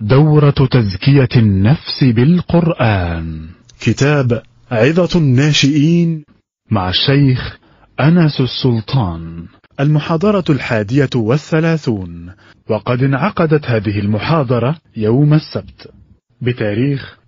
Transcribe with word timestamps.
دورة 0.00 0.50
تزكية 0.50 1.28
النفس 1.36 2.04
بالقرآن. 2.04 3.46
كتاب 3.80 4.42
عظة 4.70 5.18
الناشئين 5.18 6.24
مع 6.70 6.88
الشيخ 6.88 7.58
أنس 8.00 8.40
السلطان. 8.40 9.46
المحاضرة 9.80 10.44
الحادية 10.50 11.10
والثلاثون. 11.16 12.32
وقد 12.68 13.02
انعقدت 13.02 13.66
هذه 13.66 13.98
المحاضرة 13.98 14.76
يوم 14.96 15.34
السبت. 15.34 15.92
بتاريخ 16.40 17.18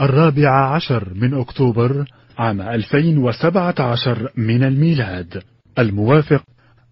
الرابع 0.00 0.74
عشر 0.74 1.14
من 1.14 1.34
أكتوبر 1.34 2.04
عام 2.38 2.60
2017 2.60 4.32
من 4.36 4.62
الميلاد. 4.62 5.42
الموافق 5.78 6.42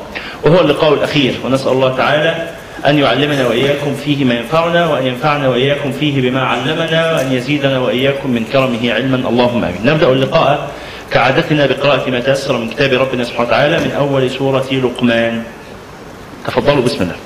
وهو 0.44 0.60
اللقاء 0.60 0.94
الأخير. 0.94 1.34
ونسأل 1.44 1.72
الله 1.72 1.96
تعالى 1.96 2.48
أن 2.86 2.98
يعلمنا 2.98 3.48
وإياكم 3.48 3.94
فيه 3.94 4.24
ما 4.24 4.34
ينفعنا 4.34 4.86
وأن 4.86 5.06
ينفعنا 5.06 5.48
وإياكم 5.48 5.92
فيه 5.92 6.30
بما 6.30 6.42
علمنا 6.42 7.12
وأن 7.12 7.32
يزيدنا 7.32 7.78
وإياكم 7.78 8.30
من 8.30 8.44
كرمه 8.52 8.92
علما. 8.92 9.28
اللهم 9.28 9.64
آمين. 9.64 9.80
نبدأ 9.84 10.08
اللقاء 10.08 10.70
كعادتنا 11.12 11.66
بقراءة 11.66 12.10
ما 12.10 12.20
تيسر 12.20 12.56
من 12.58 12.70
كتاب 12.70 12.92
ربنا 12.92 13.24
سبحانه 13.24 13.48
وتعالى 13.48 13.78
من 13.78 13.90
أول 13.90 14.30
سورة 14.30 14.68
لقمان. 14.72 15.42
تفضلوا 16.46 16.82
بسم 16.84 17.02
الله. 17.02 17.25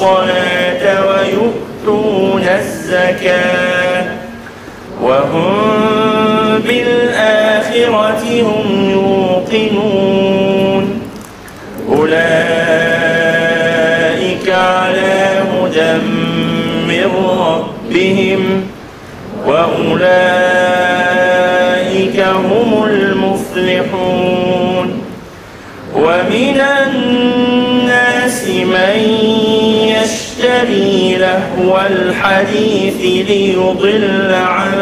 الصلاة 0.00 0.84
ويؤتون 1.06 2.44
الزكاة. 2.58 4.04
وهم 5.02 6.62
بالآخرة 6.66 8.22
هم 8.42 8.90
يوقنون. 8.90 10.84
أولئك 11.88 12.20
على 14.48 15.42
هدى 15.52 15.92
من 16.88 17.08
ربهم. 17.40 18.42
وأولئك 19.46 20.18
هم 22.20 22.59
لهو 31.80 31.86
الحديث 31.86 33.28
ليضل 33.28 34.34
عن 34.34 34.72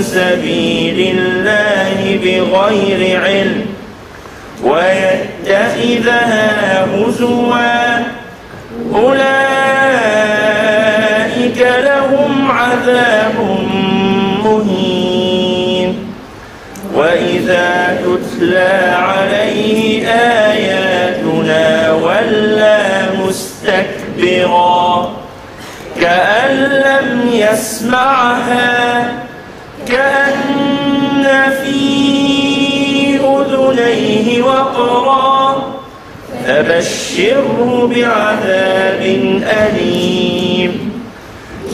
سبيل 0.00 1.16
الله 1.16 2.18
بغير 2.24 3.20
علم 3.20 3.66
ويتخذها 4.64 6.46
هزوا. 6.84 7.98
أولئك 8.94 9.28
لهم 11.84 12.50
عذاب 12.50 13.36
مهين. 14.44 15.94
وإذا 16.94 17.98
تتلى 18.04 18.96
عليه 18.98 19.37
يسمعها 27.52 29.12
كأن 29.88 31.52
في 31.64 33.20
أذنيه 33.20 34.42
وقرا. 34.42 35.64
فبشره 36.46 37.90
بعذاب 37.94 39.02
أليم. 39.42 40.92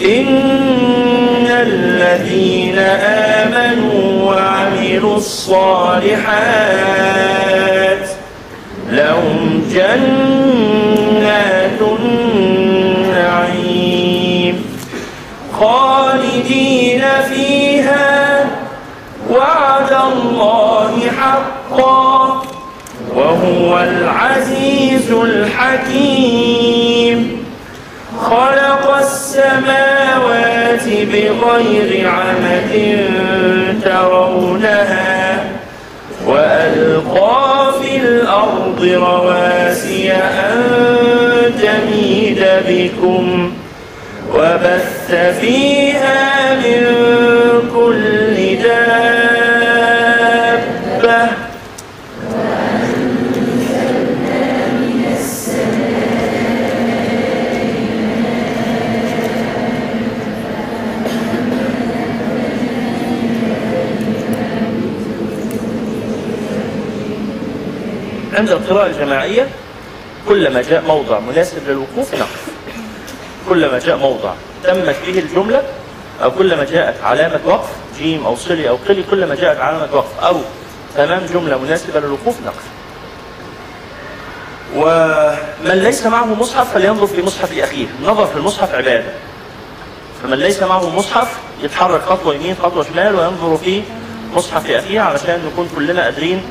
إن 0.04 1.46
الذين 1.50 2.78
آمنوا 2.78 4.32
وعملوا 4.32 5.16
الصالحات 5.16 6.24
لهم 8.90 9.62
جنات 9.74 10.53
فيها 17.28 18.46
وعد 19.30 19.92
الله 20.12 20.92
حقا 21.20 22.42
وهو 23.14 23.78
العزيز 23.78 25.10
الحكيم. 25.12 26.64
خلق 28.20 28.96
السماوات 28.96 30.84
بغير 30.86 31.90
عمد 32.08 32.72
ترونها 33.84 35.44
وألقى 36.26 37.72
في 37.82 37.96
الأرض 37.96 38.80
رواسي 38.82 40.12
أن 40.12 40.62
تميد 41.62 42.40
بكم 42.68 43.52
وبث 44.34 44.93
فيها 45.10 46.54
من 46.54 46.82
كل 47.74 48.56
دابة. 48.62 49.04
عند 68.34 68.50
القراءة 68.50 68.86
الجماعية 68.86 69.48
كلما 70.28 70.62
جاء 70.62 70.82
موضع 70.88 71.20
مناسب 71.20 71.58
للوقوف 71.68 72.14
نقف. 72.14 72.63
كلما 73.54 73.78
جاء 73.78 73.96
موضع 73.96 74.32
تمت 74.64 74.96
به 75.06 75.18
الجملة 75.18 75.62
أو 76.22 76.30
كلما 76.30 76.64
جاءت 76.64 76.94
علامة 77.04 77.40
وقف 77.44 77.68
جيم 77.98 78.26
أو 78.26 78.36
صلي 78.36 78.68
أو 78.68 78.78
قلي 78.88 79.04
كلما 79.10 79.34
جاءت 79.34 79.60
علامة 79.60 79.88
وقف 79.92 80.18
أو 80.24 80.40
تمام 80.96 81.26
جملة 81.34 81.58
مناسبة 81.58 82.00
للوقوف 82.00 82.34
نقف. 82.46 82.62
ومن 84.76 85.74
ليس 85.82 86.06
معه 86.06 86.24
مصحف 86.34 86.74
فلينظر 86.74 87.06
في 87.06 87.22
مصحف 87.22 87.58
أخيه. 87.58 87.86
النظر 88.00 88.26
في 88.26 88.36
المصحف 88.36 88.74
عبادة. 88.74 89.12
فمن 90.22 90.38
ليس 90.38 90.62
معه 90.62 90.90
مصحف 90.96 91.28
يتحرك 91.62 92.00
خطوة 92.02 92.34
يمين 92.34 92.56
خطوة 92.62 92.84
شمال 92.84 93.14
وينظر 93.14 93.56
في 93.64 93.82
مصحف 94.34 94.70
أخيه 94.70 95.00
علشان 95.00 95.50
نكون 95.52 95.68
كلنا 95.76 96.02
قادرين 96.04 96.42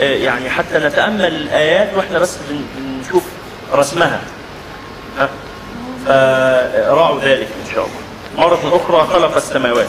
آه، 0.00 0.02
يعني 0.14 0.50
حتى 0.50 0.78
نتأمل 0.78 1.24
الآيات 1.34 1.88
وإحنا 1.96 2.18
بس 2.18 2.36
بن- 2.50 2.64
بنشوف 2.76 3.22
رسمها. 3.74 4.20
ها؟ 5.18 5.28
فراعوا 6.06 7.20
ذلك 7.20 7.48
إن 7.62 7.74
شاء 7.74 7.84
الله. 7.84 8.02
مرة 8.38 8.62
أخرى 8.76 9.06
خلق 9.12 9.36
السماوات. 9.36 9.86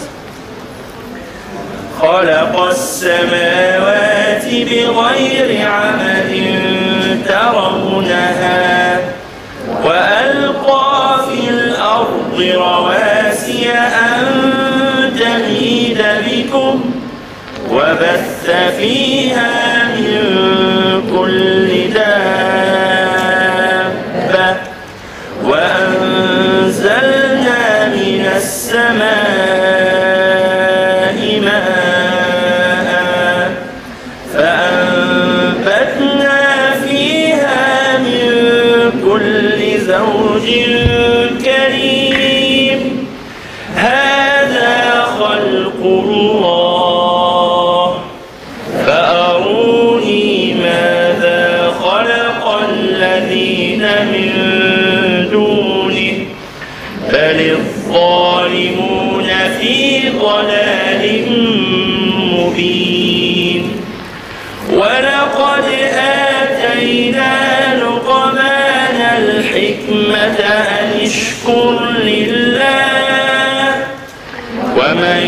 خلق 2.02 2.62
السماوات 2.62 4.46
بغير 4.46 5.50
عمد 5.68 6.32
ترونها 7.28 9.00
وألقى 9.84 11.20
في 11.30 11.50
الأرض 11.50 12.38
رواسي 12.56 13.72
أن 13.72 14.24
تميد 15.20 16.02
بكم 16.28 16.76
وبث 17.72 18.46
فيها 18.78 19.52
من 19.96 20.18
كل 21.18 21.94
دابة 21.94 22.63
السماء 28.74 29.33
بل 57.14 57.40
الظالمون 57.52 59.30
في 59.60 60.10
ضلال 60.10 61.04
مبين. 62.34 63.64
ولقد 64.74 65.64
آتينا 66.42 67.34
لقمان 67.76 69.00
الحكمة 69.18 70.40
أن 70.80 70.90
اشكر 71.02 71.76
لله. 72.04 72.84
ومن 74.78 75.24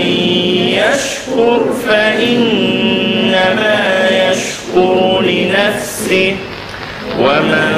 يشكر 0.77 1.59
فإنما 1.87 3.77
يشكر 4.11 4.97
لنفسه. 5.21 6.35
ومن 7.19 7.74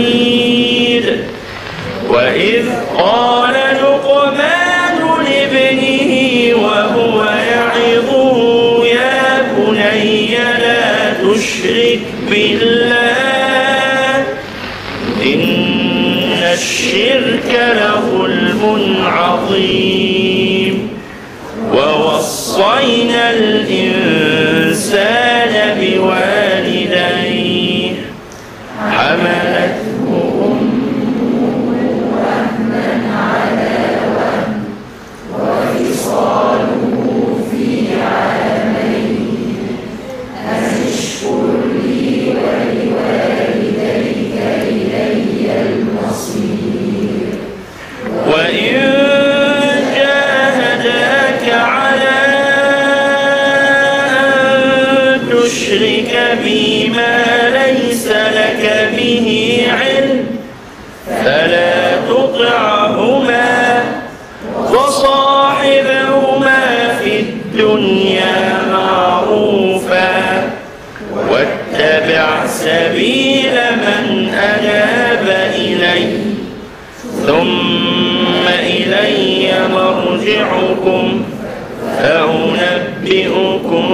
حميد 0.00 1.24
وإذ 2.08 2.66
قال 2.98 3.54
لقمان 3.82 4.98
لابنه 5.24 6.12
وهو 6.62 7.24
يعظه 7.24 8.36
يا 8.86 9.42
بني 9.56 10.34
لا 10.36 11.12
تشرك 11.12 12.00
بالله 12.30 14.24
إن 15.22 16.42
الشرك 16.52 17.50
لظلم 17.76 18.62
عظيم. 19.06 20.90
ووصينا 21.74 23.30
الإنسان 23.30 23.89
مرجعكم 80.20 81.22
فأنبئكم 81.98 83.86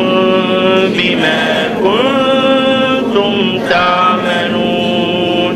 بما 0.99 1.69
كنتم 1.83 3.35
تعملون. 3.71 5.55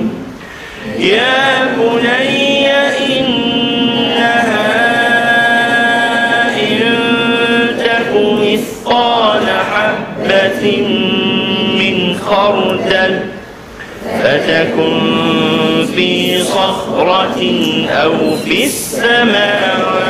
يا 0.99 1.65
بني 1.77 2.71
إنها 3.19 4.71
إن 6.61 6.83
تك 7.79 8.13
مثقال 8.43 9.47
حبة 9.73 10.63
من 11.79 11.97
خردل 12.27 13.15
فتكن 14.23 15.01
في 15.95 16.11
صخرة 16.43 17.41
أو 17.91 18.37
في 18.45 18.65
السماوات 18.65 20.10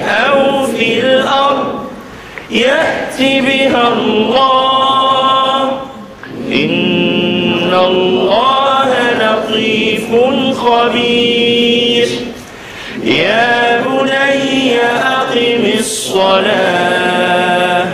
أو 0.00 0.66
في 0.66 1.00
الأرض 1.00 1.84
يأت 2.50 3.20
بها 3.20 3.88
الله. 3.88 5.80
إن 6.52 7.74
الله 7.74 8.90
لطيف 9.20 10.08
خبير. 10.58 12.08
يا 13.04 13.80
بني 13.80 14.78
أقم 14.80 15.64
الصلاة 15.78 17.86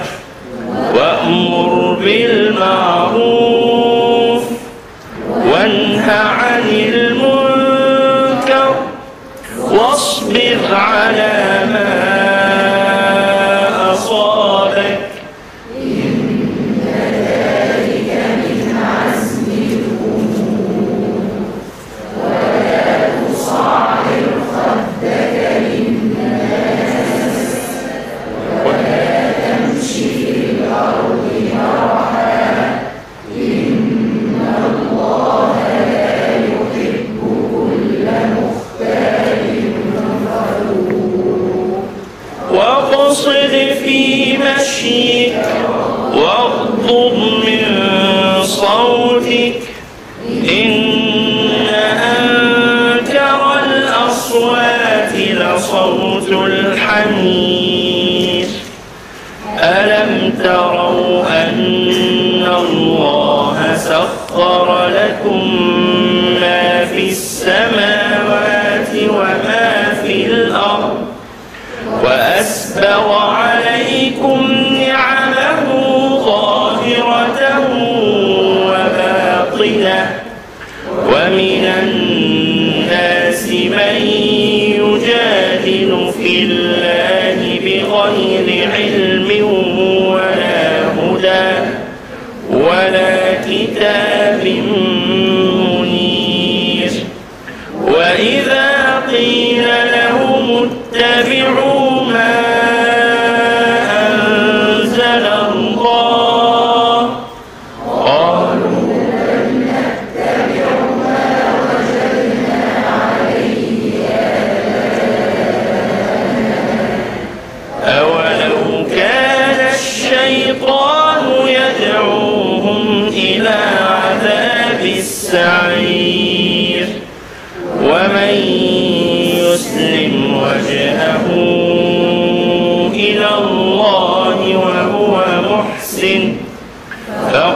وأمر 0.95 1.99
بالمعروف 2.05 3.00
ألم 59.63 60.33
تروا 60.45 61.23
أن 61.29 62.47
الله 62.59 63.57
سخر 63.77 64.89
لكم 64.89 65.41
ما 66.41 66.85
في 66.85 67.09
السماوات 67.09 68.89
وما 69.09 69.95
في 70.03 70.27
الأرض 70.27 71.07
وأسبغ 72.05 73.20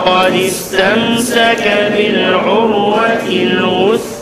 فقد 0.05 0.35
استمسك 0.35 1.93
بالعروة 1.97 3.27
الوثقى. 3.27 4.14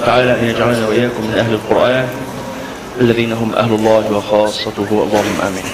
الله 0.00 0.12
تعالى 0.12 0.40
أن 0.40 0.44
يجعلنا 0.44 0.88
وإياكم 0.88 1.22
من 1.22 1.34
أهل 1.38 1.52
القرآن 1.54 2.08
الذين 3.00 3.32
هم 3.32 3.54
أهل 3.54 3.74
الله 3.74 4.12
وخاصته 4.12 4.88
اللهم 4.90 5.40
آمين. 5.46 5.64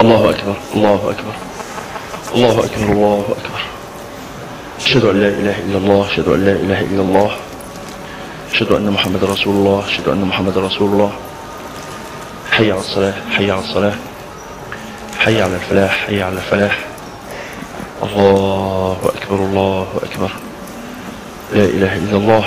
الله 0.00 0.30
أكبر 0.30 0.56
الله 0.74 0.94
أكبر 0.94 1.34
الله 2.34 2.64
أكبر 2.64 2.92
الله 2.92 3.20
أكبر. 3.20 3.60
أشهد 4.80 5.04
أن 5.04 5.20
لا 5.20 5.28
إله 5.28 5.58
إلا 5.58 5.78
الله 5.78 6.06
أشهد 6.06 6.28
أن 6.28 6.44
لا 6.44 6.52
إله 6.52 6.80
إلا 6.80 7.02
الله 7.02 7.30
أشهد 8.52 8.72
أن 8.72 8.90
محمد 8.90 9.24
رسول 9.24 9.54
الله 9.56 9.84
أشهد 9.88 10.08
أن 10.08 10.20
محمد 10.24 10.58
رسول 10.58 10.92
الله. 10.92 11.12
حي 12.50 12.72
على 12.72 12.80
الصلاة 12.80 13.14
حي 13.30 13.50
على 13.50 13.60
الصلاة 13.60 13.94
حي 15.18 15.42
على 15.42 15.54
الفلاح 15.54 16.06
حي 16.06 16.22
على 16.22 16.36
الفلاح. 16.36 16.78
الله 18.02 18.98
أكبر 19.04 19.36
الله 19.36 19.86
أكبر. 20.02 20.30
لا 21.54 21.64
إله 21.64 21.96
إلا 21.96 22.16
الله. 22.16 22.44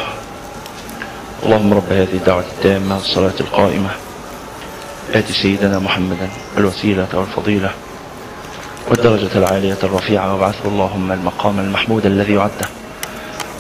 اللهم 1.46 1.74
رب 1.74 1.92
هذه 1.92 2.14
الدعوة 2.14 2.44
التامة 2.58 2.96
والصلاة 2.96 3.34
القائمة. 3.40 3.90
آت 5.14 5.32
سيدنا 5.32 5.80
محمدا 5.80 6.30
الوسيلة 6.58 7.08
والفضيلة 7.14 7.72
والدرجة 8.90 9.30
العالية 9.36 9.78
الرفيعة 9.84 10.34
وابعثه 10.34 10.70
اللهم 10.70 11.12
المقام 11.12 11.60
المحمود 11.60 12.06
الذي 12.06 12.38
وعدته. 12.38 12.66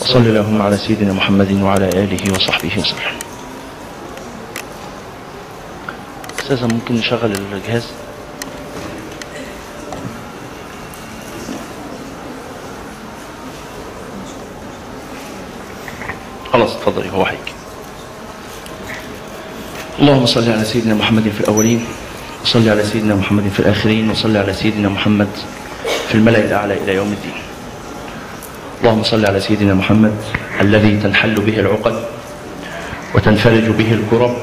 وصل 0.01 0.17
اللهم 0.19 0.61
على 0.61 0.77
سيدنا 0.77 1.13
محمد 1.13 1.51
وعلى 1.61 1.85
آله 1.89 2.33
وصحبه 2.33 2.71
وسلم. 2.77 3.17
أساسا 6.39 6.67
ممكن 6.67 6.95
نشغل 6.95 7.31
الجهاز؟ 7.53 7.87
خلاص 16.53 16.75
اتفضلي 16.75 17.09
هو 17.09 17.25
هيك 17.25 17.50
اللهم 20.01 20.25
صل 20.25 20.51
على 20.51 20.65
سيدنا 20.65 20.95
محمد 20.95 21.29
في 21.29 21.41
الأولين 21.41 21.85
وصل 22.43 22.69
على 22.69 22.83
سيدنا 22.83 23.15
محمد 23.15 23.49
في 23.53 23.59
الآخرين 23.59 24.09
وصل 24.09 24.37
على 24.37 24.53
سيدنا 24.53 24.89
محمد 24.89 25.27
في 26.07 26.15
الملأ 26.15 26.45
الأعلى 26.45 26.73
إلى 26.73 26.95
يوم 26.95 27.07
الدين. 27.07 27.37
اللهم 28.81 29.03
صل 29.03 29.25
على 29.25 29.39
سيدنا 29.39 29.73
محمد 29.73 30.15
الذي 30.61 30.97
تنحل 30.97 31.35
به 31.35 31.59
العقد 31.59 32.03
وتنفرج 33.15 33.63
به 33.63 33.93
الكرب 33.93 34.37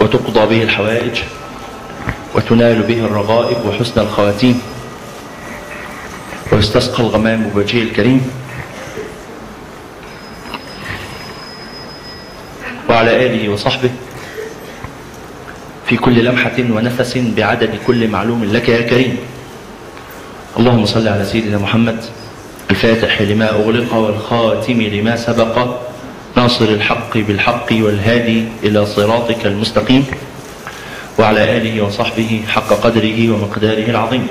وتقضى 0.00 0.46
به 0.46 0.62
الحوائج 0.62 1.18
وتنال 2.34 2.82
به 2.82 2.98
الرغائب 3.04 3.56
وحسن 3.66 4.00
الخواتيم 4.00 4.60
ويستسقى 6.52 7.00
الغمام 7.00 7.50
بوجهه 7.54 7.82
الكريم. 7.82 8.30
وعلى 12.88 13.26
آله 13.26 13.48
وصحبه 13.48 13.90
في 15.90 15.96
كل 15.96 16.24
لمحة 16.24 16.58
ونفس 16.58 17.18
بعدد 17.18 17.70
كل 17.86 18.08
معلوم 18.08 18.44
لك 18.44 18.68
يا 18.68 18.80
كريم. 18.80 19.16
اللهم 20.58 20.86
صل 20.86 21.08
على 21.08 21.24
سيدنا 21.24 21.58
محمد. 21.58 22.04
الفاتح 22.70 23.22
لما 23.22 23.50
أغلق 23.50 23.94
والخاتم 23.94 24.82
لما 24.82 25.16
سبق. 25.16 25.80
ناصر 26.36 26.64
الحق 26.64 27.18
بالحق 27.18 27.66
والهادي 27.72 28.44
إلى 28.62 28.86
صراطك 28.86 29.46
المستقيم. 29.46 30.06
وعلى 31.18 31.56
آله 31.56 31.82
وصحبه 31.82 32.42
حق 32.48 32.68
قدره 32.68 33.30
ومقداره 33.30 33.90
العظيم. 33.90 34.26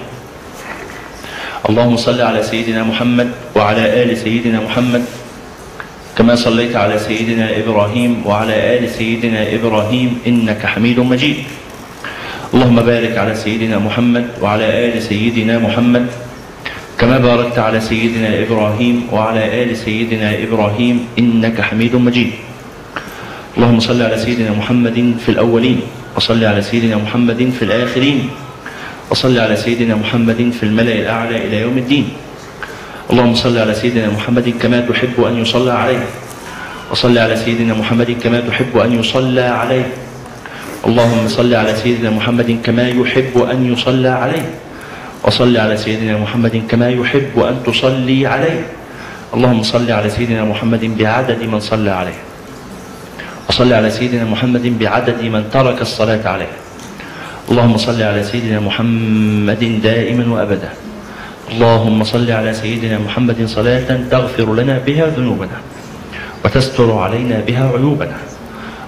اللهم 1.70 1.98
صل 1.98 2.22
على 2.22 2.44
سيدنا 2.44 2.84
محمد 2.84 3.32
وعلى 3.56 4.04
آل 4.04 4.18
سيدنا 4.18 4.60
محمد. 4.60 5.04
كما 6.20 6.36
صليت 6.36 6.76
على 6.76 7.00
سيدنا 7.00 7.58
إبراهيم 7.64 8.28
وعلى 8.28 8.78
آل 8.78 8.90
سيدنا 8.90 9.56
إبراهيم 9.56 10.20
إنك 10.28 10.66
حميد 10.66 11.00
مجيد. 11.00 11.36
اللهم 12.54 12.76
بارك 12.76 13.18
على 13.18 13.36
سيدنا 13.36 13.80
محمد 13.80 14.28
وعلى 14.42 14.68
آل 14.68 15.02
سيدنا 15.02 15.64
محمد. 15.64 16.08
كما 17.00 17.18
باركت 17.18 17.60
على 17.60 17.80
سيدنا 17.80 18.44
إبراهيم 18.44 19.08
وعلى 19.12 19.64
آل 19.64 19.78
سيدنا 19.78 20.44
إبراهيم 20.44 21.08
إنك 21.20 21.62
حميد 21.62 21.96
مجيد. 21.96 22.32
اللهم 23.58 23.80
صل 23.80 24.02
على 24.02 24.18
سيدنا 24.20 24.52
محمد 24.52 25.16
في 25.24 25.30
الأولين 25.30 25.80
وصل 26.16 26.44
على 26.44 26.62
سيدنا 26.62 26.98
محمد 26.98 27.54
في 27.60 27.62
الآخرين 27.64 28.30
وصل 29.12 29.40
على 29.40 29.56
سيدنا 29.56 29.96
محمد 29.96 30.52
في 30.60 30.64
الملأ 30.64 30.96
الأعلى 31.00 31.48
إلى 31.48 31.62
يوم 31.62 31.78
الدين. 31.78 32.08
اللهم 33.10 33.36
صل 33.36 33.58
على 33.58 33.74
سيدنا 33.74 34.10
محمد 34.10 34.54
كما 34.62 34.82
تحب 34.82 35.24
أن 35.24 35.42
يصلى 35.42 35.72
عليه. 35.72 36.06
وصل 36.92 37.18
على 37.18 37.36
سيدنا 37.36 37.74
محمد 37.74 38.12
كما 38.22 38.40
تحب 38.40 38.78
أن 38.78 39.00
يصلى 39.00 39.42
عليه. 39.42 39.88
اللهم 40.86 41.28
صل 41.28 41.54
على 41.54 41.76
سيدنا 41.76 42.10
محمد 42.10 42.60
كما 42.64 42.90
يحب 42.90 43.34
أن 43.52 43.74
يصلى 43.74 44.10
عليه. 44.10 44.46
وصل 45.24 45.58
على 45.58 45.78
سيدنا 45.78 46.18
محمد 46.18 46.62
كما 46.70 46.90
يحب 46.90 47.34
أن 47.38 47.56
تصلي 47.66 48.28
عليه. 48.28 48.62
اللهم 49.34 49.64
صل 49.64 49.92
على 49.92 50.10
سيدنا 50.10 50.44
محمد 50.46 50.98
بعدد 50.98 51.44
من 51.44 51.60
صلى 51.60 51.90
عليه. 51.90 52.20
وصل 53.50 53.74
على 53.74 53.90
سيدنا 53.90 54.26
محمد 54.26 54.80
بعدد 54.80 55.22
من 55.22 55.50
ترك 55.54 55.82
الصلاة 55.82 56.28
عليه. 56.30 56.54
اللهم 57.50 57.78
صل 57.78 58.02
على 58.02 58.24
سيدنا 58.24 58.60
محمد 58.60 59.82
دائما 59.84 60.26
وأبدا. 60.34 60.89
اللهم 61.50 62.04
صل 62.04 62.32
على 62.32 62.54
سيدنا 62.54 63.00
محمد 63.00 63.46
صلاة 63.46 63.90
تغفر 64.12 64.56
لنا 64.56 64.80
بها 64.86 65.06
ذنوبنا 65.18 65.58
وتستر 66.46 66.92
علينا 66.98 67.42
بها 67.48 67.66
عيوبنا. 67.74 68.18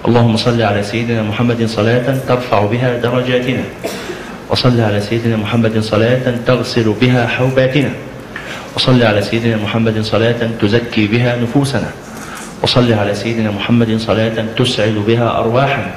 اللهم 0.08 0.38
صل 0.38 0.62
على 0.62 0.84
سيدنا 0.84 1.24
محمد 1.24 1.66
صلاة 1.66 2.18
ترفع 2.28 2.66
بها 2.66 2.98
درجاتنا. 2.98 3.64
وصل 4.50 4.80
على 4.80 5.02
سيدنا 5.02 5.38
محمد 5.38 5.80
صلاة 5.80 6.26
تغسل 6.46 6.94
بها 7.02 7.28
حوباتنا. 7.28 7.92
وصل 8.76 9.04
على 9.04 9.22
سيدنا 9.22 9.58
محمد 9.58 10.02
صلاة 10.02 10.42
تزكي 10.62 11.08
بها 11.08 11.38
نفوسنا. 11.42 11.90
وصل 12.64 12.94
على 12.94 13.14
سيدنا 13.16 13.52
محمد 13.52 13.98
صلاة 13.98 14.38
تسعد 14.58 14.96
بها 15.08 15.28
أرواحنا. 15.38 15.92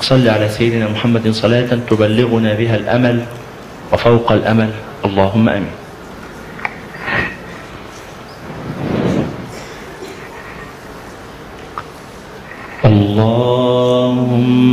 صل 0.00 0.28
على 0.28 0.48
سيدنا 0.48 0.88
محمد 0.88 1.30
صلاة 1.30 1.70
تبلغنا 1.90 2.54
بها 2.54 2.76
الأمل. 2.76 3.18
وفوق 3.92 4.32
الأمل 4.32 4.70
اللهم 5.04 5.48
آمين. 5.48 5.77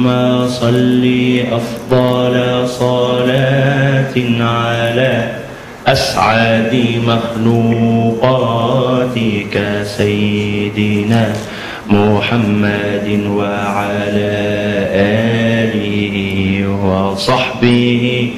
اللهم 0.06 0.48
صل 0.48 1.04
أفضل 1.52 2.68
صلاة 2.68 4.15
على 4.39 5.32
أسعد 5.88 7.02
مخلوقاتك 7.46 8.24
سيدنا 9.84 11.34
محمد 11.89 13.20
وعلى 13.30 14.36
آله 14.94 16.15
وصحبه 16.86 18.30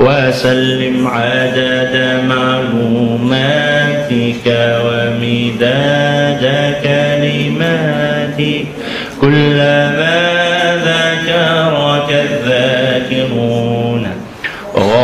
وسلم 0.00 1.06
عدد 1.06 2.20
معلوماتك 2.28 3.66
ومداد 4.86 6.44
كلماتك 6.82 8.66
كلما 9.20 10.25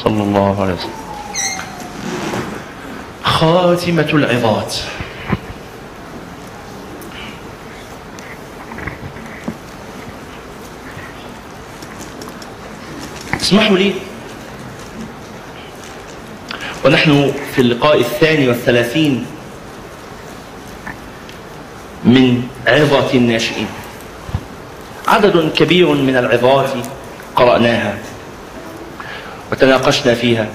صلى 0.03 0.23
الله 0.23 0.61
عليه 0.61 0.73
وسلم. 0.73 0.91
خاتمة 3.23 4.09
العظات. 4.13 4.75
اسمحوا 13.41 13.77
لي. 13.77 13.93
ونحن 16.85 17.31
في 17.55 17.61
اللقاء 17.61 17.99
الثاني 17.99 18.47
والثلاثين 18.47 19.25
من 22.07 22.43
عظة 22.67 23.13
الناشئين. 23.13 23.67
عدد 25.07 25.51
كبير 25.57 25.87
من 25.87 26.17
العظات 26.17 26.69
قرأناها 27.35 27.97
وتناقشنا 29.51 30.13
فيها. 30.13 30.47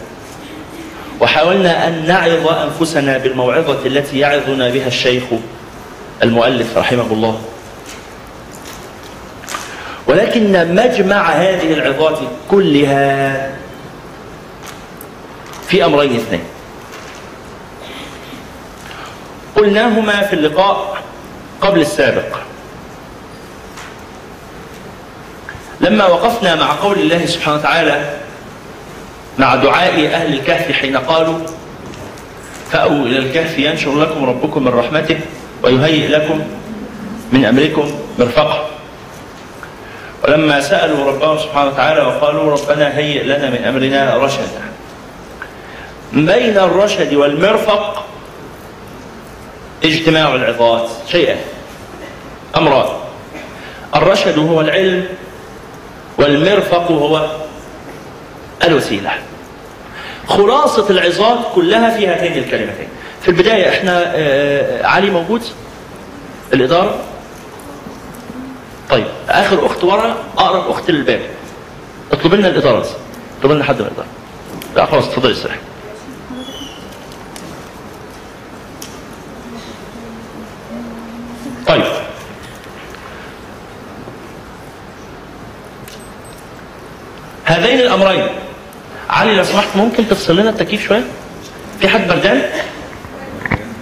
وحاولنا 1.21 1.89
أن 1.89 2.07
نعظ 2.07 2.49
أنفسنا 2.49 3.19
بالموعظة 3.19 3.87
التي 3.87 4.19
يعظنا 4.19 4.69
بها 4.69 4.87
الشيخ 4.87 5.25
المؤلف 6.23 6.79
رحمه 6.79 7.07
الله. 7.11 7.41
ولكن 10.07 10.75
مجمع 10.75 11.31
هذه 11.31 11.73
العظات 11.73 12.19
كلها 12.51 13.51
في 15.69 15.85
أمرين 15.85 16.17
اثنين. 16.17 16.45
قلناهما 19.57 20.23
في 20.23 20.33
اللقاء 20.33 21.02
قبل 21.63 21.81
السابق. 21.81 22.37
لما 25.81 26.07
وقفنا 26.07 26.55
مع 26.55 26.73
قول 26.73 26.99
الله 26.99 27.27
سبحانه 27.27 27.57
وتعالى 27.57 28.11
مع 29.39 29.55
دعاء 29.55 30.07
أهل 30.07 30.33
الكهف 30.35 30.73
حين 30.73 30.97
قالوا 30.97 31.39
فأووا 32.71 33.07
إلى 33.07 33.19
الكهف 33.19 33.59
ينشر 33.59 33.99
لكم 33.99 34.25
ربكم 34.25 34.65
من 34.65 34.69
رحمته 34.69 35.21
ويهيئ 35.63 36.09
لكم 36.09 36.41
من 37.33 37.45
أمركم 37.45 37.91
مرفقا 38.19 38.69
ولما 40.25 40.61
سألوا 40.61 41.07
ربهم 41.07 41.39
سبحانه 41.39 41.71
وتعالى 41.71 42.01
وقالوا 42.01 42.57
ربنا 42.57 42.99
هيئ 42.99 43.23
لنا 43.25 43.51
من 43.51 43.65
أمرنا 43.65 44.17
رشدا. 44.17 44.63
بين 46.13 46.59
الرشد 46.59 47.15
والمرفق 47.15 48.07
اجتماع 49.85 50.35
العظات 50.35 50.91
شيئا. 51.09 51.37
أمران. 52.57 52.87
الرشد 53.97 54.39
هو 54.39 54.61
العلم 54.61 55.05
والمرفق 56.19 56.91
هو 56.91 57.27
الوسيلة. 58.65 59.11
خلاصة 60.29 60.91
العظات 60.91 61.39
كلها 61.55 61.97
في 61.97 62.07
هاتين 62.07 62.33
الكلمتين. 62.33 62.89
في 63.23 63.29
البداية 63.29 63.69
إحنا 63.69 64.13
آه، 64.15 64.87
علي 64.87 65.11
موجود؟ 65.11 65.43
الإدارة؟ 66.53 66.99
طيب 68.91 69.07
آخر 69.29 69.67
أخت 69.67 69.85
ورا 69.85 70.17
أقرب 70.39 70.71
أخت 70.71 70.91
للباب. 70.91 71.21
اطلب 72.13 72.35
لنا 72.35 72.49
الإدارة 72.49 72.87
اطلب 73.41 73.53
لنا 73.53 73.65
حد 73.65 73.81
من 73.81 73.87
الإدارة. 73.87 74.07
لا 74.77 74.87
خلاص 74.87 75.05
اتفضلي 75.09 75.33
استريح 75.33 75.59
طيب 81.67 81.85
هذين 87.45 87.81
الأمرين. 87.81 88.27
علي 89.11 89.35
لو 89.35 89.45
سمحت 89.45 89.77
ممكن 89.77 90.09
تفصل 90.09 90.37
لنا 90.37 90.51
التكييف 90.51 90.85
شوية؟ 90.85 91.05
في 91.81 91.89
حد 91.89 92.09
بردان؟ 92.09 92.43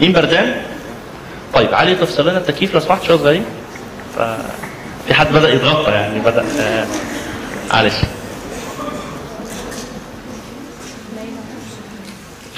مين 0.01 0.13
بردان؟ 0.13 0.63
طيب 1.55 1.75
علي 1.75 1.95
تفصل 1.95 2.29
لنا 2.29 2.39
التكييف 2.39 2.75
لو 2.75 2.81
سمحت 2.81 3.03
شوية 3.03 3.17
صغيرين. 3.17 3.45
ف... 4.17 4.21
في 5.07 5.15
حد 5.15 5.33
بدأ 5.33 5.55
يتغطى 5.55 5.91
يعني 5.91 6.21
بدأ 6.21 6.45
آه... 6.61 6.87
معلش. 7.73 7.95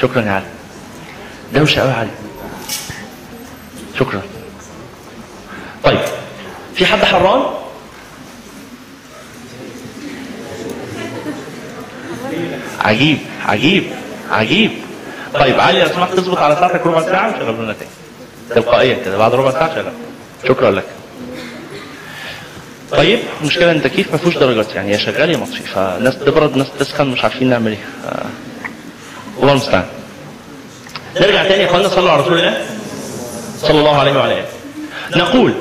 شكرا 0.02 0.22
يا 0.22 0.32
علي. 0.32 0.44
دوشة 1.54 1.80
قوي 1.80 1.90
يا 1.90 1.96
علي. 1.96 2.10
شكرا. 3.98 4.22
طيب 5.84 5.98
في 6.74 6.86
حد 6.86 7.04
حران؟ 7.04 7.42
عجيب 12.80 13.18
عجيب 13.46 13.84
عجيب. 14.30 14.70
طيب 15.34 15.60
علي 15.60 15.80
لو 15.82 15.88
سمحت 15.88 16.14
تظبط 16.14 16.38
على 16.38 16.54
ساعتك 16.54 16.86
ربع 16.86 17.02
ساعة 17.02 17.36
وشغل 17.36 17.62
لنا 17.64 17.72
تاني؟ 17.72 17.90
تلقائيا 18.50 18.98
كده 19.04 19.18
بعد 19.18 19.34
ربع 19.34 19.50
ساعة 19.50 19.74
شغل. 19.74 19.92
شكرا 20.48 20.70
لك. 20.70 20.84
طيب 22.90 23.18
المشكلة 23.40 23.70
إن 23.70 23.76
التكييف 23.76 24.12
ما 24.12 24.18
فيهوش 24.18 24.36
درجات 24.38 24.74
يعني 24.74 24.92
يا 24.92 24.96
شغال 24.96 25.30
يا 25.30 25.36
مطفي 25.36 25.62
فناس 25.62 26.18
تبرد 26.18 26.56
ناس 26.56 26.66
تسخن 26.78 27.06
مش 27.06 27.22
عارفين 27.22 27.50
نعمل 27.50 27.70
إيه. 27.70 27.78
آه. 28.08 28.24
الله 29.40 29.52
المستعان 29.52 29.84
نرجع 31.20 31.42
تاني 31.42 31.62
يا 31.62 31.68
اخوانا 31.68 31.88
صلوا 31.88 32.10
على 32.10 32.20
رسول 32.22 32.38
الله 32.38 32.66
صلى 33.60 33.78
الله 33.78 33.96
عليه 34.00 34.12
وعلى 34.12 34.32
آله. 34.32 34.46
نقول 35.16 35.54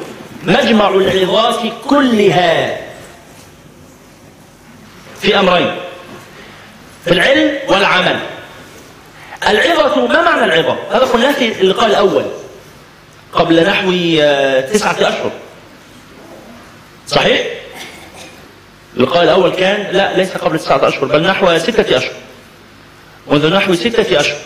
مجمع 0.44 0.90
العظات 0.90 1.60
كلها 1.88 2.78
في 5.22 5.40
أمرين. 5.40 5.76
في 7.06 7.12
العلم 7.12 7.60
والعمل. 7.68 8.20
العظة 9.48 10.08
ما 10.08 10.22
معنى 10.22 10.44
العظة؟ 10.46 10.78
هذا 10.92 11.06
قلناه 11.06 11.32
في 11.32 11.62
اللقاء 11.62 11.86
الأول 11.86 12.26
قبل 13.34 13.64
نحو 13.68 13.94
آه، 14.22 14.62
تسعة 14.62 14.96
أشهر. 15.00 15.32
صحيح؟ 17.08 17.48
اللقاء 18.98 19.24
الأول 19.24 19.52
كان 19.52 19.88
لا 19.92 20.18
ليس 20.18 20.32
قبل 20.32 20.60
تسعة 20.60 20.88
أشهر 20.88 21.06
بل 21.06 21.22
نحو 21.22 21.58
ستة 21.58 21.98
أشهر. 21.98 22.14
منذ 23.28 23.54
نحو 23.54 23.76
ستة 23.76 24.20
أشهر. 24.20 24.38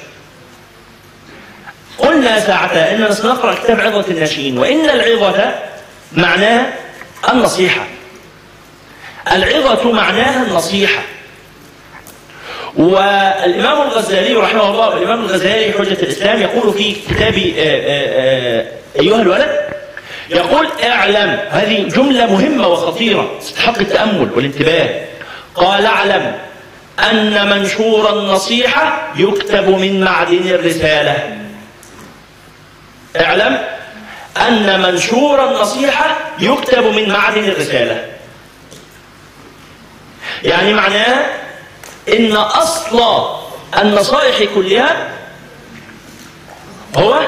قلنا 1.98 2.40
ساعتها 2.40 2.96
اننا 2.96 3.14
سنقرا 3.14 3.56
كتاب 3.56 3.80
عظة 3.80 4.06
الناشئين 4.12 4.58
وإن 4.58 4.90
العظة 4.90 5.56
معناها 6.12 6.74
النصيحة. 7.30 7.88
العظة 9.32 9.92
معناها 9.92 10.44
النصيحة. 10.44 11.02
والإمام 12.78 13.82
الغزالي 13.82 14.34
رحمه 14.34 14.70
الله 14.70 14.98
الإمام 14.98 15.20
الغزالي 15.20 15.74
حجة 15.74 16.04
الإسلام 16.04 16.42
يقول 16.42 16.74
في 16.74 16.94
كتاب 16.94 17.38
آه، 17.38 17.54
آه، 17.58 18.60
آه، 18.60 18.66
أيها 19.00 19.22
الولد 19.22 19.60
يقول 20.30 20.68
اعلم 20.84 21.40
هذه 21.50 21.84
جملة 21.84 22.26
مهمة 22.26 22.68
وخطيرة 22.68 23.32
تستحق 23.40 23.80
التأمل 23.80 24.30
والانتباه. 24.36 24.90
قال 25.56 25.86
اعلم 25.86 26.36
أن 27.12 27.50
منشور 27.50 28.20
النصيحة 28.20 29.14
يكتب 29.16 29.70
من 29.70 30.04
معدن 30.04 30.48
الرسالة. 30.48 31.38
اعلم 33.22 33.60
أن 34.48 34.82
منشور 34.82 35.50
النصيحة 35.50 36.18
يكتب 36.40 36.84
من 36.84 37.10
معدن 37.10 37.44
الرسالة. 37.44 38.06
يعني 40.44 40.74
معناه 40.74 41.26
إن 42.14 42.36
أصل 42.36 43.26
النصائح 43.82 44.44
كلها 44.56 45.10
هو 46.96 47.20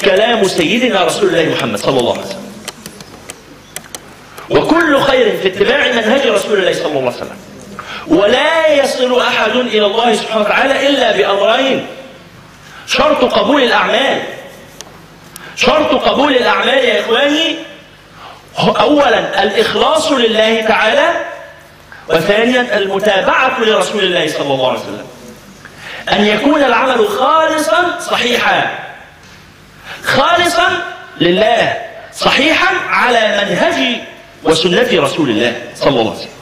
كلام 0.00 0.48
سيدنا 0.48 1.04
رسول 1.04 1.28
الله 1.28 1.54
محمد 1.54 1.78
صلى 1.78 2.00
الله 2.00 2.12
عليه 2.12 2.26
وسلم. 2.26 2.52
وكل 4.50 5.00
خير 5.00 5.36
في 5.42 5.48
اتباع 5.48 5.86
منهج 5.92 6.26
رسول 6.26 6.58
الله 6.58 6.72
صلى 6.72 6.86
الله 6.86 6.98
عليه 6.98 7.16
وسلم. 7.16 7.36
ولا 8.08 8.74
يصل 8.74 9.20
أحد 9.20 9.56
إلى 9.56 9.86
الله 9.86 10.14
سبحانه 10.14 10.40
وتعالى 10.40 10.88
إلا 10.88 11.16
بأمرين. 11.16 11.86
شرط 12.86 13.24
قبول 13.24 13.62
الأعمال. 13.62 14.22
شرط 15.56 15.94
قبول 16.08 16.36
الأعمال 16.36 16.78
يا 16.78 17.00
إخواني 17.00 17.56
اولا 18.58 19.42
الإخلاص 19.42 20.12
لله 20.12 20.60
تعالى 20.60 21.31
وثانيا 22.08 22.78
المتابعة 22.78 23.60
لرسول 23.60 24.04
الله 24.04 24.28
صلى 24.28 24.54
الله 24.54 24.68
عليه 24.68 24.80
وسلم. 24.80 25.06
أن 26.12 26.24
يكون 26.24 26.62
العمل 26.62 27.08
خالصا 27.08 27.98
صحيحا. 28.00 28.78
خالصا 30.04 30.68
لله 31.20 31.76
صحيحا 32.14 32.74
على 32.88 33.44
منهج 33.44 34.00
وسنة 34.42 34.88
رسول 34.92 35.30
الله 35.30 35.52
صلى 35.74 36.00
الله 36.00 36.10
عليه 36.10 36.20
وسلم. 36.20 36.32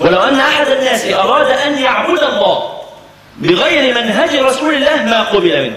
ولو 0.00 0.22
أن 0.22 0.40
أحد 0.40 0.66
الناس 0.66 1.06
أراد 1.06 1.50
أن 1.50 1.78
يعبد 1.78 2.22
الله 2.22 2.80
بغير 3.36 3.94
منهج 3.94 4.36
رسول 4.36 4.74
الله 4.74 5.04
ما 5.04 5.22
قبل 5.22 5.62
منه. 5.62 5.76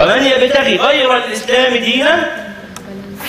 ومن 0.00 0.26
يبتغي 0.26 0.76
غير 0.76 1.16
الإسلام 1.16 1.76
دينا 1.76 2.30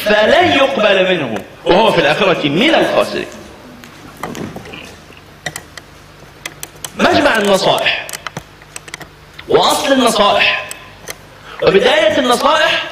فلن 0.06 0.51
يقبل 0.51 1.10
منه. 1.10 1.38
وهو 1.65 1.91
في 1.91 2.01
الآخرة 2.01 2.47
من 2.47 2.75
الخاسرين. 2.75 3.27
مجمع 7.02 7.38
النصائح. 7.38 8.08
وأصل 9.48 9.94
النصائح. 9.94 10.70
وبداية 11.64 12.18
النصائح 12.18 12.84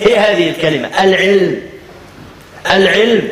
هي 0.00 0.16
هذه 0.18 0.50
الكلمة. 0.50 1.04
العلم. 1.04 1.62
العلم. 2.70 3.28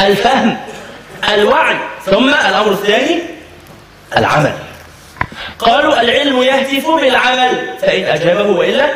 الفهم. 0.00 0.60
الوعي. 1.34 1.76
ثم 2.06 2.28
الأمر 2.28 2.72
الثاني 2.72 3.18
العمل. 4.16 4.52
قالوا 5.58 6.00
العلم 6.00 6.42
يهتف 6.42 6.90
بالعمل 6.90 7.78
فإن 7.82 8.04
أجابه 8.04 8.50
وإلا 8.50 8.94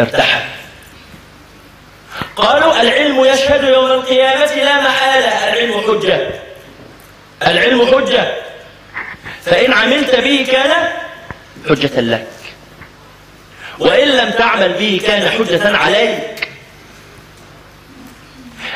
ارتحل. 0.00 0.42
قالوا 2.36 2.80
العلم 2.80 3.24
يشهد 3.24 3.64
يوم 3.64 3.86
القيامة 3.86 4.54
لا 4.54 4.80
محالة. 4.80 5.52
العلم 5.52 5.80
حجة. 5.80 6.30
العلم 7.46 7.86
حجة. 7.86 8.47
فإن 9.50 9.72
عملت 9.72 10.14
به 10.16 10.46
كان 10.52 10.88
حجة 11.68 12.00
لك. 12.00 12.26
وإن 13.78 14.08
لم 14.08 14.30
تعمل 14.30 14.72
به 14.72 15.00
كان 15.06 15.28
حجة 15.28 15.76
عليك. 15.76 16.48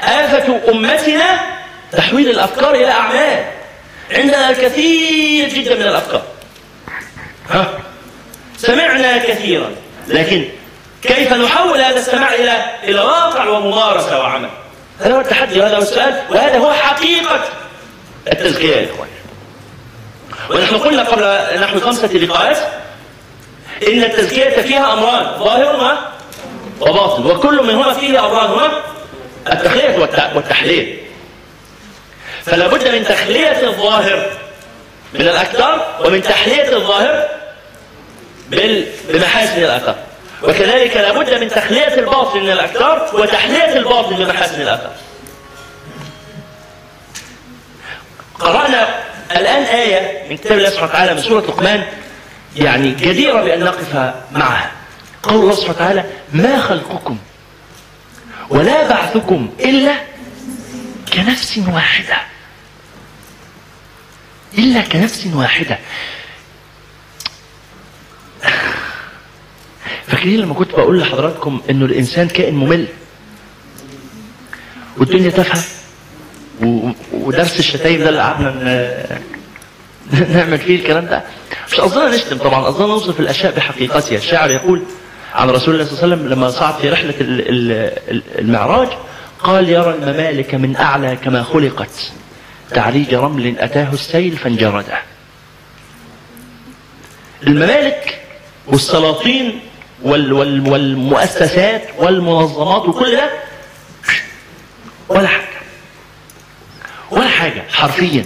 آفة 0.03 0.61
أمتنا 0.69 1.41
تحويل 1.93 2.31
الأفكار 2.31 2.75
إلى 2.75 2.91
أعمال. 2.91 3.45
عندنا 4.11 4.51
الكثير 4.51 5.49
جدا 5.49 5.75
من 5.75 5.83
الأفكار. 5.83 6.23
ها؟ 7.51 7.79
سمعنا 8.57 9.19
كثيرا. 9.19 9.71
لكن 10.09 10.45
كيف 11.03 11.33
نحول 11.33 11.81
هذا 11.81 11.99
السماع 11.99 12.35
إلى 12.35 12.65
إلى 12.85 13.01
واقع 13.01 13.49
وممارسة 13.49 14.19
وعمل؟ 14.19 14.51
هذا 15.01 15.15
هو 15.15 15.21
التحدي 15.21 15.61
وهذا 15.61 15.77
هو 15.77 15.83
السؤال 15.83 16.23
وهذا 16.31 16.59
هو 16.59 16.73
حقيقة 16.73 17.45
التزكية 18.33 18.77
يا 18.77 18.87
إخواني 18.93 19.13
ونحن 20.51 20.79
قلنا 20.79 21.03
قبل 21.03 21.61
نحو 21.61 21.81
خمسة 21.81 22.09
لقاءات 22.09 22.59
إن 23.89 24.03
التزكية 24.03 24.63
فيها 24.63 24.93
أمران 24.93 25.39
ظاهر 25.39 25.99
وباطن 26.81 27.27
وكل 27.27 27.63
منهما 27.63 27.93
فيه 27.93 28.27
أمران 28.27 28.51
هما 28.51 28.69
التخلية 29.53 30.09
والتحليل. 30.35 30.99
فلا 32.45 32.67
بد 32.67 32.89
من 32.89 33.05
تخلية 33.05 33.61
الظاهر 33.63 34.31
من 35.15 35.21
الأكثر 35.21 35.87
ومن 36.05 36.23
تحلية 36.23 36.77
الظاهر 36.77 37.29
بمحاسن 39.09 39.65
الأكثر 39.65 39.95
وكذلك 40.43 40.97
لا 40.97 41.13
بد 41.13 41.35
من 41.35 41.49
تخلية 41.49 41.95
الباطن 41.95 42.41
من 42.41 42.51
الأكثر 42.51 43.09
وتحلية 43.13 43.77
الباطن 43.77 44.17
بمحاسن 44.17 44.63
الأكثر 44.63 44.91
قرأنا 48.39 48.89
الآن 49.37 49.63
آية 49.63 50.29
من 50.31 50.37
كتاب 50.37 50.59
الله 50.59 50.71
سبحانه 50.71 50.89
وتعالى 50.91 51.15
من 51.15 51.23
سورة 51.23 51.41
لقمان 51.41 51.85
يعني 52.57 52.91
جديرة 52.91 53.43
بأن 53.43 53.65
نقف 53.65 53.95
معها. 54.33 54.73
قول 55.23 55.41
الله 55.41 55.55
سبحانه 55.55 55.75
وتعالى 55.77 56.05
ما 56.33 56.61
خلقكم 56.61 57.19
ولا 58.51 58.89
بعثكم 58.89 59.51
إلا 59.61 59.95
كنفس 61.13 61.59
واحدة. 61.59 62.17
إلا 64.59 64.81
كنفس 64.81 65.27
واحدة. 65.35 65.79
فاكرين 70.07 70.41
لما 70.41 70.55
كنت 70.55 70.71
بقول 70.71 71.01
لحضراتكم 71.01 71.63
إنه 71.71 71.85
الإنسان 71.85 72.29
كائن 72.29 72.55
ممل 72.55 72.87
والدنيا 74.99 75.31
تافهة؟ 75.31 75.82
ودرس 77.13 77.59
الشتايم 77.59 78.01
ده 78.01 78.09
اللي 78.09 78.21
قعدنا 78.21 78.53
نعمل 80.35 80.59
فيه 80.59 80.77
الكلام 80.77 81.07
ده. 81.07 81.23
مش 81.73 81.81
قصدنا 81.81 82.17
نشتم 82.17 82.39
طبعا 82.39 82.65
قصدنا 82.65 82.87
نوصف 82.87 83.21
الأشياء 83.21 83.57
بحقيقتها. 83.57 84.17
الشاعر 84.17 84.51
يقول 84.51 84.83
عن 85.35 85.51
رسول 85.51 85.75
الله 85.75 85.85
صلى 85.87 85.93
الله 85.93 86.03
عليه 86.05 86.15
وسلم 86.15 86.29
لما 86.33 86.51
صعد 86.51 86.75
في 86.75 86.91
رحلة 86.91 87.15
المعراج 88.39 88.89
قال 89.43 89.69
يرى 89.69 89.91
الممالك 89.95 90.55
من 90.55 90.77
أعلى 90.77 91.17
كما 91.17 91.43
خلقت. 91.43 92.13
تعريج 92.71 93.15
رمل 93.15 93.59
أتاه 93.59 93.93
السيل 93.93 94.37
فانجرده. 94.37 94.99
الممالك 97.47 98.19
والسلاطين 98.67 99.61
وال 100.03 100.33
وال 100.33 100.69
والمؤسسات 100.71 101.83
والمنظمات 101.99 102.89
وكل 102.89 103.13
ده 103.17 103.31
ولا 105.09 105.29
حاجة 105.29 105.52
ولا 107.13 107.29
حاجة 107.29 107.63
حرفيا. 107.73 108.25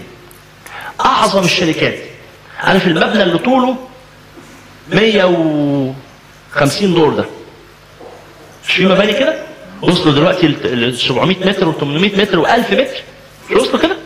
أعظم 1.04 1.44
الشركات. 1.44 1.98
عارف 2.60 2.86
المبنى 2.86 3.22
اللي 3.22 3.38
طوله 3.38 3.76
100 4.92 5.24
و 5.24 5.92
50 6.52 6.94
دور 6.94 7.14
ده. 7.14 7.24
مش 8.68 8.74
في 8.74 8.86
مباني 8.86 9.12
كده؟ 9.12 9.34
وصلوا 9.82 10.14
دلوقتي 10.14 10.46
ل 10.48 10.96
700 10.98 11.36
متر 11.48 11.72
و800 11.72 12.18
متر 12.18 12.42
و1000 12.44 12.72
متر. 12.72 13.02
مش 13.50 13.56
وصلوا 13.56 13.78
كده؟ 13.82 13.96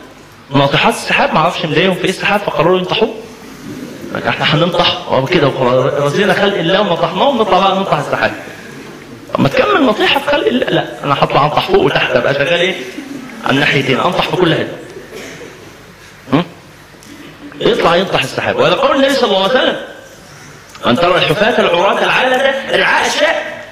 ناطحات 0.50 0.94
السحاب 0.94 1.32
ما 1.34 1.38
أعرفش 1.38 1.64
مضايقهم 1.66 1.94
في 1.94 2.04
إيه 2.04 2.10
السحاب 2.10 2.40
فقرروا 2.40 2.78
ينطحوه. 2.78 3.14
إحنا 4.28 4.44
هننطح. 4.54 4.98
كده 5.30 5.48
رزينا 5.98 6.34
خلق 6.34 6.58
الله 6.58 6.80
ونطحناهم 6.80 7.38
نطلع 7.38 7.58
بقى 7.58 7.76
ننطح 7.78 7.98
السحاب. 7.98 8.32
طب 9.34 9.40
ما 9.40 9.48
تكمل 9.48 9.82
نطيحه 9.86 10.20
في 10.20 10.26
خلق 10.30 10.46
الله. 10.46 10.66
لا 10.70 11.04
أنا 11.04 11.14
هطلع 11.20 11.44
أنطح 11.44 11.66
فوق 11.70 11.80
وتحت 11.80 12.10
أبقى 12.10 12.34
شغال 12.34 12.60
إيه؟ 12.60 12.74
على 13.44 13.54
الناحيتين 13.54 14.00
انطح 14.00 14.28
في 14.28 14.36
كل 14.36 14.54
حتة 14.54 14.80
يطلع 17.60 17.96
ينطح 17.96 18.22
السحاب 18.22 18.56
وهذا 18.56 18.74
قول 18.74 18.96
النبي 18.96 19.14
صلى 19.14 19.36
الله 19.36 19.42
عليه 19.42 19.60
وسلم. 19.60 19.76
أن 20.86 20.96
ترى 20.96 21.14
الحفاة 21.14 21.60
العراة 21.60 22.04
العالة 22.04 23.06
الشاء 23.06 23.64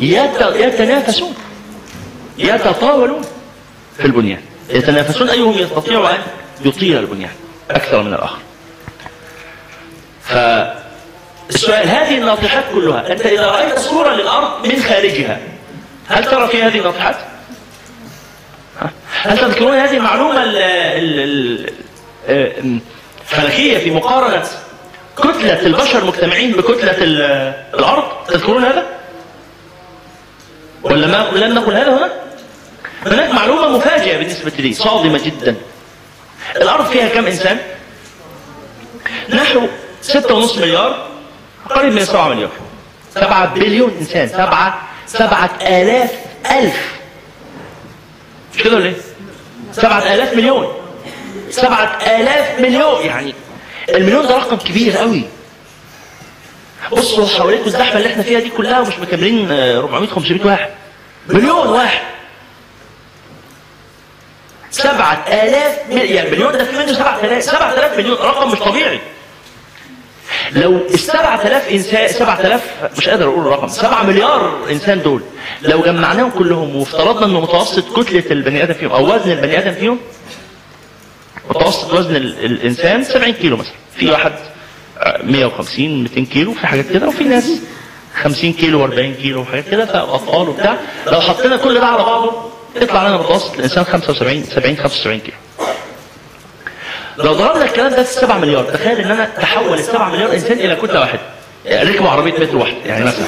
يتنافسون. 0.00 1.34
يتطاولون 2.38 3.22
في 3.96 4.04
البنيان. 4.04 4.40
يتنافسون 4.70 5.28
أيهم 5.28 5.58
يستطيع 5.58 6.10
أن 6.10 6.18
يطيل 6.64 6.98
البنيان 6.98 7.32
أكثر 7.70 8.02
من 8.02 8.14
الآخر. 8.14 8.38
فالسؤال 10.24 11.88
هذه 11.88 12.18
الناطحات 12.18 12.64
كلها 12.74 13.12
أنت 13.12 13.26
إذا 13.26 13.46
رأيت 13.46 13.78
صورة 13.78 14.14
للأرض 14.14 14.66
من 14.66 14.82
خارجها 14.82 15.40
هل 16.08 16.24
ترى 16.24 16.48
في 16.48 16.62
هذه 16.62 16.78
الناطحات؟ 16.78 17.16
هل 19.20 19.38
تذكرون 19.38 19.74
هذه 19.74 19.96
المعلومة 19.96 20.42
الفلكية 22.26 23.78
في 23.78 23.90
مقارنة 23.90 24.44
كتلة 25.18 25.60
البشر 25.66 26.04
مجتمعين 26.04 26.52
بكتلة 26.52 26.96
الأرض 27.74 28.04
تذكرون 28.28 28.64
هذا؟ 28.64 28.86
ولا 30.82 31.06
ما 31.06 31.38
لم 31.38 31.54
نقل 31.54 31.72
هذا 31.74 31.90
هنا؟ 31.90 32.12
هناك 33.06 33.34
معلومة 33.34 33.68
مفاجئة 33.68 34.18
بالنسبة 34.18 34.52
لي 34.58 34.72
صادمة 34.72 35.20
جدا 35.24 35.56
الأرض 36.56 36.86
فيها 36.86 37.08
كم 37.08 37.26
إنسان؟ 37.26 37.58
نحو 39.28 39.66
ستة 40.02 40.34
ونصف 40.34 40.58
مليار 40.58 41.06
قريب 41.70 41.92
من 41.92 42.04
سبعة 42.04 42.28
مليار 42.28 42.50
سبعة 43.14 43.54
بليون 43.54 43.96
إنسان 44.00 44.28
سبعة 44.28 44.82
سبعة 45.06 45.50
آلاف 45.62 46.10
ألف 46.50 47.01
مش 48.56 48.62
كده 48.62 48.76
ولا؟ 48.76 48.92
سبعة 49.72 49.98
آلاف 50.14 50.34
مليون. 50.34 50.72
سبعة 51.50 51.98
آلاف 52.06 52.60
مليون. 52.60 53.06
يعني 53.06 53.34
المليون 53.88 54.26
ده 54.26 54.36
رقم 54.36 54.56
كبير 54.56 54.96
قوي. 54.96 55.24
بصوا 56.92 57.26
حواليكم 57.28 57.64
الزحمة 57.66 57.96
اللي 57.96 58.08
إحنا 58.08 58.22
فيها 58.22 58.40
دي 58.40 58.48
كلها 58.48 58.80
ومش 58.80 58.98
مكملين 58.98 59.50
آه، 59.52 59.78
400 59.78 60.08
500 60.08 60.46
واحد. 60.46 60.70
مليون 61.28 61.66
واحد. 61.68 62.00
سبعة 64.70 65.24
آلاف 65.28 65.78
يعني 65.90 66.30
مليون 66.30 66.52
ده 66.52 66.64
في 66.64 66.76
منه 66.78 66.92
سبعة 66.92 67.20
آلاف. 67.24 67.42
سبعة 67.44 67.72
آلاف 67.72 67.98
مليون. 67.98 68.16
رقم 68.16 68.52
مش 68.52 68.58
طبيعي. 68.58 69.00
لو 70.52 70.80
آلاف 71.46 71.70
إنسان 71.70 72.08
سبعة 72.08 72.40
آلاف 72.40 72.62
مش 72.98 73.08
قادر 73.08 73.24
أقول 73.28 73.40
الرقم. 73.46 73.68
سبعة 73.68 74.02
مليار 74.02 74.58
إنسان 74.70 75.02
دول. 75.02 75.22
لو 75.62 75.82
جمعناهم 75.82 76.30
كلهم 76.30 76.76
وافترضنا 76.76 77.26
إنه 77.26 77.40
متوسط 77.40 78.00
كتلة 78.00 78.24
البني 78.30 78.62
آدم 78.62 78.74
فيهم 78.74 78.90
أو 78.92 79.14
وزن 79.14 79.30
البني 79.32 79.58
آدم 79.58 79.72
فيهم 79.72 79.98
متوسط 81.50 81.92
وزن 81.92 82.16
ال- 82.16 82.44
الإنسان 82.44 83.04
70 83.04 83.32
كيلو 83.32 83.56
مثلا. 83.56 83.74
في 83.96 84.10
واحد 84.10 84.32
آه، 84.98 85.22
150 85.22 86.02
200 86.02 86.24
كيلو 86.24 86.52
في 86.52 86.66
حاجات 86.66 86.88
كده 86.92 87.08
وفي 87.08 87.24
ناس 87.24 87.52
50 88.22 88.52
كيلو 88.52 88.88
و40 88.88 88.94
كيلو 89.22 89.40
وحاجات 89.40 89.68
كده 89.68 89.84
فأطفال 89.86 90.48
وبتاع. 90.48 90.76
لو 91.06 91.20
حطينا 91.20 91.56
كل 91.56 91.74
ده 91.80 91.86
على 91.86 92.02
بعضه 92.02 92.32
يطلع 92.76 93.08
لنا 93.08 93.16
متوسط 93.16 93.54
الإنسان 93.54 93.84
75 93.84 94.42
70 94.44 94.76
75 94.76 95.20
كيلو. 95.20 95.36
لو 97.24 97.32
ضربنا 97.32 97.64
الكلام 97.64 97.88
ده 97.90 98.02
في 98.02 98.12
7 98.14 98.38
مليار 98.38 98.64
تخيل 98.64 98.98
إن 98.98 99.10
أنا 99.10 99.28
تحول 99.40 99.78
ال 99.78 99.84
7 99.84 100.10
مليار 100.10 100.32
إنسان 100.32 100.58
إلى 100.58 100.76
كتلة 100.76 101.00
واحدة. 101.00 101.20
ركبوا 101.66 102.08
عربية 102.08 102.32
متر 102.32 102.56
واحد 102.56 102.74
يعني 102.86 103.04
مثلا. 103.04 103.24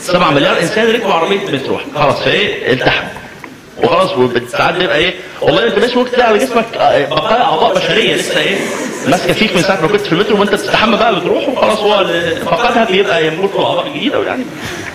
7 0.00 0.30
مليار 0.30 0.60
إنسان 0.60 0.86
ركبوا 0.92 1.12
عربية 1.14 1.36
متر 1.52 1.72
واحد 1.72 1.86
خلاص 1.94 2.20
فإيه؟ 2.22 2.72
التحم 2.72 3.04
وخلاص 3.82 4.10
وساعات 4.12 4.74
بيبقى 4.74 4.96
إيه؟ 4.96 5.14
والله 5.40 5.66
أنت 5.66 5.78
مش 5.78 5.96
ممكن 5.96 6.10
تلاقي 6.10 6.28
على 6.28 6.38
جسمك 6.38 6.64
آه، 6.76 7.04
بقايا 7.08 7.42
أعضاء 7.42 7.74
بشرية 7.74 8.14
لسه 8.14 8.40
إيه؟ 8.40 8.56
ماسكة 9.08 9.32
فيك 9.32 9.56
من 9.56 9.62
ساعة 9.62 9.80
ما 9.80 9.88
كنت 9.88 10.00
في 10.00 10.12
المترو 10.12 10.40
وأنت 10.40 10.52
بتستحمى 10.52 10.96
بقى 10.96 11.20
بتروح 11.20 11.48
وخلاص 11.48 11.78
هو 11.78 12.04
فقدها 12.46 12.84
بيبقى 12.84 13.26
يموت 13.26 13.54
له 13.54 13.66
أعضاء 13.66 13.88
جديدة 13.88 14.22
يعني. 14.26 14.44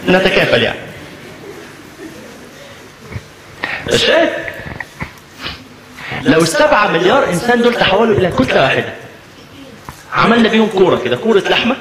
نتكافل 0.09 0.63
يعني. 0.63 0.79
الشاهد 3.93 4.29
لو 6.23 6.41
السبعة 6.41 6.87
مليار 6.87 7.29
إنسان 7.29 7.61
دول 7.61 7.75
تحولوا 7.75 8.17
إلى 8.17 8.31
كتلة 8.31 8.61
واحدة. 8.61 8.93
عملنا 10.13 10.49
بيهم 10.49 10.67
كورة 10.67 11.01
كده 11.05 11.17
كورة 11.17 11.39
لحمة 11.39 11.75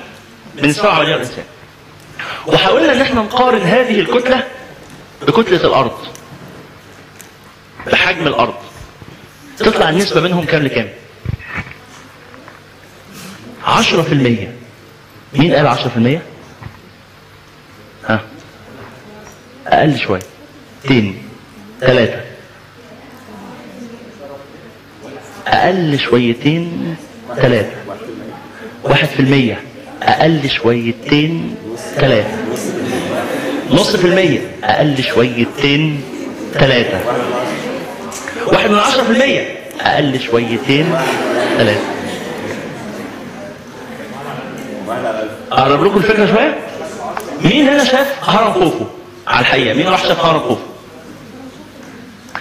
من 0.62 0.72
7 0.72 1.00
مليار 1.00 1.20
إنسان. 1.20 1.44
وحاولنا 2.46 2.92
إن 2.92 3.00
إحنا 3.00 3.20
نقارن 3.22 3.60
هذه 3.62 4.00
الكتلة 4.00 4.44
بكتلة 5.26 5.56
الأرض 5.64 5.98
بحجم 7.86 8.26
الأرض. 8.26 8.54
تطلع 9.58 9.88
النسبة 9.88 10.20
منهم 10.20 10.44
كام 10.44 10.62
لكام؟ 10.62 10.88
10% 13.66 14.48
مين 15.34 15.54
قال 15.54 15.66
10% 15.66 16.20
ها؟ 18.08 18.20
أقل 19.66 19.98
شوية. 19.98 20.20
2 20.84 21.22
3 21.80 22.20
أقل 25.46 25.98
شويتين 25.98 26.96
ثلاثة 27.36 27.70
واحد 28.84 29.08
في 29.08 29.20
المية. 29.20 29.60
أقل 30.02 30.50
شويتين 30.50 31.54
ثلاثة 31.96 32.36
نص 33.70 33.96
في 33.96 34.04
المية. 34.06 34.40
أقل 34.64 35.02
شويتين 35.02 36.00
ثلاثة 36.54 37.00
واحد 38.46 38.70
من 38.70 38.78
عشرة 38.78 39.02
في 39.02 39.10
المية. 39.10 39.56
أقل 39.80 40.20
شويتين 40.20 40.86
ثلاثة 41.58 41.80
أقرب 45.52 45.84
لكم 45.84 45.96
الفكرة 45.96 46.26
شوية؟ 46.26 46.58
مين 47.44 47.68
هنا 47.68 47.84
شاف 47.84 48.28
هرم 48.28 48.52
خوفو؟ 48.52 48.84
على 49.26 49.40
الحقيقة 49.40 49.74
مين 49.74 49.88
راح 49.88 50.02
شاف 50.04 50.24
هرم 50.24 50.40
خوفو؟ 50.40 50.62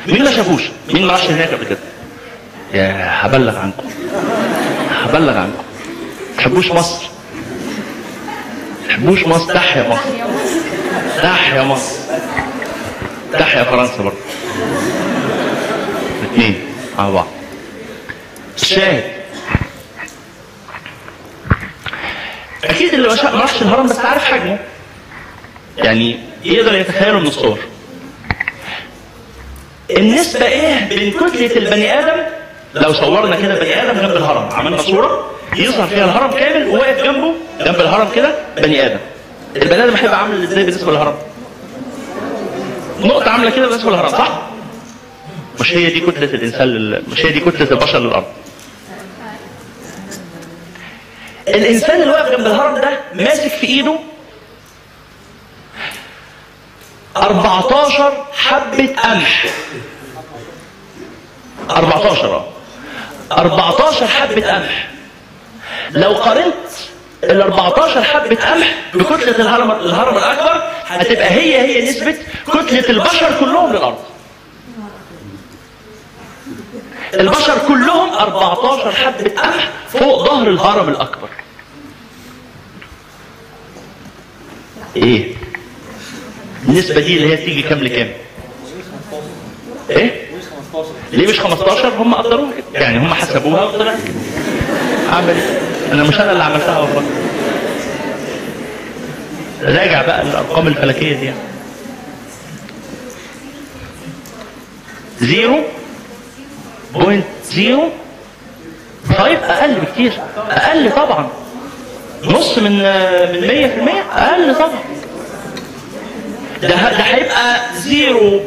مين 0.08 0.24
ما 0.24 0.32
شافوش؟ 0.32 0.62
مين 0.94 1.06
ما 1.06 1.14
راحش 1.14 1.30
هناك 1.30 1.54
قبل 1.54 1.66
كده؟ 1.66 1.78
هبلغ 2.76 3.58
عنكم. 3.58 3.90
هبلغ 5.04 5.38
عنكم. 5.38 5.64
تحبوش 6.38 6.72
مصر؟ 6.72 7.06
تحبوش 8.88 9.28
مصر؟ 9.28 9.54
تحيا 9.54 9.90
مصر. 9.90 10.10
تحيا 11.22 11.64
مصر. 11.64 11.96
تحيا 13.34 13.64
فرنسا 13.64 13.98
برضه. 13.98 14.18
الاثنين 16.22 16.62
مع 16.98 17.10
بعض. 17.10 17.28
الشاهد 18.62 19.04
أكيد 22.64 22.94
اللي 22.94 23.08
ما 23.08 23.16
راحش 23.40 23.62
الهرم 23.62 23.88
بس 23.88 24.00
عارف 24.00 24.24
حجمه 24.24 24.60
يعني 25.78 26.20
يقدر 26.44 26.76
يتخيله 26.76 27.20
من 27.20 27.28
الصور. 27.28 27.60
النسبة 29.98 30.46
إيه؟ 30.46 30.90
بين 30.90 31.12
كتلة 31.12 31.56
البني 31.56 32.00
آدم 32.00 32.24
لو 32.76 32.94
صورنا 32.94 33.36
كده 33.36 33.56
بني 33.60 33.82
آدم 33.82 34.00
جنب 34.02 34.12
الهرم 34.18 34.50
عملنا 34.54 34.78
صورة 34.82 35.32
يظهر 35.56 35.88
فيها 35.88 36.06
الهرم 36.06 36.32
كامل 36.32 36.68
وواقف 36.68 37.04
جنبه 37.04 37.34
جنب 37.66 37.76
الهرم 37.82 38.08
كده 38.16 38.36
بني 38.58 38.86
آدم. 38.86 39.00
البني 39.56 39.84
آدم 39.84 39.96
هيبقى 39.96 40.20
عامل 40.20 40.44
إزاي 40.44 40.64
بالنسبة 40.64 40.92
للهرم؟ 40.92 41.16
نقطة 43.00 43.30
عاملة 43.32 43.50
كده 43.50 43.68
بالنسبة 43.68 43.90
للهرم 43.92 44.10
صح؟ 44.10 44.42
مش 45.60 45.74
هي 45.74 45.90
دي 45.90 46.00
كتلة 46.00 46.26
الإنسان 46.34 46.68
لل... 46.68 47.04
مش 47.12 47.26
هي 47.26 47.32
دي 47.32 47.40
كتلة 47.40 47.72
البشر 47.72 48.00
للأرض. 48.00 48.26
الإنسان 51.48 52.02
اللي 52.02 52.12
واقف 52.14 52.32
جنب 52.38 52.46
الهرم 52.48 52.76
ده 52.76 53.00
ماسك 53.14 53.48
في 53.48 53.68
إيده 53.68 54.00
14 57.18 58.26
حبة 58.34 58.88
قمح. 59.04 59.46
14 61.70 62.36
آه. 62.36 62.46
14 63.38 64.08
حبة 64.08 64.48
قمح 64.52 64.90
لو 65.92 66.14
قارنت 66.14 66.54
ال 67.24 67.42
14 67.42 68.04
حبة 68.04 68.36
قمح 68.36 68.74
بكتلة 68.94 69.36
الهرم 69.40 69.72
الهرم 69.72 70.18
الأكبر 70.18 70.64
هتبقى 70.88 71.30
هي 71.32 71.62
هي 71.62 71.90
نسبة 71.90 72.16
كتلة 72.48 72.90
البشر 72.90 73.40
كلهم 73.40 73.72
للأرض. 73.74 73.98
البشر 77.14 77.58
كلهم 77.68 78.14
14 78.14 78.92
حبة 78.92 79.30
قمح 79.42 79.70
فوق 79.90 80.26
ظهر 80.28 80.48
الهرم 80.48 80.90
الأكبر. 80.90 81.30
إيه؟ 84.96 85.36
النسبة 86.70 87.02
دي 87.02 87.18
اللي 87.18 87.28
هي 87.34 87.38
تيجي 87.38 87.62
كام 87.62 87.80
لكام؟ 87.80 88.12
إيه؟ 89.90 90.33
ليه 91.14 91.28
مش 91.28 91.40
15 91.40 91.90
هم 92.00 92.14
قدروها 92.16 92.52
كده 92.52 92.80
يعني 92.82 92.98
هم 92.98 93.14
حسبوها 93.14 93.64
وطلعت 93.64 93.98
اعمل؟ 95.14 95.36
أنا 95.92 96.04
مش 96.04 96.20
أنا 96.20 96.32
اللي 96.32 96.44
عملتها 96.44 96.80
والله. 96.80 97.04
راجع 99.62 100.02
بقى 100.06 100.22
الأرقام 100.22 100.68
الفلكية 100.68 101.16
دي. 101.16 101.32
zero 105.20 105.60
point 106.94 107.26
zero. 107.46 107.90
طيب 109.20 109.40
أقل 109.44 109.74
بكتير. 109.74 110.14
أقل 110.50 110.92
طبعا. 110.92 111.28
نص 112.24 112.58
من 112.58 112.72
من 112.72 113.42
100% 114.14 114.18
أقل 114.18 114.56
طبعا. 114.56 114.80
ده 116.62 116.68
ده 116.70 116.76
هيبقى 117.04 117.60
0. 117.76 118.40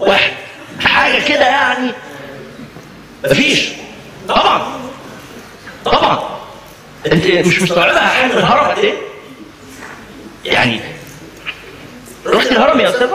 واحد. 0.00 0.32
حاجة 0.80 1.24
كده 1.28 1.44
يعني. 1.46 1.92
مفيش. 3.24 3.68
طبعا. 4.28 4.62
طبعا. 5.84 6.40
انت 7.12 7.26
مش 7.26 7.62
مستوعبها 7.62 8.00
حاجة 8.08 8.32
الهرم 8.32 8.64
قد 8.70 8.78
إيه؟ 8.78 8.94
يعني 10.44 10.80
رحت 12.26 12.46
الهرم 12.52 12.80
يا 12.80 12.90
أستاذ 12.90 13.10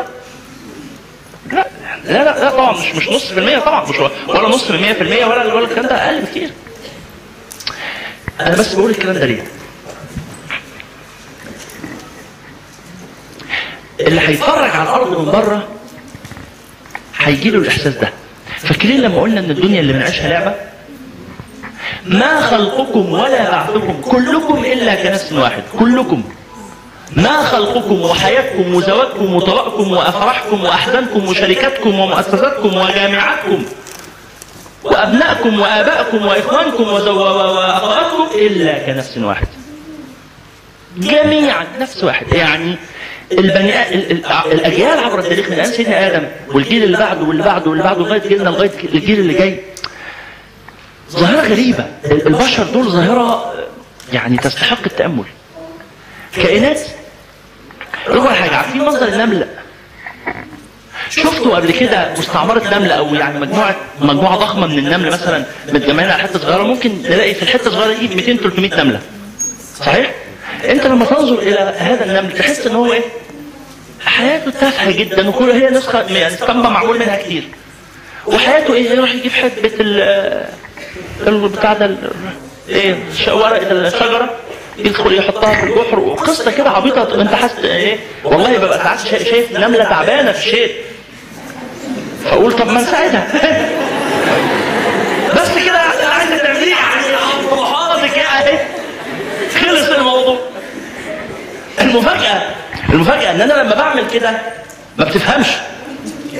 لا. 1.51 1.67
لا 2.05 2.23
لا 2.23 2.49
طبعا 2.51 2.71
مش 2.71 2.95
مش 2.95 3.09
نص 3.09 3.25
في 3.25 3.39
المية 3.39 3.59
طبعا. 3.59 3.89
مش 3.89 3.99
ولا 4.27 4.47
نص 4.49 4.63
في 4.63 4.69
المية 4.69 4.93
في 4.93 5.01
المية 5.01 5.25
ولا 5.25 5.53
ولا 5.53 5.65
الكلام 5.65 5.85
ده. 5.87 5.95
أقل 5.95 6.21
بكتير 6.21 6.49
أنا 8.39 8.55
بس 8.55 8.73
بقول 8.73 8.91
الكلام 8.91 9.13
ده 9.15 9.25
ليه؟ 9.25 9.43
اللي 13.99 14.21
هيتفرج 14.21 14.69
على 14.69 14.83
الأرض 14.83 15.19
من 15.19 15.25
بره 15.31 15.67
هيجي 17.17 17.49
له 17.49 17.57
الإحساس 17.59 17.93
ده. 17.95 18.09
فاكرين 18.57 19.01
لما 19.01 19.21
قلنا 19.21 19.39
إن 19.39 19.49
الدنيا 19.51 19.79
اللي 19.79 19.93
بنعيشها 19.93 20.29
لعبة؟ 20.29 20.55
ما 22.05 22.41
خلقكم 22.41 23.11
ولا 23.13 23.51
بعثكم 23.51 24.01
كلكم 24.01 24.65
إلا 24.65 24.95
كنفس 25.03 25.33
واحد 25.33 25.63
كلكم. 25.79 26.23
ما 27.15 27.43
خلقكم 27.43 28.01
وحياتكم 28.01 28.73
وزواجكم 28.75 29.35
وطلاقكم 29.35 29.91
وأفراحكم 29.91 30.63
وأحزانكم 30.63 31.27
وشركاتكم 31.27 31.99
ومؤسساتكم 31.99 32.77
وجامعاتكم 32.77 33.65
وأبنائكم 34.83 35.59
وآبائكم 35.59 36.25
وإخوانكم 36.25 36.83
وأخواتكم 36.83 38.27
إلا 38.35 38.79
كنفس 38.85 39.17
واحد. 39.17 39.47
جميعا 40.97 41.65
نفس 41.79 42.03
واحد. 42.03 42.33
يعني 42.33 42.75
البني 43.31 43.89
الأجيال 44.51 44.99
عبر 44.99 45.19
التاريخ 45.19 45.47
من 45.49 45.53
أيام 45.53 45.71
سيدنا 45.71 46.07
آدم 46.07 46.27
والجيل 46.47 46.83
اللي 46.83 46.97
بعده 46.97 47.21
واللي 47.23 47.43
بعده 47.43 47.69
واللي 47.69 47.83
بعده 47.83 47.99
لغاية 47.99 48.21
جيلنا 48.27 48.49
لغاية 48.49 48.71
الجيل 48.93 49.19
اللي 49.19 49.33
جاي. 49.33 49.59
ظاهرة 51.11 51.47
غريبة. 51.47 51.85
ال- 52.05 52.27
البشر 52.27 52.63
دول 52.63 52.89
ظاهرة 52.91 53.53
يعني 54.13 54.37
تستحق 54.37 54.79
التأمل. 54.85 55.23
كائنات. 56.35 56.79
اول 58.07 58.27
حاجة 58.35 58.55
عارفين 58.55 58.81
منظر 58.81 59.07
النمل 59.07 59.47
شفتوا 61.09 61.55
قبل 61.55 61.71
كده 61.71 62.13
مستعمرة 62.17 62.77
نملة 62.77 62.93
أو 62.93 63.15
يعني 63.15 63.39
مجموعة 63.39 63.75
مجموعة 64.01 64.35
ضخمة 64.37 64.67
من 64.67 64.77
النمل 64.79 65.07
مثلا 65.11 65.45
متجمعين 65.73 66.09
على 66.09 66.23
حتة 66.23 66.39
صغيرة؟ 66.39 66.63
ممكن 66.63 67.01
نلاقي 67.03 67.33
في 67.33 67.43
الحتة 67.43 67.67
الصغيرة 67.67 67.99
دي 67.99 68.15
200 68.15 68.37
300 68.37 68.83
نملة. 68.83 69.01
صحيح؟ 69.79 70.11
أنت 70.71 70.87
لما 70.87 71.05
تنظر 71.05 71.39
إلى 71.39 71.73
هذا 71.77 72.05
النمل 72.05 72.37
تحس 72.37 72.67
إن 72.67 72.75
هو 72.75 72.93
إيه؟ 72.93 73.01
حياته 74.05 74.51
تافهة 74.51 74.91
جدا 74.91 75.29
وكل 75.29 75.49
هي 75.51 75.69
نسخة 75.69 76.01
يعني 76.01 76.27
اسطمبة 76.27 76.69
معمول 76.69 76.99
منها 76.99 77.17
كتير. 77.17 77.43
وحياته 78.27 78.73
إيه؟ 78.73 78.89
يروح 78.91 79.13
يجيب 79.15 79.31
حبة 79.31 79.71
ال 79.79 80.45
البتاع 81.27 81.73
ده 81.73 81.85
ال- 82.69 82.97
ش- 83.17 83.27
ورقة 83.27 83.71
الشجرة 83.71 84.29
يدخل 84.77 85.13
يحطها 85.17 85.53
في 85.55 85.63
الجحر 85.63 85.99
وقصة 85.99 86.51
كده 86.51 86.69
عبيطة. 86.69 87.21
انت 87.21 87.33
حاسس 87.33 87.59
إيه؟ 87.63 87.97
والله 88.23 88.57
ببقى 88.57 88.77
ساعات 88.77 88.99
شا- 88.99 89.23
شايف 89.23 89.51
نملة 89.59 89.83
تعبانة 89.83 90.31
في 90.31 90.37
الشيء. 90.37 90.71
فأقول 92.25 92.53
طب 92.53 92.67
ما 92.67 92.81
نساعدها 92.81 93.27
بس 95.35 95.63
كده 95.65 95.75
أنا 95.81 96.09
عايز 96.13 96.41
تعمليه 96.41 96.71
يعني 96.75 97.17
طموحاتك 97.51 98.17
يعني 98.17 98.59
خلص 99.61 99.89
الموضوع 99.89 100.39
المفاجأة 101.95 102.41
المفاجأة 102.89 103.31
إن 103.31 103.41
أنا 103.41 103.53
لما 103.53 103.75
بعمل 103.75 104.03
كده 104.13 104.31
ما 104.97 105.05
بتفهمش. 105.05 105.47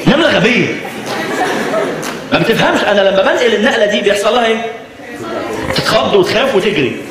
نملة 0.08 0.30
غبية. 0.30 0.76
ما 2.32 2.40
بتفهمش. 2.40 2.80
أنا 2.84 3.02
لما 3.02 3.22
بنقل 3.22 3.56
النقلة 3.56 3.86
دي 3.86 4.02
بيحصل 4.02 4.34
لها 4.36 4.46
إيه؟ 4.46 4.62
تتخض 5.76 6.14
وتخاف 6.14 6.56
وتجري. 6.56 7.02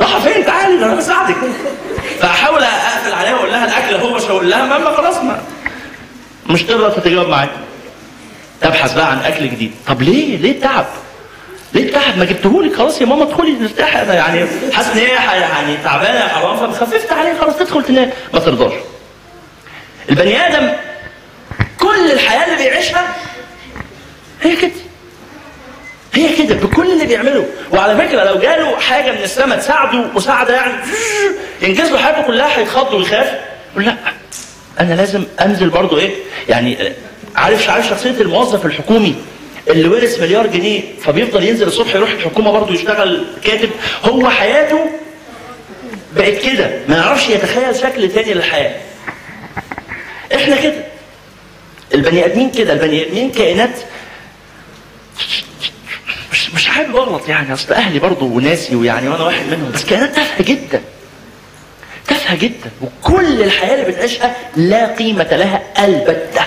راح 0.00 0.18
فين؟ 0.18 0.44
تعالي 0.46 0.76
ده 0.78 0.86
أنا 0.86 0.94
بساعدك. 0.94 1.36
فأحاول 2.20 2.62
أقفل 2.62 3.12
عليها 3.12 3.34
وأقول 3.34 3.50
لها 3.50 3.64
الأكل 3.64 3.94
هو 4.06 4.14
مش 4.14 4.22
هقول 4.22 4.50
لها 4.50 4.64
ماما 4.66 4.96
خلاص 4.96 5.16
ما. 5.16 5.40
مش 6.46 6.62
تقدر 6.62 6.90
تتجاوب 6.90 7.28
معايا. 7.28 7.50
تبحث 8.60 8.92
بقى 8.94 9.10
عن 9.10 9.18
أكل 9.18 9.44
جديد. 9.50 9.72
طب 9.86 10.02
ليه؟ 10.02 10.36
ليه 10.36 10.50
التعب؟ 10.50 10.86
ليه 11.74 11.82
التعب 11.84 12.18
ما 12.18 12.24
جبتهولك 12.24 12.74
خلاص 12.76 13.00
يا 13.00 13.06
ماما 13.06 13.22
ادخلي 13.22 13.56
ارتاحي 13.64 14.02
أنا 14.02 14.14
يعني 14.14 14.46
حاسس 14.72 14.88
إن 14.88 14.98
هي 14.98 15.08
يعني 15.40 15.76
تعبانة 15.84 16.18
يا 16.18 16.28
حرام 16.28 16.72
فخففت 16.72 17.12
عليها 17.12 17.34
خلاص 17.40 17.56
تدخل 17.56 17.84
تنام 17.84 18.10
ما 18.34 18.40
ترضاش. 18.40 18.72
البني 20.10 20.46
آدم 20.46 20.70
كل 21.80 22.10
الحياة 22.12 22.44
اللي 22.44 22.56
بيعيشها 22.56 23.14
هي 24.42 24.56
كده. 24.56 24.70
هي 26.14 26.36
كده 26.36 26.54
بكل 26.54 26.92
اللي 26.92 27.06
بيعمله. 27.06 27.46
وعلى 27.72 28.08
فكرة 28.08 28.24
لو 28.24 28.38
جاله 28.38 28.76
حاجة 28.80 29.10
من 29.12 29.22
السماء 29.22 29.58
تساعده 29.58 29.98
مساعدة 30.14 30.54
يعني 30.54 30.72
ينجز 31.62 31.90
له 31.90 31.98
حياته 31.98 32.22
كلها 32.22 32.58
هيتخض 32.58 32.94
ويخاف. 32.94 33.38
يقول 33.72 33.84
لا 33.86 33.94
أنا 34.80 34.94
لازم 34.94 35.24
أنزل 35.40 35.68
برضو 35.68 35.98
إيه؟ 35.98 36.10
يعني 36.48 36.92
عارف 37.36 37.70
عارف 37.70 37.88
شخصية 37.88 38.10
الموظف 38.10 38.66
الحكومي؟ 38.66 39.14
اللي 39.68 39.88
ورث 39.88 40.20
مليار 40.20 40.46
جنيه 40.46 40.82
فبيفضل 41.02 41.44
ينزل 41.44 41.66
الصبح 41.66 41.94
يروح 41.94 42.10
الحكومة 42.10 42.50
برضو 42.50 42.72
يشتغل 42.72 43.26
كاتب. 43.44 43.70
هو 44.04 44.30
حياته 44.30 44.86
بقت 46.16 46.38
كده. 46.42 46.70
ما 46.88 46.96
يعرفش 46.96 47.28
يتخيل 47.28 47.76
شكل 47.76 48.08
تاني 48.12 48.34
للحياة. 48.34 48.74
إحنا 50.34 50.56
كده. 50.56 50.84
البني 51.94 52.24
آدمين 52.24 52.50
كده. 52.50 52.72
البني 52.72 53.06
آدمين 53.06 53.30
كائنات. 53.30 53.78
مش 56.32 56.50
مش 56.54 56.66
حابب 56.66 56.96
أغلط 56.96 57.28
يعني. 57.28 57.52
أصل 57.52 57.72
أهلي 57.74 57.98
برضه 57.98 58.26
وناسي 58.26 58.76
ويعني 58.76 59.08
وأنا 59.08 59.24
واحد 59.24 59.46
منهم. 59.46 59.70
بس 59.74 59.84
كائنات 59.84 60.14
تافهة 60.16 60.44
جدا. 60.44 60.82
تافهة 62.08 62.36
جدا. 62.36 62.70
وكل 62.82 63.42
الحياة 63.42 63.74
اللي 63.74 63.92
بنعيشها 63.92 64.36
لا 64.56 64.94
قيمة 64.94 65.28
لها 65.36 65.62
ألبتة. 65.84 66.42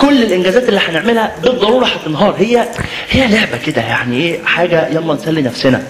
كل 0.00 0.22
الإنجازات 0.22 0.68
اللي 0.68 0.80
هنعملها 0.80 1.36
بالضرورة 1.42 1.86
هتنهار 1.86 2.34
هي 2.38 2.68
هي 3.10 3.26
لعبة 3.26 3.56
كده 3.66 3.82
يعني 3.82 4.16
إيه 4.16 4.44
حاجة 4.44 4.88
يلا 4.88 5.14
نسلي 5.14 5.42
نفسنا. 5.42 5.82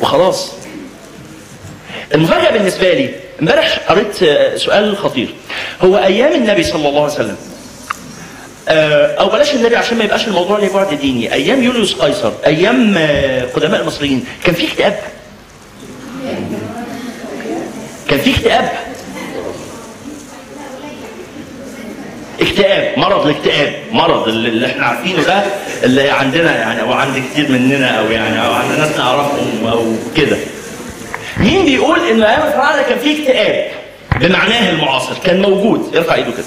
وخلاص. 0.00 0.52
المفاجأة 2.14 2.50
بالنسبة 2.50 2.92
لي 2.94 3.10
امبارح 3.40 3.78
قريت 3.88 4.22
آه، 4.22 4.56
سؤال 4.56 4.96
خطير. 4.96 5.34
هو 5.82 5.96
أيام 5.96 6.32
النبي 6.32 6.62
صلى 6.62 6.88
الله 6.88 7.02
عليه 7.02 7.12
وسلم 7.14 7.36
آه، 8.68 9.06
أو 9.14 9.28
بلاش 9.28 9.54
النبي 9.54 9.76
عشان 9.76 9.98
ما 9.98 10.04
يبقاش 10.04 10.28
الموضوع 10.28 10.58
ليه 10.58 10.72
بعد 10.72 10.94
ديني. 10.94 11.32
أيام 11.32 11.62
يوليوس 11.62 11.94
قيصر 11.94 12.32
أيام 12.46 12.94
آه، 12.98 13.44
قدماء 13.44 13.80
المصريين 13.80 14.24
كان 14.44 14.54
في 14.54 14.66
اكتئاب. 14.68 14.98
كان 18.10 18.18
في 18.18 18.34
اكتئاب. 18.34 18.68
اكتئاب 22.48 22.98
مرض 22.98 23.26
الاكتئاب 23.26 23.72
مرض 23.92 24.28
اللي 24.28 24.66
إحنا 24.66 24.86
عارفينه 24.86 25.22
ده 25.22 25.42
اللي 25.82 26.10
عندنا 26.10 26.56
يعني 26.56 26.80
أو 26.80 26.92
عند 26.92 27.22
كتير 27.32 27.52
مننا 27.52 27.98
أو 27.98 28.10
يعني 28.10 28.46
أو 28.46 28.52
عند 28.52 28.78
ناس 28.78 28.96
نعرفهم 28.98 29.66
أو 29.66 29.92
كده. 30.16 30.36
مين 31.36 31.64
بيقول 31.64 31.98
إن 32.10 32.22
أيام 32.22 32.46
الفراعنة 32.46 32.82
كان 32.82 32.98
في 32.98 33.20
اكتئاب؟ 33.22 33.70
بمعناه 34.20 34.70
المعاصر 34.70 35.14
كان 35.24 35.42
موجود. 35.42 35.96
ارفع 35.96 36.14
إيده 36.14 36.30
كده. 36.32 36.44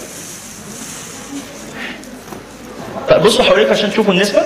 بصوا 3.17 3.45
حواليك 3.45 3.69
عشان 3.69 3.91
تشوفوا 3.91 4.13
النسبة. 4.13 4.41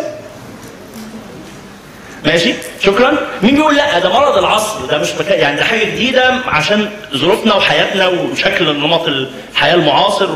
ماشي؟ 2.26 2.54
شكرا. 2.80 3.14
مين 3.44 3.56
بيقول 3.56 3.76
لأ؟ 3.76 4.00
ده 4.00 4.10
مرض 4.10 4.38
العصر 4.38 4.86
ده 4.86 4.98
مش 4.98 5.10
مكان 5.20 5.40
يعني 5.40 5.58
ده 5.58 5.64
حاجة 5.64 5.84
جديدة 5.86 6.34
عشان 6.48 6.90
ظروفنا 7.16 7.56
وحياتنا 7.56 8.08
وشكل 8.08 8.74
نمط 8.80 9.08
الحياة 9.08 9.74
المعاصر. 9.76 10.30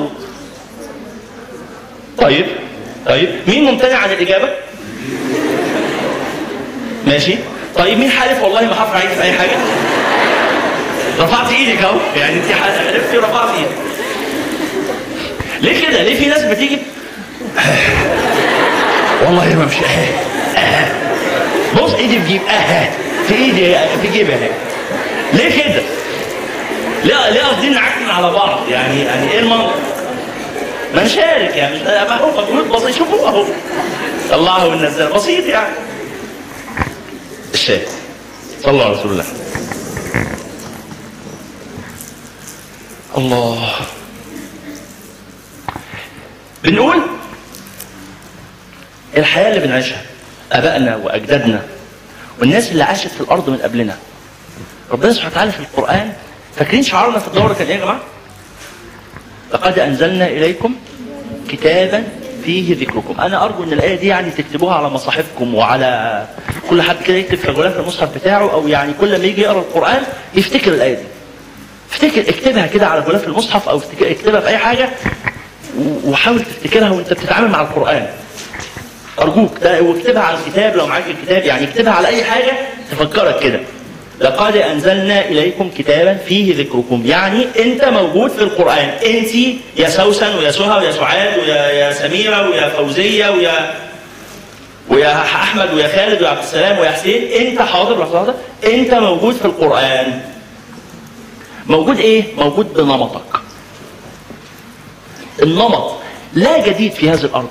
طيب 2.18 2.46
طيب 3.06 3.30
مين 3.48 3.64
ممتنع 3.64 3.98
عن 3.98 4.12
الإجابة؟ 4.12 4.50
ماشي. 7.08 7.36
طيب 7.76 7.98
مين 8.00 8.10
حالف؟ 8.12 8.44
والله 8.44 8.62
ما 8.62 8.72
هرفع 8.72 9.02
ايدي 9.02 9.16
في 9.16 9.22
أي 9.24 9.32
حاجة. 9.34 9.52
رفعت 11.20 11.52
إيدك 11.52 11.82
أهو. 11.84 11.98
يعني 12.16 12.34
أنت 12.34 12.46
حلفتي 12.52 13.18
ورفعت 13.18 13.50
إيدك 13.58 13.70
ليه 15.62 15.88
كده؟ 15.88 16.04
ليه 16.04 16.16
في 16.20 16.26
ناس 16.26 16.42
بتيجي؟ 16.44 16.78
والله 19.26 19.56
ما 19.56 19.66
مش 19.66 19.74
بص 21.82 21.94
إيدي 21.94 22.20
في 22.22 22.28
جيب. 22.28 22.42
آه 22.50 22.90
في 23.28 23.36
إيدي 23.36 23.76
في 24.02 24.08
جيبي 24.14 24.34
اهي 24.34 24.50
ليه 25.34 25.64
كده؟ 25.64 25.82
ليه 27.04 27.30
ليه 27.30 27.42
قاصدين 27.42 27.74
نعكن 27.74 28.10
على 28.10 28.32
بعض. 28.32 28.60
يعني 28.70 29.04
يعني 29.04 29.32
إيه 29.32 29.40
المنطق؟ 29.40 29.95
ما 30.96 31.04
نشارك 31.04 31.56
يعني 31.56 31.84
ما 31.84 32.16
هو 32.18 32.32
مجهود 32.32 32.68
بسيط 32.84 32.98
شوفوا 32.98 33.28
اهو 33.28 33.46
طلعه 34.32 34.68
والنزل 34.68 35.08
بسيط 35.14 35.46
يعني. 35.46 35.76
الشاهد 37.54 37.88
صلى 38.64 38.72
الله 38.72 38.86
على 38.86 38.94
رسول 38.94 39.12
الله. 39.12 39.26
الله. 43.18 43.70
بنقول 46.64 46.98
الحياة 49.18 49.50
اللي 49.50 49.68
بنعيشها 49.68 50.02
آبائنا 50.52 50.96
وأجدادنا 50.96 51.62
والناس 52.40 52.72
اللي 52.72 52.84
عاشت 52.84 53.08
في 53.08 53.22
الأرض 53.22 53.50
من 53.50 53.58
قبلنا. 53.58 53.98
ربنا 54.92 55.14
سبحانه 55.14 55.32
وتعالى 55.32 55.52
في 55.52 55.60
القرآن 55.60 56.14
فاكرين 56.58 56.84
شعارنا 56.84 57.20
في 57.20 57.28
الدورة 57.28 57.54
كان 57.54 57.68
إيه 57.68 57.76
يا 57.76 57.80
جماعة؟ 57.82 58.00
لقد 59.54 59.80
أنزلنا 59.80 60.28
إليكم 60.28 60.76
كتابا 61.50 62.04
فيه 62.44 62.76
ذكركم. 62.80 63.22
أنا 63.22 63.46
أرجو 63.46 63.64
أن 63.64 63.74
الآية 63.74 63.96
دي 63.96 64.08
يعني 64.08 64.32
تكتبوها 64.32 64.76
على 64.76 64.90
مصاحفكم 64.90 65.56
وعلى 65.56 66.26
كل 66.70 66.82
حد 66.82 66.96
كده 67.06 67.18
يكتب 67.18 67.38
في 67.38 67.52
غلاف 67.52 67.80
المصحف 67.80 68.16
بتاعه 68.16 68.52
أو 68.54 68.68
يعني 68.68 68.94
كل 69.02 69.20
ما 69.20 69.26
يجي 69.26 69.42
يقرأ 69.42 69.60
القرآن 69.60 70.04
يفتكر 70.34 70.74
الآية 70.74 70.94
دي. 70.94 71.04
افتكر 71.92 72.22
اكتبها 72.30 72.68
كده 72.68 72.88
على 72.88 73.02
غلاف 73.02 73.28
المصحف 73.28 73.70
أو 73.70 73.82
اكتبها 74.02 74.40
في 74.42 74.48
أي 74.48 74.58
حاجة 74.58 74.90
وحاول 76.06 76.40
تفتكرها 76.40 76.90
وأنت 76.90 77.14
بتتعامل 77.14 77.52
مع 77.52 77.62
القرآن. 77.62 78.08
أرجوك 79.22 79.58
ده 79.62 79.82
واكتبها 79.82 80.22
على 80.22 80.38
الكتاب 80.38 80.76
لو 80.76 80.88
معاك 80.88 81.04
الكتاب 81.08 81.44
يعني 81.44 81.64
اكتبها 81.70 81.94
على 81.94 82.08
أي 82.08 82.24
حاجة 82.24 82.52
تفكرك 82.92 83.40
كده. 83.40 83.60
لقد 84.20 84.56
أنزلنا 84.56 85.26
إليكم 85.26 85.70
كتابا 85.78 86.14
فيه 86.14 86.58
ذكركم. 86.58 87.04
يعني 87.06 87.48
أنت 87.60 87.86
موجود 87.86 88.32
في 88.32 88.42
القرآن. 88.42 88.90
أنت 88.90 89.36
يا 89.78 89.90
سوسن 89.90 90.36
ويا 90.38 90.52
سهى 90.52 90.78
ويا 90.78 90.92
سعاد 90.92 91.40
ويا 91.40 91.56
يا 91.56 91.92
سميرة 91.94 92.50
ويا 92.50 92.70
فوزية 92.70 93.30
ويا 93.30 93.74
ويا 94.90 95.22
أحمد 95.22 95.74
ويا 95.74 95.88
خالد 95.88 96.22
ويا 96.22 96.30
عبد 96.30 96.44
السلام 96.44 96.80
ويا 96.80 96.92
حسين. 96.92 97.48
أنت 97.48 97.62
حاضر 97.62 98.06
حاضر؟ 98.06 98.34
أنت 98.66 98.94
موجود 98.94 99.36
في 99.36 99.46
القرآن. 99.46 100.22
موجود 101.68 102.00
إيه؟ 102.00 102.24
موجود 102.38 102.74
بنمطك. 102.74 103.40
النمط 105.42 105.96
لا 106.34 106.68
جديد 106.68 106.92
في 106.92 107.10
هذه 107.10 107.24
الأرض. 107.24 107.50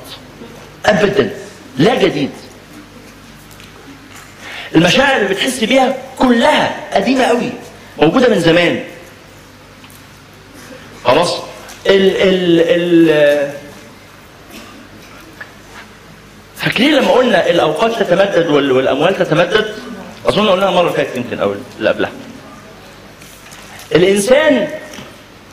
ابدا. 0.87 1.31
لا 1.79 1.95
جديد. 1.95 2.31
المشاعر 4.75 5.17
اللي 5.17 5.29
بتحس 5.29 5.65
بيها 5.65 5.97
كلها 6.19 6.77
قديمة 6.95 7.25
قوي 7.25 7.51
موجودة 8.03 8.29
من 8.29 8.41
زمان. 8.41 8.85
خلاص. 11.05 11.35
ال 11.87 12.17
ال 12.17 12.61
ال 13.11 13.53
فاكرين 16.57 16.95
لما 16.95 17.11
قلنا 17.11 17.51
الأوقات 17.51 18.03
تتمدد 18.03 18.47
وال- 18.47 18.73
والأموال 18.73 19.19
تتمدد؟ 19.19 19.75
أظن 20.27 20.49
قلناها 20.49 20.69
المره 20.69 20.81
اللي 20.81 20.93
فاتت 20.93 21.17
يمكن 21.17 21.41
أو 21.41 21.55
اللي 21.79 21.91
قبلها. 21.91 22.11
الإنسان 23.95 24.69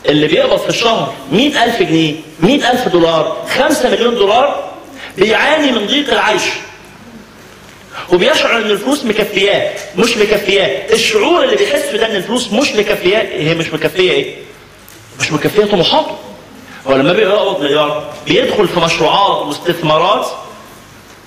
اللي 0.06 0.28
بيقبض 0.28 0.60
في 0.60 0.70
الشهر 0.70 1.14
100000 1.32 1.82
جنيه 1.84 2.16
100000 2.44 2.88
دولار 2.88 3.46
5 3.60 3.90
مليون 3.90 4.16
دولار 4.16 4.72
بيعاني 5.18 5.72
من 5.72 5.86
ضيق 5.88 6.12
العيش. 6.14 6.44
وبيشعر 8.10 8.58
إن 8.58 8.72
الفلوس 8.72 9.06
مكفياه 9.06 9.74
مش 9.98 10.18
مكفياه 10.18 10.94
الشعور 10.94 11.44
اللي 11.44 11.56
بيحس 11.56 11.86
ده 11.96 12.06
إن 12.12 12.16
الفلوس 12.16 12.52
مش 12.52 12.72
مكفياه 12.72 13.22
هي 13.40 13.56
مش 13.56 13.74
مكفية 13.74 14.12
إيه؟ 14.12 14.36
مش 15.20 15.32
مكفية 15.32 15.66
طموحاته 15.66 16.18
هو 16.88 16.96
لما 16.96 17.14
بيقبض 17.14 17.62
مليار 17.64 18.14
بيدخل 18.28 18.68
في 18.68 18.80
مشروعات 18.80 19.46
واستثمارات 19.48 20.28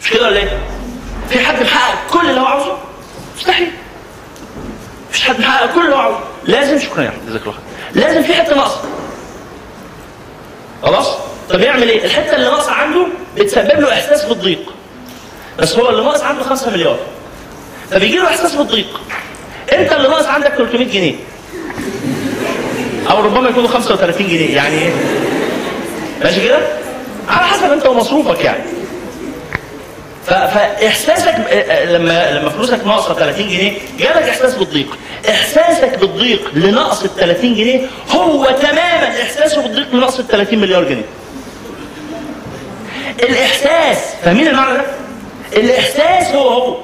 مش 0.03 0.11
كده 0.11 0.27
ولا 0.27 0.37
إيه؟ 0.37 0.59
في 1.31 1.39
حد 1.39 1.62
محقق 1.62 2.11
كل 2.12 2.31
اللي 2.31 2.41
هو 2.41 2.45
عاوزه؟ 2.47 2.79
مستحيل. 3.39 3.70
مفيش 5.11 5.22
حد 5.25 5.41
محقق 5.41 5.75
كل 5.75 5.81
اللي 5.81 5.95
هو 5.95 5.99
عاوزه. 6.01 6.18
لازم 6.45 6.79
شكرا 6.79 7.03
يا 7.03 7.09
أحمد 7.09 7.27
جزاك 7.29 7.43
الله 7.43 7.53
خير. 7.53 8.03
لازم 8.03 8.22
في 8.22 8.35
حتة 8.35 8.55
ناقصة. 8.57 8.81
خلاص؟ 10.83 11.09
طب 11.51 11.61
يعمل 11.61 11.89
إيه؟ 11.89 12.05
الحتة 12.05 12.35
اللي 12.37 12.47
ناقصة 12.47 12.72
عنده 12.72 13.07
بتسبب 13.37 13.81
له 13.81 13.93
إحساس 13.93 14.25
بالضيق. 14.25 14.61
بس 15.59 15.78
هو 15.78 15.90
اللي 15.90 16.02
ناقص 16.05 16.22
عنده 16.22 16.44
5 16.44 16.70
مليار. 16.70 16.98
فبيجي 17.90 18.16
له 18.18 18.26
إحساس 18.28 18.55
بالضيق 18.55 19.00
أنت 19.72 19.92
اللي 19.92 20.09
ناقص 20.09 20.26
عندك 20.26 20.55
300 20.55 20.86
جنيه. 20.92 21.14
أو 23.11 23.20
ربما 23.24 23.48
يكونوا 23.48 23.68
35 23.68 24.26
جنيه. 24.28 24.57
يعني 24.57 24.78
إيه؟ 24.78 24.90
ماشي 26.24 26.40
كده؟ 26.44 26.59
على 27.28 27.46
حسب 27.46 27.72
أنت 27.72 27.86
ومصروفك 27.86 28.44
يعني. 28.44 28.62
فإحساسك 30.26 31.34
ب- 31.34 31.88
لما 31.90 32.30
لما 32.38 32.48
فلوسك 32.50 32.80
ناقصة 32.86 33.14
30 33.14 33.48
جنيه 33.48 33.72
جالك 33.98 34.22
إحساس 34.28 34.55
بالضيق 34.55 34.98
إحساسك 35.28 35.98
بالضيق 35.98 36.50
لنقص 36.55 37.02
ال 37.02 37.16
30 37.16 37.55
جنيه 37.55 37.80
هو 38.11 38.44
تماما 38.44 39.22
إحساسه 39.22 39.62
بالضيق 39.62 39.94
لنقص 39.94 40.18
ال 40.18 40.28
30 40.28 40.59
مليار 40.59 40.84
جنيه. 40.84 41.05
الإحساس 43.22 43.98
فاهمين 44.24 44.48
المعنى 44.48 44.72
ده؟ 44.78 44.84
الإحساس 45.57 46.34
هو 46.34 46.48
هو 46.48 46.76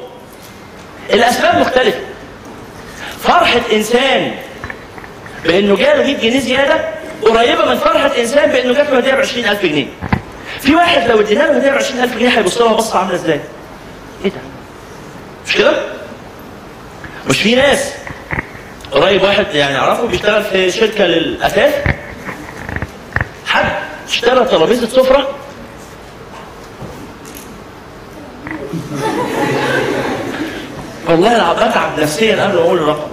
الأسباب 1.13 1.59
مختلفة 1.61 1.99
فرحة 3.23 3.61
إنسان 3.73 4.35
بإنه 5.45 5.77
جاله 5.77 6.03
100 6.05 6.17
جنيه 6.21 6.41
زيادة 6.41 6.89
قريبة 7.23 7.65
من 7.65 7.77
فرحة 7.79 8.11
إنسان 8.19 8.51
بإنه 8.51 8.73
جات 8.75 8.91
له 8.91 8.99
هديه 8.99 9.13
ب 9.15 9.19
20000 9.19 9.63
جنيه 9.63 9.87
في 10.61 10.75
واحد 10.75 11.09
لو 11.11 11.21
ادينا 11.21 11.43
له 11.43 11.57
هديه 11.57 11.71
ب 11.71 11.75
20000 11.75 12.17
جنيه 12.19 12.29
هيبص 12.29 12.59
لها 12.61 12.73
بصة 12.73 12.99
عاملة 12.99 13.15
إزاي؟ 13.15 13.41
إيه 14.25 14.31
ده؟ 14.31 14.37
مش 15.47 15.55
كده؟ 15.57 15.73
مش 17.29 17.43
في 17.43 17.55
ناس 17.55 17.93
قريب 18.93 19.23
واحد 19.23 19.47
يعني 19.55 19.79
أعرفه 19.79 20.07
بيشتغل 20.07 20.45
في 20.45 20.71
شركة 20.71 21.05
للاثاث 21.05 21.85
حد 23.47 23.73
اشترى 24.09 24.45
ترابيزة 24.45 24.87
سفرة 24.87 25.29
والله 31.09 31.37
العظيم 31.37 31.69
بتعب 31.71 32.01
نفسيا 32.01 32.45
قبل 32.45 32.55
ما 32.55 32.61
أقول 32.61 32.79
الرقم. 32.79 33.01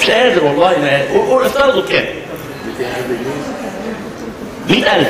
مش 0.00 0.10
قادر 0.10 0.44
والله 0.44 0.70
ما 0.78 1.02
قول- 1.18 1.44
افترضوا 1.44 1.82
بكام؟ 1.82 2.04
100000 4.70 5.06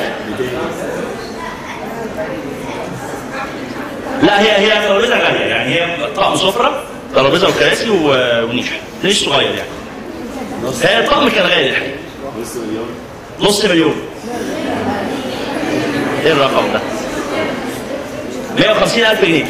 لا 4.23 4.41
هي 4.41 4.51
هي 4.57 4.87
ترابيزه 4.87 5.19
غالية. 5.19 5.39
يعني 5.45 5.73
هي 5.75 5.97
طقم 6.15 6.35
سفرة 6.35 6.83
ترابيزة 7.15 7.47
وكراسي 7.49 7.89
و- 7.89 8.43
ونيش 8.49 8.65
نيش 9.03 9.25
صغير 9.25 9.49
يعني؟ 9.55 9.69
هي 10.83 10.99
الطقم 10.99 11.29
كان 11.29 11.45
غالي. 11.45 11.69
الحقيقة 11.69 11.95
نص 13.41 13.65
مليون. 13.65 13.95
إيه 16.27 16.33
الرقم 16.33 16.73
ده؟ 16.73 16.79
150 18.59 19.03
ألف 19.03 19.25
جنيه. 19.25 19.45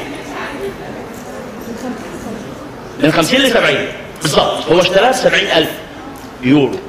من 3.04 3.12
50 3.12 3.40
ل 3.40 3.52
70 3.52 3.76
بالظبط. 4.22 4.66
هو 4.72 4.82
اشتراها 4.82 5.12
ب 5.12 5.14
70 5.14 5.42
ألف 5.56 5.70
يورو. 6.44 6.80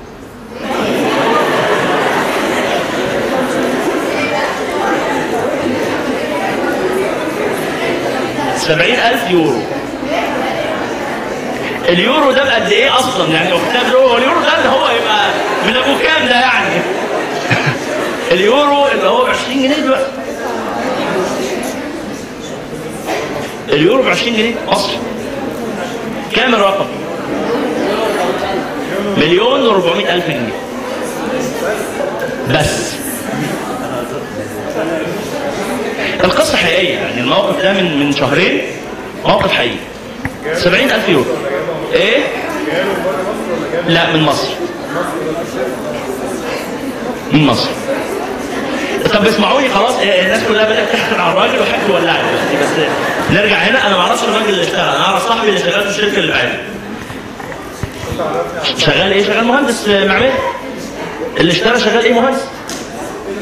سبعين 8.57 8.95
ألف 8.95 9.31
يورو. 9.31 9.61
اليورو 11.89 12.33
ده 12.33 12.45
بقد 12.45 12.73
إيه 12.73 12.97
أصلا؟ 12.99 13.29
يعني 13.35 13.51
له 13.51 13.57
هو 13.99 14.17
اليورو 14.17 14.41
ده 14.41 14.59
اللي 14.59 14.69
هو 14.69 14.89
يبقى 14.89 15.29
من 15.67 15.77
أبو 15.77 15.99
كام 15.99 16.29
ده 16.29 16.35
يعني. 16.35 16.83
اليورو 18.31 18.87
اللي 18.87 19.09
هو 19.09 19.25
ب 19.25 19.29
20 19.29 19.63
جنيه 19.63 19.77
دلوقتي. 19.77 20.11
اليورو 23.69 24.03
ب 24.03 24.09
20 24.09 24.37
جنيه 24.37 24.55
مصري. 24.69 24.99
كام 26.33 26.55
الرقم؟ 26.55 26.87
مليون 29.17 29.67
و 29.67 29.71
400 29.71 30.15
ألف 30.15 30.27
جنيه. 30.27 30.59
بس. 32.51 32.93
القصة 36.25 36.57
حقيقية 36.57 36.95
يعني 36.99 37.21
الموقف 37.21 37.63
ده 37.63 37.73
من 37.73 38.01
من 38.01 38.13
شهرين. 38.13 38.61
موقف 39.27 39.53
حقيقي. 39.53 39.77
70 40.55 40.91
ألف 40.91 41.09
يورو. 41.09 41.25
إيه؟ 41.93 42.19
لا 43.89 44.13
من 44.13 44.23
مصر. 44.23 44.49
من 47.33 47.47
مصر. 47.47 47.69
طب 49.15 49.27
اسمعوني 49.27 49.69
خلاص 49.69 49.99
إيه، 49.99 50.23
الناس 50.23 50.41
كلها 50.49 50.65
بدأت 50.65 50.89
تحكي 50.93 51.15
على 51.21 51.33
الراجل 51.33 51.61
وحكي 51.63 51.93
ولعني 51.93 52.29
بس 52.63 52.69
نرجع 53.31 53.57
هنا. 53.57 53.87
أنا 53.87 53.97
ما 53.97 54.03
أعرفش 54.03 54.25
الراجل 54.25 54.49
اللي 54.49 54.63
اشتغل 54.63 54.81
أنا 54.89 55.05
أعرف 55.07 55.29
صاحبي 55.29 55.49
اللي 55.49 55.61
شغال 55.61 55.83
في 55.83 55.89
الشركة 55.89 56.19
اللي 56.19 56.33
معايا. 56.33 56.59
شغال 58.79 59.13
إيه؟ 59.13 59.25
شغال 59.25 59.45
مهندس 59.45 59.89
معماري. 59.89 60.33
اللي 61.41 61.53
اشترى 61.53 61.81
شغال 61.81 62.05
إيه؟ 62.05 62.13
مهندس؟ 62.13 62.41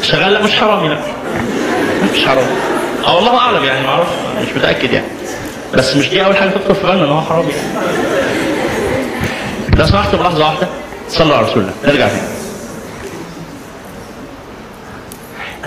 شغال 0.03 0.33
لا 0.33 0.43
مش 0.43 0.53
حرامي 0.53 0.89
لا. 0.89 0.99
مش 2.15 2.25
حرامي. 2.27 2.47
آه 3.07 3.17
والله 3.17 3.39
أعلم 3.39 3.65
يعني 3.65 3.81
ما 3.87 3.89
أعرفش 3.89 4.11
مش 4.43 4.57
متأكد 4.57 4.93
يعني. 4.93 5.07
بس 5.75 5.97
مش 5.97 6.09
دي 6.09 6.25
أول 6.25 6.37
حاجة 6.37 6.49
تخطر 6.51 6.75
في 6.75 6.87
بالنا 6.87 7.05
إن 7.05 7.11
هو 7.11 7.21
حرامي. 7.21 7.53
لو 9.79 9.87
سمحت 9.87 10.15
بلحظة 10.15 10.45
واحدة. 10.45 10.69
صلوا 11.09 11.37
على 11.37 11.47
رسول 11.47 11.59
الله. 11.63 11.73
نرجع 11.85 12.09
تاني. 12.09 12.36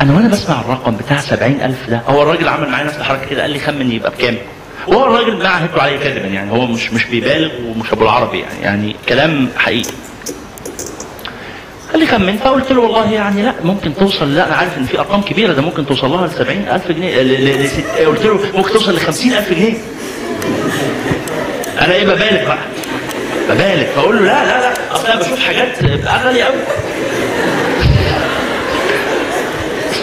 أنا 0.01 0.13
وأنا 0.15 0.27
بسمع 0.27 0.61
الرقم 0.61 0.95
بتاع 0.95 1.17
70000 1.19 1.89
ده. 1.89 2.01
هو 2.07 2.21
الراجل 2.21 2.47
عمل 2.47 2.69
معايا 2.69 2.85
نفس 2.85 2.97
الحركة 2.97 3.25
كده 3.25 3.41
قال 3.41 3.51
لي 3.51 3.59
خمن 3.59 3.91
يبقى 3.91 4.11
بكام؟ 4.11 4.37
وهو 4.87 5.03
الراجل 5.05 5.37
ما 5.37 5.49
عهدته 5.49 5.81
عليه 5.81 5.97
كذبا 5.99 6.27
يعني 6.27 6.51
هو 6.51 6.65
مش 6.65 6.93
مش 6.93 7.05
بيبالغ 7.05 7.49
ومش 7.65 7.91
أبو 7.93 8.03
العربي 8.03 8.39
يعني 8.39 8.61
يعني 8.63 8.95
كلام 9.09 9.49
حقيقي. 9.57 9.89
قال 11.91 11.99
لي 11.99 12.07
خمن 12.07 12.37
فقلت 12.37 12.71
له 12.71 12.79
والله 12.81 13.11
يعني 13.11 13.41
لا 13.43 13.53
ممكن 13.63 13.95
توصل 13.95 14.35
لا 14.35 14.47
أنا 14.47 14.55
عارف 14.55 14.77
إن 14.77 14.85
في 14.85 14.99
أرقام 14.99 15.21
كبيرة 15.21 15.53
ده 15.53 15.61
ممكن 15.61 15.85
توصل 15.85 16.11
لها 16.11 16.27
ل 16.27 16.31
70000 16.31 16.91
جنيه 16.91 17.21
ل- 17.21 17.45
ل- 17.45 18.05
قلت 18.05 18.25
له 18.25 18.39
ممكن 18.55 18.73
توصل 18.73 18.95
ل 18.95 18.99
50000 18.99 19.53
جنيه. 19.53 19.73
أنا 21.81 21.93
إيه 21.93 22.05
ببالغ 22.05 22.45
بقى؟ 22.47 22.57
ببالغ 23.49 23.83
فأقول 23.95 24.15
له 24.15 24.21
لا 24.21 24.45
لا 24.45 24.59
لا 24.61 24.95
أصل 24.95 25.07
أنا 25.07 25.19
بشوف 25.21 25.39
حاجات 25.39 25.83
غالية 26.25 26.43
قوي 26.43 26.55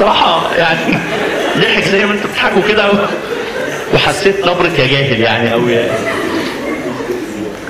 الصراحة 0.01 0.55
يعني 0.57 0.94
ضحك 1.59 1.84
زي 1.84 2.07
ما 2.07 2.12
أنتوا 2.12 2.30
بتضحكوا 2.30 2.62
كده. 2.68 2.90
وحسيت 3.94 4.40
نبرة 4.47 4.68
يا 4.78 4.86
جاهل 4.86 5.20
يعني 5.20 5.53
أو 5.53 5.68
يا 5.68 5.90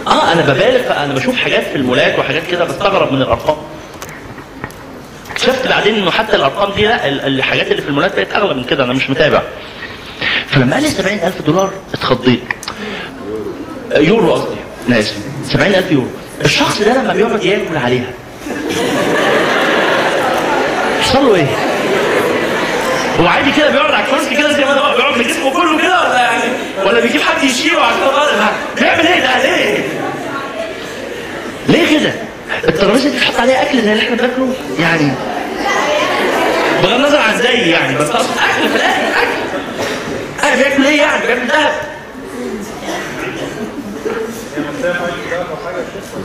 آه 0.06 0.32
أنا 0.32 0.42
ببالغ 0.42 1.04
أنا 1.04 1.14
بشوف 1.14 1.36
حاجات 1.36 1.62
في 1.66 1.76
المولات 1.76 2.18
وحاجات 2.18 2.42
كده 2.50 2.64
بستغرب 2.64 3.12
من 3.12 3.22
الأرقام. 3.22 3.56
اكتشفت 5.30 5.68
بعدين 5.68 5.94
إنه 5.94 6.10
حتى 6.10 6.36
الأرقام 6.36 6.72
دي 6.72 6.86
لا 6.86 7.08
ال- 7.08 7.20
الحاجات 7.26 7.70
اللي 7.70 7.82
في 7.82 7.88
المولات 7.88 8.16
بقت 8.16 8.32
أغلى 8.32 8.54
من 8.54 8.64
كده 8.64 8.84
أنا 8.84 8.92
مش 8.92 9.10
متابع. 9.10 9.42
فلما 10.48 10.74
قال 10.74 10.82
لي 10.82 10.88
70000 10.90 11.42
دولار 11.42 11.70
اتخضيت. 11.94 12.40
يورو 13.96 14.32
قصدي. 14.32 14.56
أنا 14.88 14.98
اسف 14.98 15.16
70000 15.52 15.92
يورو. 15.92 16.08
الشخص 16.44 16.82
ده 16.82 17.02
لما 17.02 17.12
بيقعد 17.12 17.44
ياكل 17.44 17.76
عليها. 17.76 18.10
يحصل 21.00 21.26
له 21.26 21.34
إيه؟ 21.34 21.46
هو 23.20 23.26
عادي 23.26 23.52
كده 23.52 23.70
بيقعد 23.70 23.90
على 23.90 24.04
الكرسي 24.04 24.36
كده 24.36 24.52
زي 24.52 24.64
ما 24.64 24.72
أنا 24.72 24.96
بيقعد 24.96 25.18
بجسمه 25.18 25.50
كله 25.52 25.78
كده 25.82 26.00
ولا 26.00 26.18
يعني 26.20 26.42
ولا 26.84 27.00
بيجيب 27.00 27.20
حد 27.20 27.44
يشيله 27.44 27.80
عشان 27.82 27.98
بيعمل 28.76 29.06
إيه 29.06 29.20
ده 29.20 29.42
ليه؟ 29.42 29.78
ليه 31.68 31.98
كده؟ 32.00 32.12
الترابيزة 32.68 33.10
دي 33.10 33.16
بتحط 33.16 33.40
عليها 33.40 33.62
أكل 33.62 33.82
زي 33.82 33.92
اللي 33.92 34.02
إحنا 34.02 34.16
بناكله 34.16 34.54
يعني 34.80 35.12
بغض 36.82 36.92
النظر 36.92 37.18
عن 37.18 37.38
زي 37.38 37.70
يعني 37.70 37.98
بس 37.98 38.08
أصلا 38.10 38.20
أكل 38.20 38.68
في 38.68 38.76
الآخر 38.76 39.02
أكل 39.22 40.46
أنا 40.46 40.56
بياكل 40.56 40.84
إيه 40.86 40.98
يعني؟ 41.00 41.26
بياكل 41.26 41.46
دهب 41.46 41.72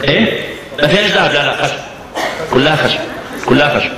إيه؟ 0.04 0.48
ما 0.82 0.88
فيهاش 0.88 1.12
دهب 1.12 1.32
لا 1.34 1.46
لا 1.46 1.64
خشب 1.64 1.74
كلها 2.54 2.76
خشب 2.76 3.00
كلها 3.46 3.80
خشب 3.80 3.92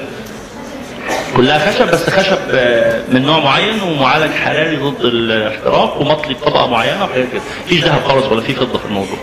كلها 1.37 1.71
خشب 1.71 1.91
بس 1.91 2.09
خشب 2.09 2.37
آه، 2.51 3.01
من 3.11 3.21
نوع 3.25 3.39
معين 3.39 3.81
ومعالج 3.81 4.31
حراري 4.45 4.75
ضد 4.75 5.01
الاحتراق 5.05 6.01
ومطلي 6.01 6.33
بطبقه 6.33 6.67
معينة 6.67 7.03
وحاجات 7.03 7.25
كده. 7.33 7.41
مفيش 7.65 7.83
ذهب 7.83 8.01
خالص 8.07 8.25
ولا 8.25 8.41
في 8.41 8.53
فضة 8.55 8.79
في 8.79 8.85
الموضوع. 8.85 9.17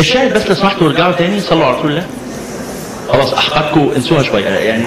الشاهد 0.00 0.34
بس 0.34 0.46
لو 0.48 0.54
سمحتوا 0.54 0.86
ارجعوا 0.88 1.12
تاني 1.12 1.40
صلوا 1.40 1.64
على 1.64 1.76
رسول 1.78 1.90
الله. 1.90 2.06
خلاص 3.12 3.34
احقادكم 3.34 3.92
انسوها 3.96 4.22
شوية. 4.22 4.44
يعني 4.48 4.84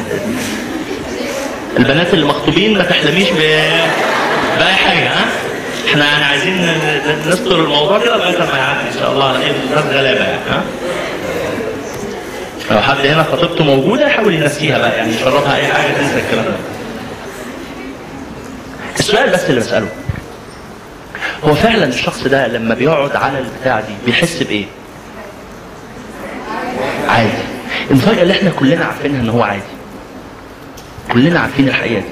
البنات 1.78 2.14
اللي 2.14 2.26
مخطوبين 2.26 2.78
ما 2.78 2.84
تحلميش 2.84 3.30
ب 3.30 3.38
بأي 4.60 4.74
حاجة 4.74 5.08
ها؟ 5.08 5.26
إحنا 5.88 6.06
عايزين 6.06 6.68
نستر 7.28 7.56
الموضوع 7.56 8.00
كده 8.00 8.18
لغاية 8.18 8.38
ما 8.40 8.58
يعدي 8.58 8.88
إن 8.96 9.00
شاء 9.00 9.12
الله. 9.12 9.40
إيه 9.42 9.52
الناس 9.70 9.86
غلابة 9.86 10.24
يعني 10.24 10.38
ها؟ 10.50 10.64
لو 12.72 12.82
حد 12.82 13.06
هنا 13.06 13.24
خطيبته 13.24 13.64
موجودة 13.64 14.08
يحاول 14.08 14.34
ينسيها 14.34 14.78
بقى 14.78 14.98
يعني 14.98 15.14
يشربها 15.14 15.56
أي 15.56 15.68
حاجة 15.68 15.92
تنسى 15.94 16.20
الكلام 16.26 16.46
ده. 16.46 16.56
السؤال 19.00 19.30
بس 19.30 19.50
اللي 19.50 19.60
بسأله 19.62 19.88
هو 21.44 21.56
فعلا 21.56 21.86
الشخص 21.86 22.24
ده 22.24 22.48
لما 22.48 22.76
بيقعد 22.76 23.16
على 23.16 23.40
البتاع 23.40 23.80
دي 23.80 23.94
بيحس 24.06 24.44
بإيه؟ 24.44 24.66
عادي. 27.08 27.30
المفاجاه 27.92 28.22
اللي 28.24 28.34
إحنا 28.34 28.50
كلنا 28.50 28.86
عارفينها 28.86 29.22
إن 29.22 29.30
هو 29.30 29.44
عادي. 29.44 29.62
كلنا 31.14 31.40
عارفين 31.40 31.68
الحقيقة 31.68 32.00
دي. 32.02 32.08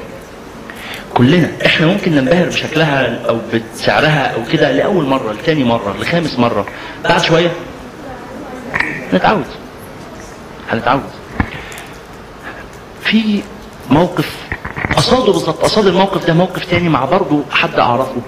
كلنا. 1.13 1.51
إحنا 1.65 1.87
ممكن 1.87 2.11
ننبهر 2.15 2.45
بشكلها 2.45 3.19
أو 3.29 3.37
بسعرها 3.75 4.33
أو 4.35 4.39
كده 4.53 4.71
لأول 4.71 5.05
مرة 5.05 5.33
لتاني 5.33 5.63
مرة 5.63 5.95
لخامس 6.01 6.39
مرة 6.39 6.65
بعد 7.03 7.21
شوية 7.21 7.51
نتعود. 9.13 9.45
هنتعود. 10.71 11.03
في 13.03 13.41
موقف 13.89 14.35
قصاده 14.97 15.31
بالظبط. 15.33 15.63
قصاد 15.63 15.87
الموقف 15.87 16.25
ده 16.27 16.33
موقف 16.33 16.65
تاني 16.65 16.89
مع 16.89 17.05
برضه 17.05 17.43
حد 17.51 17.79
أعرفه. 17.79 18.21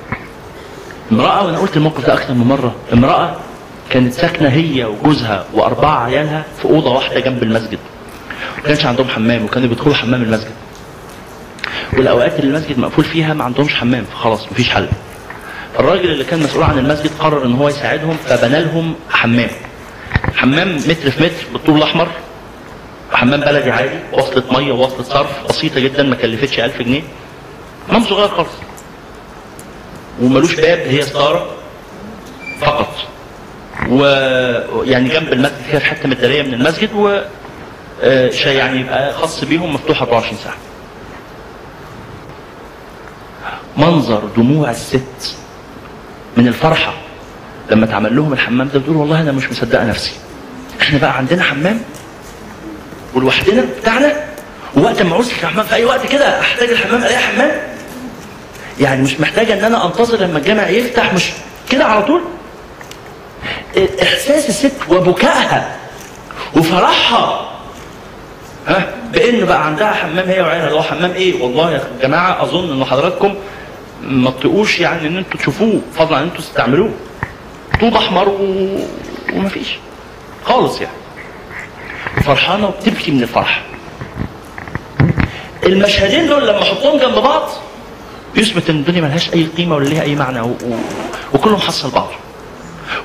امرأة 1.11 1.45
وأنا 1.45 1.57
قلت 1.57 1.77
الموقف 1.77 2.05
ده 2.05 2.13
أكتر 2.13 2.33
من 2.33 2.47
مرة. 2.47 2.75
امرأة 2.93 3.35
كانت 3.89 4.13
ساكنة 4.13 4.49
هي 4.49 4.85
وجوزها 4.85 5.45
وأربعة 5.53 6.03
عيالها 6.03 6.43
في 6.61 6.65
أوضة 6.65 6.91
واحدة 6.93 7.19
جنب 7.19 7.43
المسجد. 7.43 7.79
ما 8.57 8.63
كانش 8.67 8.85
عندهم 8.85 9.07
حمام 9.07 9.43
وكانوا 9.45 9.69
بيدخلوا 9.69 9.95
حمام 9.95 10.21
المسجد. 10.23 10.51
والأوقات 11.93 12.39
اللي 12.39 12.57
المسجد 12.57 12.79
مقفول 12.79 13.05
فيها 13.05 13.33
ما 13.33 13.43
عندهمش 13.43 13.73
حمام. 13.75 14.03
فخلاص 14.03 14.51
مفيش 14.51 14.69
حل. 14.69 14.87
الراجل 15.79 16.11
اللي 16.11 16.23
كان 16.23 16.43
مسؤول 16.43 16.63
عن 16.63 16.77
المسجد 16.77 17.11
قرر 17.19 17.45
إن 17.45 17.53
هو 17.53 17.69
يساعدهم 17.69 18.17
فبنى 18.25 18.61
لهم 18.61 18.95
حمام. 19.09 19.49
حمام 20.35 20.75
متر 20.75 21.11
في 21.11 21.23
متر 21.23 21.43
بالطول 21.53 21.77
الأحمر. 21.77 22.07
حمام 23.13 23.39
بلدي 23.39 23.71
عادي 23.71 23.99
وصلة 24.13 24.43
مية 24.51 24.71
ووصلة 24.71 25.03
صرف 25.03 25.47
بسيطة 25.49 25.79
جدا 25.79 26.03
ما 26.03 26.15
كلفتش 26.15 26.59
1000 26.59 26.81
جنيه 26.81 27.01
حمام 27.89 28.03
صغير 28.03 28.27
خالص 28.27 28.49
وملوش 30.21 30.55
باب 30.55 30.79
هي 30.79 31.01
ستارة 31.01 31.47
فقط 32.61 32.95
ويعني 33.89 35.09
جنب 35.09 35.33
المسجد 35.33 35.67
كده 35.71 35.79
في 35.79 35.85
حتة 35.85 36.09
متداريه 36.09 36.41
من 36.41 36.53
المسجد 36.53 36.93
و 36.95 37.21
آه، 38.03 38.29
يعني 38.45 38.79
يبقى 38.79 39.13
خاص 39.13 39.43
بيهم 39.43 39.73
مفتوح 39.73 40.01
24 40.01 40.37
ساعة. 40.43 40.55
منظر 43.77 44.23
دموع 44.37 44.71
الست 44.71 45.35
من 46.37 46.47
الفرحة 46.47 46.93
لما 47.71 47.85
اتعمل 47.85 48.15
لهم 48.15 48.33
الحمام 48.33 48.67
ده 48.73 48.79
بتقول 48.79 48.95
والله 48.97 49.21
أنا 49.21 49.31
مش 49.31 49.51
مصدقة 49.51 49.85
نفسي. 49.85 50.11
إحنا 50.81 50.99
بقى 50.99 51.17
عندنا 51.17 51.43
حمام 51.43 51.81
ولوحدنا 53.15 53.65
بتاعنا. 53.81 54.13
ووقت 54.77 55.01
ما 55.01 55.15
عوزت 55.15 55.31
الحمام 55.31 55.65
في 55.65 55.75
أي 55.75 55.85
وقت 55.85 56.05
كده 56.07 56.39
أحتاج 56.39 56.69
الحمام 56.69 57.01
الاقي 57.01 57.17
حمام. 57.17 57.51
يعني 58.79 59.01
مش 59.01 59.19
محتاجة 59.19 59.53
إن 59.53 59.63
أنا 59.63 59.85
أنتظر 59.85 60.17
لما 60.17 60.37
الجامع 60.39 60.69
يفتح 60.69 61.13
مش 61.13 61.29
كده 61.69 61.85
على 61.85 62.03
طول؟ 62.03 62.21
إحساس 64.03 64.49
الست 64.49 64.71
وبكائها 64.89 65.75
وفرحها. 66.55 67.49
ها؟ 68.67 68.93
بإن 69.13 69.45
بقى 69.45 69.65
عندها 69.65 69.91
حمام 69.91 70.29
هي 70.29 70.41
وعيالها. 70.41 70.67
اللي 70.67 70.77
هو 70.77 70.83
حمام 70.83 71.11
إيه؟ 71.11 71.41
والله 71.43 71.71
يا 71.71 71.81
جماعة 72.01 72.43
أظن 72.43 72.71
إن 72.73 72.85
حضراتكم 72.85 73.35
ما 74.03 74.29
تطيقوش 74.31 74.79
يعني 74.79 75.07
إن 75.07 75.17
أنتوا 75.17 75.39
تشوفوه 75.39 75.81
فضلا 75.95 76.17
إن 76.17 76.23
أنتوا 76.23 76.37
تستعملوه. 76.41 76.89
طوب 77.81 77.95
أحمر 77.95 78.29
و... 78.29 78.67
ومفيش 79.33 79.67
خالص 80.45 80.81
يعني. 80.81 80.93
فرحانة 82.21 82.67
وبتبكي 82.67 83.11
من 83.11 83.23
الفرح. 83.23 83.63
المشهدين 85.65 86.27
دول 86.27 86.47
لما 86.47 86.61
احطهم 86.61 86.99
جنب 86.99 87.13
بعض 87.23 87.49
يثبت 88.35 88.69
إن 88.69 88.75
الدنيا 88.75 89.01
ملهاش 89.01 89.33
أي 89.33 89.47
قيمة 89.57 89.75
ولا 89.75 89.89
ليها 89.89 90.01
أي 90.03 90.15
معنى 90.15 90.41
و... 90.41 90.45
و... 90.45 90.75
وكله 91.33 91.55
محصل 91.57 91.89
بعضه 91.91 92.11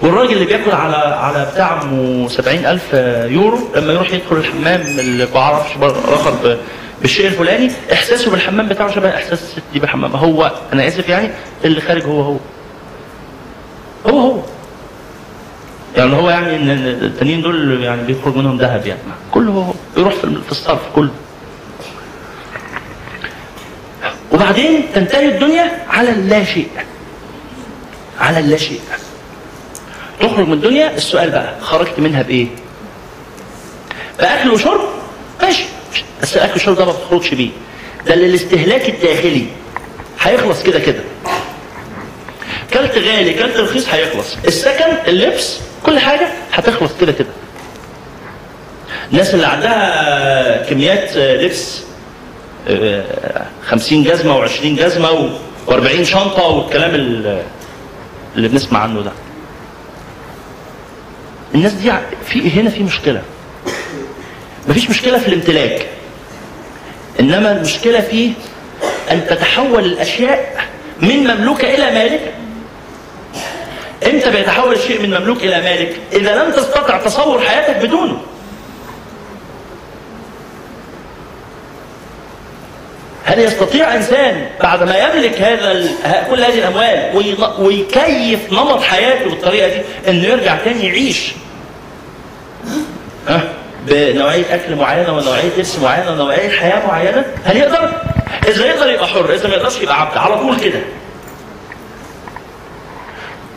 والراجل 0.03 0.33
اللي 0.33 0.45
بياكل 0.45 0.71
على 0.71 0.97
على 0.97 1.51
بتاع 1.55 1.83
امه 1.83 2.29
70000 2.29 2.93
يورو 3.33 3.59
لما 3.77 3.93
يروح 3.93 4.13
يدخل 4.13 4.37
الحمام 4.37 4.81
اللي 4.81 5.25
ما 5.25 5.31
بعرفش 5.35 5.71
اخر 6.09 6.31
ب- 6.31 6.59
بالشيء 7.03 7.27
الفلاني 7.27 7.71
إحساسه 7.93 8.31
بالحمام 8.31 8.69
بتاعه 8.69 8.91
شبه 8.95 9.15
إحساس 9.17 9.43
الست 9.43 9.63
دي 9.73 9.79
بالحمام. 9.79 10.17
هو 10.17 10.53
أنا 10.73 10.89
آسف 10.89 11.09
يعني 11.09 11.31
اللي 11.65 11.81
خارج 11.81 12.03
هو 12.05 12.21
هو. 12.23 12.37
هو 14.07 14.19
هو. 14.21 14.41
يعني 15.97 16.17
هو 16.17 16.31
يعني 16.31 16.57
إن 16.57 16.71
التانيين 17.03 17.43
دول 17.43 17.83
يعني 17.83 18.03
بيخرج 18.03 18.37
منهم 18.37 18.59
ذهب 18.59 18.87
يعني. 18.87 19.01
كله 19.31 19.75
يروح 19.97 20.15
في 20.15 20.51
الصرف 20.51 20.81
كله. 20.95 21.11
وبعدين 24.33 24.83
تنتهي 24.95 25.29
الدنيا 25.29 25.87
على 25.89 26.11
اللا 26.11 26.45
شيء. 26.45 26.69
على 28.21 28.39
اللا 28.39 28.57
شيء. 28.57 28.81
تخرج 30.21 30.47
من 30.47 30.53
الدنيا 30.53 30.97
السؤال 30.97 31.31
بقى 31.31 31.61
خرجت 31.61 31.99
منها 31.99 32.23
بإيه؟ 32.23 32.47
بأكل 34.19 34.51
وشرب؟ 34.51 34.81
ماشي. 35.43 35.65
بس 36.23 36.37
الاكل 36.37 36.53
والشرب 36.53 36.77
ده 36.77 36.85
ما 36.85 36.93
بتخرجش 36.93 37.35
بيه. 37.35 37.51
ده 38.07 38.15
اللي 38.15 38.27
الاستهلاك 38.27 38.89
الداخلي. 38.89 39.47
هيخلص 40.21 40.63
كده 40.63 40.79
كده. 40.79 41.01
كلت 42.73 42.93
غالي 42.99 43.35
كلت 43.35 43.57
رخيص 43.57 43.89
هيخلص. 43.89 44.37
السكن 44.47 44.85
اللبس 45.07 45.59
كل 45.87 45.99
حاجة 45.99 46.29
هتخلص 46.53 46.93
كده 47.01 47.13
كده. 47.13 47.29
الناس 49.13 49.35
اللي 49.35 49.47
عندها 49.47 50.63
كميات 50.71 51.17
لبس 51.17 51.81
آه، 52.69 53.47
50 53.67 54.05
جزمة 54.05 54.47
و20 54.47 54.63
جزمة 54.67 55.31
و40 55.69 56.03
شنطة 56.03 56.43
والكلام 56.47 56.95
ال- 56.95 57.43
اللي 58.37 58.49
بنسمع 58.49 58.81
عنه 58.81 59.01
ده. 59.03 59.13
الناس 61.55 61.73
دي 61.73 61.93
في 62.27 62.61
هنا 62.61 62.71
في 62.71 62.83
مشكلة. 62.83 63.23
مفيش 64.69 64.91
مشكلة 64.91 65.19
في 65.19 65.29
الامتلاك. 65.29 65.87
إنما 67.21 67.53
المشكلة 67.53 68.01
في 68.01 68.33
أن 69.11 69.27
تتحول 69.27 69.85
الأشياء 69.85 70.65
من 71.03 71.17
مملوكة 71.27 71.75
إلى 71.75 71.91
مالكة. 71.91 72.31
إمتى 74.11 74.31
بيتحول 74.31 74.73
الشيء 74.75 75.03
من 75.03 75.11
مملوك 75.11 75.45
إلى 75.45 75.61
مالك 75.61 75.97
إذا 76.13 76.45
لم 76.45 76.53
تستطع 76.53 76.99
تصور 76.99 77.41
حياتك 77.41 77.77
بدونه. 77.77 78.21
هل 83.25 83.39
يستطيع 83.39 83.95
إنسان 83.95 84.47
بعد 84.63 84.83
ما 84.83 84.97
يملك 84.99 85.41
هذا 85.43 86.27
كل 86.31 86.45
هذه 86.45 86.59
الأموال 86.59 87.11
ويكيف 87.59 88.53
نمط 88.53 88.83
حياته 88.83 89.25
بالطريقة 89.31 89.69
دي 89.69 89.81
إنه 90.11 90.25
يرجع 90.25 90.57
تاني 90.57 90.87
يعيش؟ 90.87 91.33
ها؟ 93.29 93.41
بنوعية 93.87 94.55
أكل 94.55 94.75
معينة 94.75 95.17
ونوعية 95.17 95.51
لبس 95.59 95.79
معينة 95.79 96.11
ونوعية 96.13 96.51
حياة 96.51 96.87
معينة؟ 96.87 97.25
هل 97.45 97.57
يقدر؟ 97.57 97.93
إذا 98.49 98.67
يقدر 98.67 98.91
يبقى 98.91 99.07
حر 99.07 99.35
إذا 99.35 99.49
ما 99.49 99.55
يقدرش 99.55 99.81
يبقى 99.81 100.01
عبد 100.01 100.17
على 100.17 100.39
طول 100.39 100.61
كده. 100.61 100.81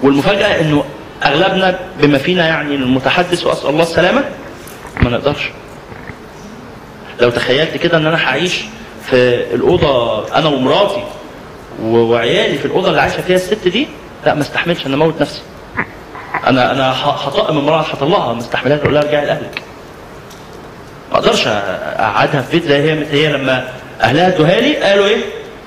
والمفاجأة 0.04 0.62
إنه 0.62 0.84
أغلبنا 1.26 1.80
بما 2.02 2.18
فينا 2.18 2.48
يعني 2.48 2.76
المتحدث 2.76 3.46
وأسأل 3.46 3.70
الله 3.70 3.84
السلامة 3.84 4.24
ما 5.02 5.10
نقدرش. 5.10 5.50
لو 7.22 7.30
تخيلت 7.30 7.78
كده 7.78 7.98
إن 7.98 8.06
أنا 8.08 8.26
هعيش 8.26 8.62
في 9.10 9.16
الأوضة 9.56 10.28
أنا 10.38 10.48
ومراتي 10.48 11.04
وعيالي 11.84 12.58
في 12.58 12.66
الأوضة 12.66 12.90
اللي 12.90 13.02
عايشة 13.02 13.22
فيها 13.22 13.36
الست 13.36 13.68
دي 13.68 13.88
لا 14.26 14.34
ما 14.36 14.42
استحملش 14.42 14.86
أنا 14.86 14.96
أموت 14.96 15.22
نفسي. 15.22 15.42
أنا 16.48 16.72
أنا 16.72 16.92
هطقم 17.06 17.58
امراه 17.58 17.82
هطلعها 17.82 18.34
ما 18.34 18.40
استحملهاش 18.40 18.80
أقول 18.80 18.94
لها 18.94 19.02
ارجعي 19.04 19.26
لأهلك. 19.26 19.62
ما 21.12 21.18
أقدرش 21.18 21.48
أقعدها 21.48 22.42
في 22.42 22.52
بيت 22.60 22.68
زي 22.68 22.76
هي 22.78 23.06
هي 23.12 23.34
لما 23.34 23.68
أهلها 24.02 24.28
ادوها 24.28 24.60
لي 24.60 24.76
قالوا 24.78 25.06
إيه؟ 25.06 25.18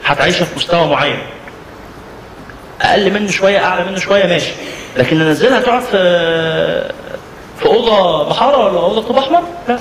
هتعيشها 0.05 0.45
في 0.45 0.57
مستوى 0.57 0.87
معين. 0.89 1.19
أقل 2.85 3.11
منه 3.13 3.31
شوية 3.31 3.65
أعلى 3.65 3.85
منه 3.85 3.99
شوية 3.99 4.27
ماشي. 4.27 4.53
لكن 4.97 5.21
انزلها 5.21 5.61
تقعد 5.61 5.83
في 5.83 5.99
في 7.59 7.67
أوضة 7.67 8.29
محاره 8.29 8.57
ولا 8.65 8.81
أوضة 8.81 9.03
طوب 9.03 9.19
أحمر؟ 9.19 9.43
لا. 9.69 9.79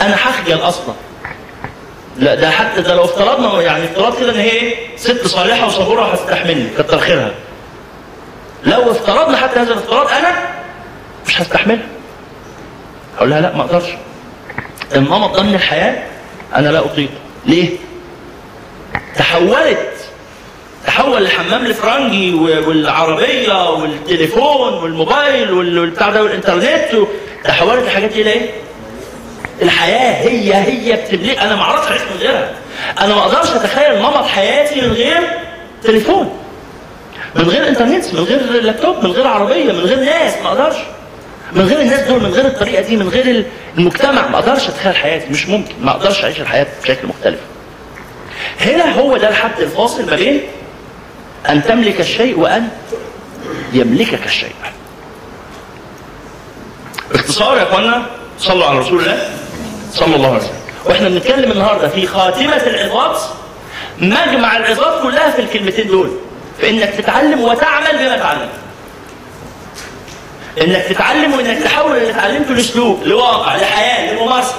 أنا 0.00 0.14
هخجل 0.14 0.58
أصلا. 0.60 0.94
لا 2.16 2.34
ده 2.34 2.50
حتى 2.50 2.82
ده 2.82 2.94
لو 2.94 3.04
افترضنا 3.04 3.62
يعني 3.62 3.84
افتراض 3.84 4.18
كده 4.20 4.30
إن 4.32 4.40
هي 4.40 4.50
إيه؟ 4.50 4.96
ست 4.96 5.26
صالحة 5.26 5.66
وصبوره 5.66 6.02
هتستحملني 6.12 6.68
كتر 6.78 6.98
خيرها. 6.98 7.30
لو 8.64 8.90
افترضنا 8.90 9.36
حتى 9.36 9.60
هذا 9.60 9.72
الافتراض 9.72 10.08
أنا 10.08 10.34
مش 11.26 11.40
هستحملها. 11.40 11.86
هقول 13.16 13.30
لها 13.30 13.40
لا 13.40 13.56
ما 13.56 13.62
أقدرش. 13.62 13.88
النمط 14.94 15.36
ده 15.36 15.42
من 15.42 15.54
الحياة 15.54 16.02
أنا 16.54 16.68
لا 16.68 16.78
اطيقه 16.84 17.12
ليه؟ 17.46 17.76
تحولت 19.16 19.78
تحول 20.86 21.22
الحمام 21.22 21.66
الفرنجي 21.66 22.34
والعربية 22.34 23.70
والتليفون 23.70 24.74
والموبايل 24.74 25.52
وال- 25.52 25.78
والبتاع 25.78 26.10
ده 26.10 26.22
والإنترنت 26.22 26.88
تحولت 27.44 27.82
الحاجات 27.84 28.10
دي 28.12 28.22
لايه؟ 28.22 28.50
الحياة 29.62 30.28
هي 30.28 30.54
هي 30.54 30.96
بتملك 30.96 31.38
أنا 31.38 31.56
ما 31.56 31.62
أعرفش 31.62 31.88
اعيش 31.90 32.02
من 32.02 32.16
غيرها. 32.20 32.50
أنا 33.00 33.14
ما 33.14 33.20
أقدرش 33.20 33.50
أتخيل 33.50 33.98
نمط 33.98 34.26
حياتي 34.26 34.80
من 34.80 34.92
غير 34.92 35.20
تليفون. 35.82 36.36
من 37.34 37.48
غير 37.48 37.68
إنترنت 37.68 38.14
من 38.14 38.20
غير 38.20 38.62
لابتوب 38.62 39.04
من 39.04 39.10
غير 39.10 39.26
عربية 39.26 39.72
من 39.72 39.80
غير 39.80 39.98
ناس 40.00 40.34
ما 40.42 40.48
أقدرش. 40.48 40.76
من 41.52 41.62
غير 41.68 41.80
الناس 41.80 42.00
دول 42.00 42.20
من 42.22 42.30
غير 42.30 42.46
الطريقة 42.46 42.82
دي 42.82 42.96
من 42.96 43.08
غير 43.08 43.44
المجتمع 43.78 44.28
ما 44.28 44.38
أقدرش 44.38 44.68
أتخيل 44.68 44.94
حياتي. 44.96 45.30
مش 45.30 45.48
ممكن. 45.48 45.74
ما 45.82 45.90
أقدرش 45.90 46.24
أعيش 46.24 46.40
الحياة 46.40 46.66
بشكل 46.82 47.06
مختلف. 47.08 47.38
هنا 48.60 49.00
هو 49.00 49.16
ده 49.16 49.28
الحد 49.28 49.60
الفاصل 49.60 50.06
ما 50.10 50.16
بين 50.16 50.40
أن 51.48 51.64
تملك 51.64 52.00
الشيء 52.00 52.38
وأن 52.38 52.68
يملكك 53.72 54.26
الشيء. 54.26 54.54
باختصار 57.12 57.56
يا 57.56 57.62
أخوانا 57.62 58.06
صلوا 58.38 58.66
على 58.66 58.78
رسول 58.78 59.00
الله. 59.00 59.30
صلى 59.92 60.16
الله 60.16 60.28
عليه 60.28 60.38
وسلم. 60.38 60.60
وإحنا 60.84 61.08
بنتكلم 61.08 61.52
النهارده 61.52 61.88
في 61.88 62.06
خاتمة 62.06 62.56
العظات 62.56 63.20
مجمع 63.98 64.56
العظات 64.56 65.02
كلها 65.02 65.30
في 65.30 65.42
الكلمتين 65.42 65.86
دول. 65.86 66.10
في 66.60 66.70
انك 66.70 66.94
تتعلم 66.98 67.40
وتعمل 67.40 67.98
بما 67.98 68.16
تعلم. 68.16 68.48
إنك 70.60 70.84
تتعلم 70.84 71.34
وإنك 71.34 71.62
تحول 71.62 71.96
اللي 71.96 72.10
اتعلمته 72.10 72.54
لأسلوب 72.54 73.02
لواقع 73.04 73.56
لحياة 73.56 74.14
لممارسة. 74.14 74.54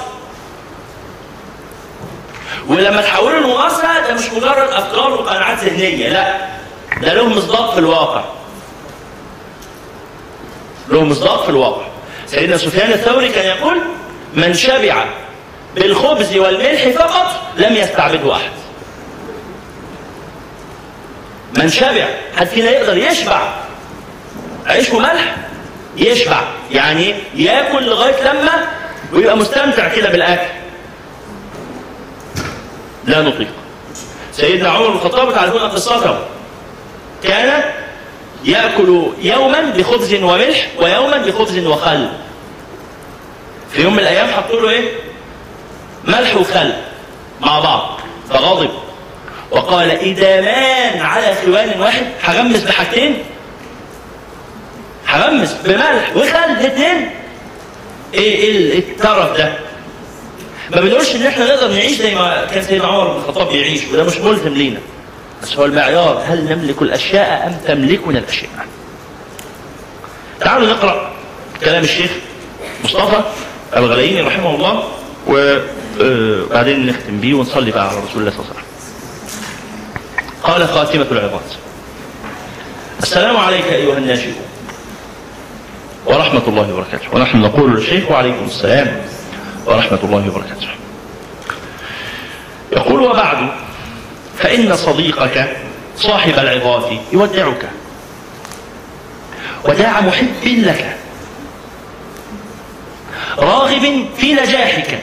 ولما 2.67 3.01
تحوله 3.01 3.39
لممارسة 3.39 4.07
ده 4.07 4.13
مش 4.13 4.29
مجرد 4.37 4.69
أفكار 4.71 5.11
وقناعات 5.11 5.63
ذهنية 5.63 6.09
لا. 6.09 6.57
ده 7.01 7.13
له 7.13 7.27
مصداق 7.29 7.73
في 7.73 7.79
الواقع. 7.79 8.23
له 10.89 11.03
مصداق 11.03 11.43
في 11.43 11.49
الواقع. 11.49 11.85
سيدنا 12.27 12.57
سفيان 12.57 12.91
الثوري 12.91 13.29
كان 13.29 13.57
يقول 13.57 13.77
من 14.33 14.53
شبع 14.53 15.05
بالخبز 15.75 16.37
والملح 16.37 16.87
فقط 16.87 17.27
لم 17.57 17.75
يستعبده 17.75 18.33
أحد. 18.33 18.51
من 21.57 21.69
شبع 21.69 22.05
حد 22.37 22.47
فينا 22.47 22.69
يقدر 22.69 22.97
يشبع؟ 22.97 23.53
عيش 24.65 24.89
وملح 24.89 25.35
يشبع. 25.97 26.41
يعني 26.71 27.15
ياكل 27.35 27.85
لغاية 27.85 28.31
لما 28.31 28.67
ويبقى 29.13 29.37
مستمتع 29.37 29.87
كده 29.95 30.09
بالأكل. 30.09 30.49
لا 33.05 33.21
نطيق. 33.21 33.47
سيدنا 34.33 34.69
عمر 34.69 34.87
بن 34.87 34.95
الخطاب 34.95 35.33
تعرفون 35.33 35.61
قصته؟ 35.61 36.19
كان 37.23 37.63
يأكل 38.45 39.03
يوما 39.21 39.61
بخبز 39.61 40.13
وملح 40.13 40.67
ويوما 40.79 41.17
بخبز 41.17 41.57
وخل. 41.65 42.09
في 43.71 43.81
يوم 43.81 43.93
من 43.93 43.99
الأيام 43.99 44.27
حطوا 44.27 44.61
له 44.61 44.69
إيه؟ 44.69 44.89
ملح 46.03 46.35
وخل 46.35 46.73
مع 47.41 47.59
بعض. 47.59 47.99
فغضب. 48.29 48.69
وقال 49.51 49.91
إذا 49.91 50.41
مان 50.41 51.01
على 51.01 51.35
ثوان 51.45 51.81
واحد 51.81 52.05
هغمس 52.21 52.63
بحاجتين. 52.63 53.23
هغمس 55.07 55.53
بملح 55.53 56.11
وخل 56.15 56.51
الاثنين. 56.51 57.09
إيه 58.13 58.35
إيه 58.35 58.79
الترف 58.79 59.37
ده؟ 59.37 59.53
ما 60.71 60.81
بنقولش 60.81 61.15
إن 61.15 61.25
إحنا 61.25 61.45
نقدر 61.45 61.67
نعيش 61.67 61.91
زي 61.91 62.15
ما 62.15 62.45
كان 62.45 62.63
سيدنا 62.63 62.87
عمر 62.87 63.07
بن 63.07 63.17
الخطاب 63.19 63.51
بيعيش 63.51 63.81
وده 63.93 64.03
مش 64.03 64.17
ملزم 64.17 64.53
لينا. 64.53 64.79
بس 65.43 65.57
هو 65.57 65.65
المعيار 65.65 66.23
هل 66.27 66.43
نملك 66.45 66.81
الأشياء 66.81 67.47
أم 67.47 67.57
تملكنا 67.67 68.19
الأشياء؟ 68.19 68.67
تعالوا 70.39 70.67
نقرأ 70.67 71.11
كلام 71.63 71.83
الشيخ 71.83 72.11
مصطفى 72.83 73.21
الغلايني 73.77 74.21
رحمه 74.21 74.55
الله 74.55 74.83
وبعدين 75.27 76.85
نختم 76.85 77.19
بيه 77.19 77.33
ونصلي 77.33 77.71
بقى 77.71 77.89
على 77.89 77.97
رسول 77.97 78.21
الله 78.21 78.31
صلى 78.31 78.39
الله 78.39 78.49
عليه 78.49 78.59
وسلم. 78.59 78.67
قال 80.43 80.67
خاتمة 80.67 81.05
العظات. 81.11 81.53
السلام 83.03 83.37
عليك 83.37 83.65
أيها 83.65 83.97
الناشئ 83.97 84.31
ورحمة 86.05 86.43
الله 86.47 86.73
وبركاته. 86.73 87.07
ونحن 87.13 87.37
نقول 87.41 87.75
للشيخ 87.75 88.11
وعليكم 88.11 88.45
السلام 88.45 89.01
ورحمة 89.65 89.99
الله 90.03 90.29
وبركاته. 90.29 90.67
يقول 92.71 93.01
وبعد 93.01 93.37
فإن 94.39 94.75
صديقك 94.75 95.57
صاحب 95.97 96.33
العظات 96.39 96.89
يودعك. 97.13 97.69
وداع 99.65 100.01
محب 100.01 100.45
لك. 100.45 100.95
راغب 103.37 104.05
في 104.17 104.33
نجاحك. 104.33 104.99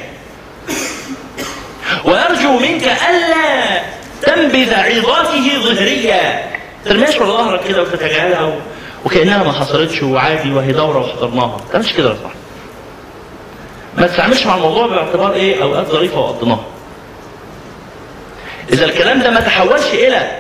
ويرجو 2.05 2.59
منك 2.59 2.83
ألا 2.85 3.83
تنبذ 4.23 4.75
عظاته 4.75 5.61
ظهريا. 5.61 6.51
ترميش 6.85 7.17
ورا 7.17 7.27
ظهرك 7.27 7.61
كده 7.69 7.83
وتتجاهلها. 7.83 8.55
وكأنها 9.05 9.45
ما 9.45 9.53
حصلتش 9.53 10.03
وعادي 10.03 10.53
وهي 10.53 10.73
دورة 10.73 10.99
وحضرناها. 10.99 11.47
ما 11.47 11.61
تعملش 11.73 11.93
كده 11.93 12.11
يا 12.11 12.17
صاحبي. 12.23 12.39
ما 13.99 14.07
تتعاملش 14.07 14.47
مع 14.47 14.55
الموضوع 14.55 14.87
باعتبار 14.87 15.33
إيه؟ 15.33 15.63
أوقات 15.63 15.87
ظريفة 15.87 16.19
وقضيناها 16.19 16.65
إذا 18.73 18.85
الكلام 18.85 19.21
ده 19.21 19.31
ما 19.31 19.41
تحولش 19.41 19.87
إلى 19.87 20.31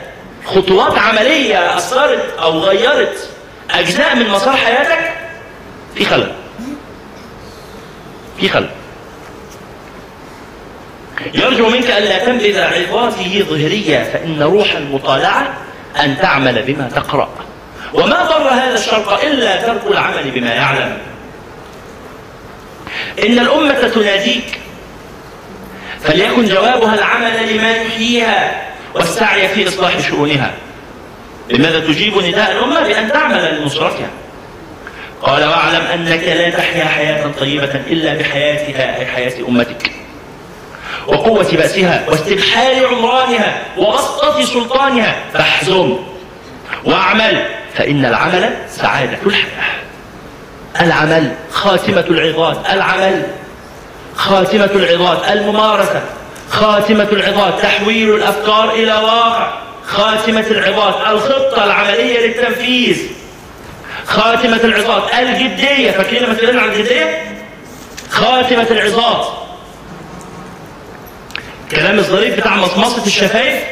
خطوات 0.46 0.98
عملية 0.98 1.76
أثرت 1.76 2.34
أو 2.38 2.58
غيرت 2.58 3.28
أجزاء 3.70 4.16
من 4.16 4.28
مسار 4.28 4.56
حياتك 4.56 5.12
في 5.94 6.04
خلل. 6.04 6.32
في 8.40 8.48
خلل. 8.48 8.70
يرجو 11.34 11.68
منك 11.68 11.90
الا 11.90 12.24
تنبذ 12.24 12.60
عظاته 12.60 13.44
ظهرية 13.48 14.10
فإن 14.12 14.42
روح 14.42 14.72
المطالعه 14.72 15.54
أن 16.00 16.16
تعمل 16.18 16.62
بما 16.62 16.88
تقرأ. 16.88 17.28
وما 17.94 18.24
ضر 18.24 18.48
هذا 18.48 18.74
الشرط 18.74 19.08
إلا 19.24 19.62
ترك 19.62 19.82
العمل 19.90 20.30
بما 20.30 20.54
يعلم. 20.54 20.98
إن 23.26 23.38
الأمة 23.38 23.88
تناديك 23.88 24.60
فليكن 26.04 26.44
جوابها 26.44 26.94
العمل 26.94 27.56
لما 27.56 27.70
يحييها 27.70 28.62
والسعي 28.94 29.48
في 29.48 29.68
إصلاح 29.68 29.98
شؤونها. 30.08 30.52
لماذا 31.50 31.80
تجيب 31.80 32.18
نداء 32.18 32.52
الأمة 32.52 32.80
بأن 32.80 33.12
تعمل 33.12 33.58
لنصرتها 33.60 34.08
قال 35.22 35.44
واعلم 35.44 35.86
أنك 35.94 36.22
لا 36.22 36.50
تحيا 36.50 36.84
حياة 36.84 37.30
طيبة 37.40 37.80
إلا 37.86 38.14
بحياتها 38.14 38.98
أي 38.98 39.06
حياة 39.06 39.32
أمتك. 39.48 39.90
وقوة 41.06 41.48
بأسها 41.52 42.04
واستبحال 42.08 42.86
عمرانها 42.86 43.56
وبسطة 43.78 44.44
سلطانها 44.44 45.16
فاحزم 45.32 45.96
واعمل 46.84 47.44
فإن 47.74 48.04
العمل 48.04 48.50
سعادة 48.68 49.18
الحياة. 49.26 49.74
العمل 50.80 51.32
خاتمة 51.50 52.04
العظات 52.10 52.58
العمل 52.72 53.22
خاتمة 54.16 54.70
العظات 54.74 55.28
الممارسة. 55.32 56.02
خاتمة 56.50 57.08
العظات 57.12 57.62
تحويل 57.62 58.14
الأفكار 58.14 58.70
إلى 58.70 58.92
واقع. 58.92 59.58
خاتمة 59.86 60.44
العظات 60.50 60.94
الخطة 61.06 61.64
العملية 61.64 62.26
للتنفيذ. 62.26 62.98
خاتمة 64.06 64.60
العظات 64.64 65.14
الجدية. 65.14 65.90
فاكرين 65.90 66.22
لما 66.22 66.34
تكلمنا 66.34 66.62
عن 66.62 66.68
الجدية؟ 66.68 67.34
خاتمة 68.10 68.66
العظات 68.70 69.26
كلام 71.70 71.98
الظريف 71.98 72.36
بتاع 72.36 72.56
مصمصة 72.56 73.06
الشفايف؟ 73.06 73.62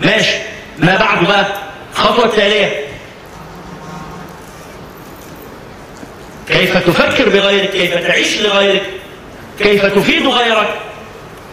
ماشي. 0.00 0.36
ما 0.78 0.96
بعده 0.96 1.26
بقى؟ 1.28 1.46
الخطوة 1.92 2.24
التالية. 2.24 2.84
كيف 6.48 6.76
تفكر 6.76 7.28
بغيرك؟ 7.28 7.70
كيف 7.70 7.94
تعيش 7.94 8.40
لغيرك؟ 8.40 8.82
كيف 9.58 9.86
تفيد 9.86 10.26
غيرك؟ 10.26 10.68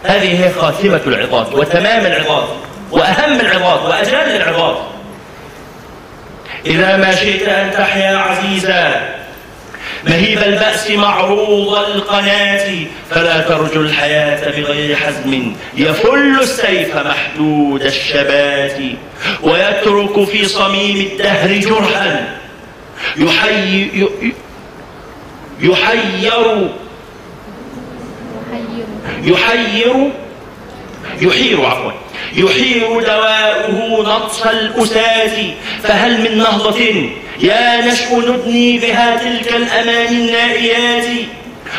هذه 0.04 0.44
هي 0.44 0.52
خاتمة 0.52 1.00
العظات 1.06 1.54
وتمام 1.54 2.06
العظات 2.06 2.48
وأهم 2.90 3.40
العظات 3.40 3.82
وأجل 3.82 4.14
العظات. 4.14 4.76
إذا 6.66 6.96
ما 6.96 7.14
شئت 7.14 7.48
أن 7.48 7.70
تحيا 7.70 8.16
عزيزا 8.16 9.08
مهيب 10.04 10.38
البأس 10.38 10.90
معروض 10.90 11.78
القناة 11.78 12.86
فلا 13.10 13.40
ترجو 13.40 13.80
الحياة 13.80 14.50
بغير 14.50 14.96
حزم. 14.96 15.54
يفل 15.76 16.38
السيف 16.40 16.96
محدود 16.96 17.82
الشبات 17.82 18.78
ويترك 19.42 20.24
في 20.24 20.44
صميم 20.44 20.96
الدهر 20.96 21.56
جرحا. 21.56 22.38
يحي 23.16 23.88
يحير 25.60 26.68
يحير. 29.22 30.10
يحير. 31.20 31.66
عفوا. 31.66 31.92
يحير 32.36 33.00
دواؤه 33.00 34.02
نطس 34.02 34.46
الأساس 34.46 35.32
فهل 35.82 36.20
من 36.20 36.38
نهضة؟ 36.38 37.10
يا 37.40 37.86
نشء 37.86 38.18
ندني 38.18 38.78
بها 38.78 39.16
تلك 39.16 39.56
الأمان 39.56 40.14
النائيات. 40.14 41.06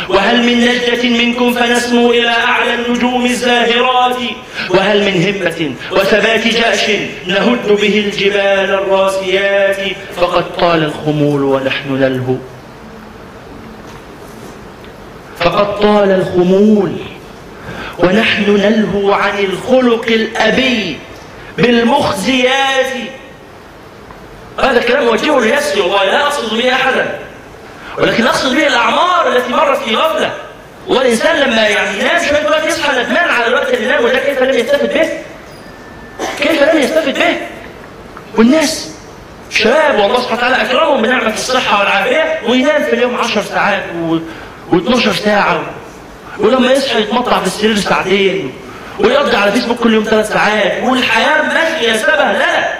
وهل 0.10 0.44
من 0.44 0.62
نجدة 0.62 1.10
منكم 1.10 1.54
فنسمو 1.54 2.12
إلى 2.12 2.30
أعلى 2.30 2.74
النجوم 2.74 3.26
الزاهرات؟ 3.26 4.18
وهل 4.70 5.04
من 5.04 5.24
همة 5.24 5.72
وثبات 5.92 6.48
جأش 6.48 6.90
نهد 7.28 7.68
به 7.68 8.04
الجبال 8.06 8.70
الراسيات؟ 8.70 9.78
فقد 10.16 10.56
طال 10.58 10.84
الخمول 10.84 11.44
ونحن 11.44 11.94
نلهو. 11.94 12.36
فقد 15.48 15.80
طال 15.80 16.12
الخمول. 16.12 16.92
ونحن 18.00 18.52
نلهو 18.52 19.14
عن 19.14 19.40
الخلق 19.40 20.06
الأبي 20.08 20.98
بالمخزيات. 21.58 22.94
هذا 24.60 24.80
الكلام 24.80 25.06
موجهه 25.06 25.40
لنفسي 25.40 25.82
والله 25.82 26.06
لا 26.06 26.22
أقصد 26.22 26.58
به 26.58 26.74
أحدا. 26.74 27.20
ولكن 27.98 28.28
أقصد 28.28 28.56
به 28.56 28.68
الأعمار 28.68 29.28
التي 29.28 29.50
مرت 29.50 29.78
في 29.78 29.96
غفلة. 29.96 30.34
والإنسان 30.88 31.36
لما 31.36 31.68
يعني 31.68 32.00
ينام 32.00 32.24
شوية 32.30 32.50
وقت 32.50 32.66
يصحى 32.68 33.02
ندمان 33.02 33.30
على 33.30 33.48
الوقت 33.48 33.74
اللي 33.74 33.88
نام؟ 33.88 34.04
وده 34.06 34.20
كيف 34.20 34.42
لم 34.42 34.60
يستفد 34.60 34.94
به؟ 34.94 35.10
كيف 36.40 36.64
لم 36.64 36.82
يستفد 36.82 37.20
به؟ 37.20 37.38
والناس 38.38 38.92
شباب 39.50 40.00
والله 40.00 40.22
سبحانه 40.22 40.38
وتعالى 40.38 40.62
أكرمهم 40.62 41.02
بنعمة 41.02 41.34
الصحة 41.34 41.80
والعافية 41.80 42.40
وينام 42.50 42.84
في 42.84 42.94
اليوم 42.94 43.16
10 43.16 43.42
ساعات 43.42 43.84
و... 44.02 44.18
و12 44.72 45.10
ساعة. 45.12 45.60
ولما 46.40 46.72
يصحى 46.72 47.02
يتمطع 47.02 47.40
في 47.40 47.48
السرير 47.48 47.76
ساعتين 47.76 48.54
ويقضي 49.00 49.36
على 49.38 49.52
فيسبوك 49.52 49.78
كل 49.78 49.94
يوم 49.94 50.04
ثلاث 50.04 50.30
ساعات 50.34 50.84
والحياة 50.84 51.42
ماشية 51.42 51.94
سبه 51.98 52.16
لا. 52.32 52.74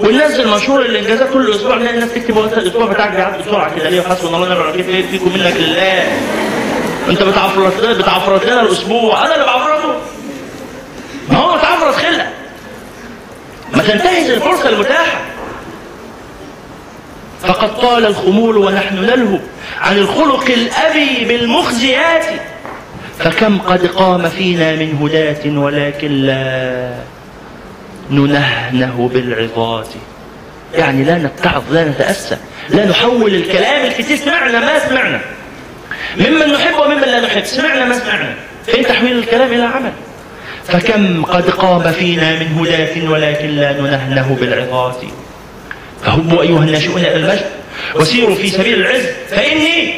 وننزل 0.00 0.48
مشهور 0.48 0.80
الانجازات 0.80 1.30
كل 1.32 1.50
أسبوع 1.54 1.76
نلاقي 1.76 1.94
الناس 1.94 2.12
تكتب 2.14 2.36
وقت 2.36 2.52
الأسبوع 2.52 2.86
بتاعك 2.86 3.10
بيعدي 3.12 3.42
بسرعة 3.42 3.74
كده. 3.76 3.90
ليه 3.90 4.02
حسبنا 4.02 4.36
الله 4.36 4.40
ونعم 4.48 4.60
الوكيل 4.62 4.88
إيه 4.88 5.06
فيكم 5.06 5.28
منك 5.34 5.56
لله. 5.56 6.02
أنت 7.08 7.22
بتعفرت 7.22 7.80
لنا 7.80 7.92
بتعفرت 7.92 8.46
لنا 8.46 8.62
الأسبوع. 8.62 9.26
أنا 9.26 9.34
اللي 9.34 9.46
بعفرته. 9.46 9.94
ما 11.30 11.38
هو 11.38 11.54
متعفرت 11.56 11.94
خلق 11.94 12.26
ما 13.72 13.82
تنتهز 13.82 14.30
الفرصة 14.30 14.68
المتاحة. 14.68 15.20
فقد 17.46 17.80
طال 17.80 18.06
الخمول 18.06 18.56
ونحن 18.56 18.96
نلهو 18.96 19.38
عن 19.80 19.98
الخلق 19.98 20.44
الأبي 20.50 21.24
بالمخزيات. 21.24 22.24
فكم 23.18 23.58
قد 23.58 23.86
قام 23.86 24.28
فينا 24.28 24.72
من 24.76 24.98
هداة 25.00 25.58
ولكن 25.58 26.12
لا 26.12 26.94
ننهنه 28.10 29.10
بالعظات. 29.14 29.88
يعني 30.74 31.04
لا 31.04 31.18
نتعظ 31.18 31.62
لا 31.72 31.84
نتأسى 31.84 32.36
لا 32.68 32.86
نحول 32.86 33.34
الكلام 33.34 33.86
الكثير. 33.86 34.16
سمعنا 34.16 34.60
ما 34.60 34.88
سمعنا. 34.88 35.20
ممن 36.16 36.52
نحب 36.52 36.78
وممن 36.78 37.02
لا 37.02 37.20
نحب. 37.20 37.44
سمعنا 37.44 37.84
ما 37.84 37.98
سمعنا. 37.98 38.34
فين 38.66 38.86
تحويل 38.86 39.18
الكلام 39.18 39.52
إلى 39.52 39.62
عمل؟ 39.62 39.92
فكم 40.64 41.24
قد 41.24 41.50
قام 41.50 41.92
فينا 41.92 42.32
من 42.32 42.58
هداة 42.58 43.10
ولكن 43.10 43.48
لا 43.48 43.72
ننهنه 43.72 44.36
بالعظات. 44.40 44.96
فهبوا 46.04 46.42
أيها 46.42 46.58
الناشئون 46.58 47.00
إلى 47.00 47.16
المجد 47.16 47.46
وسيروا 47.96 48.34
في 48.34 48.48
سبيل 48.48 48.80
العز 48.80 49.06
فإني 49.30 49.94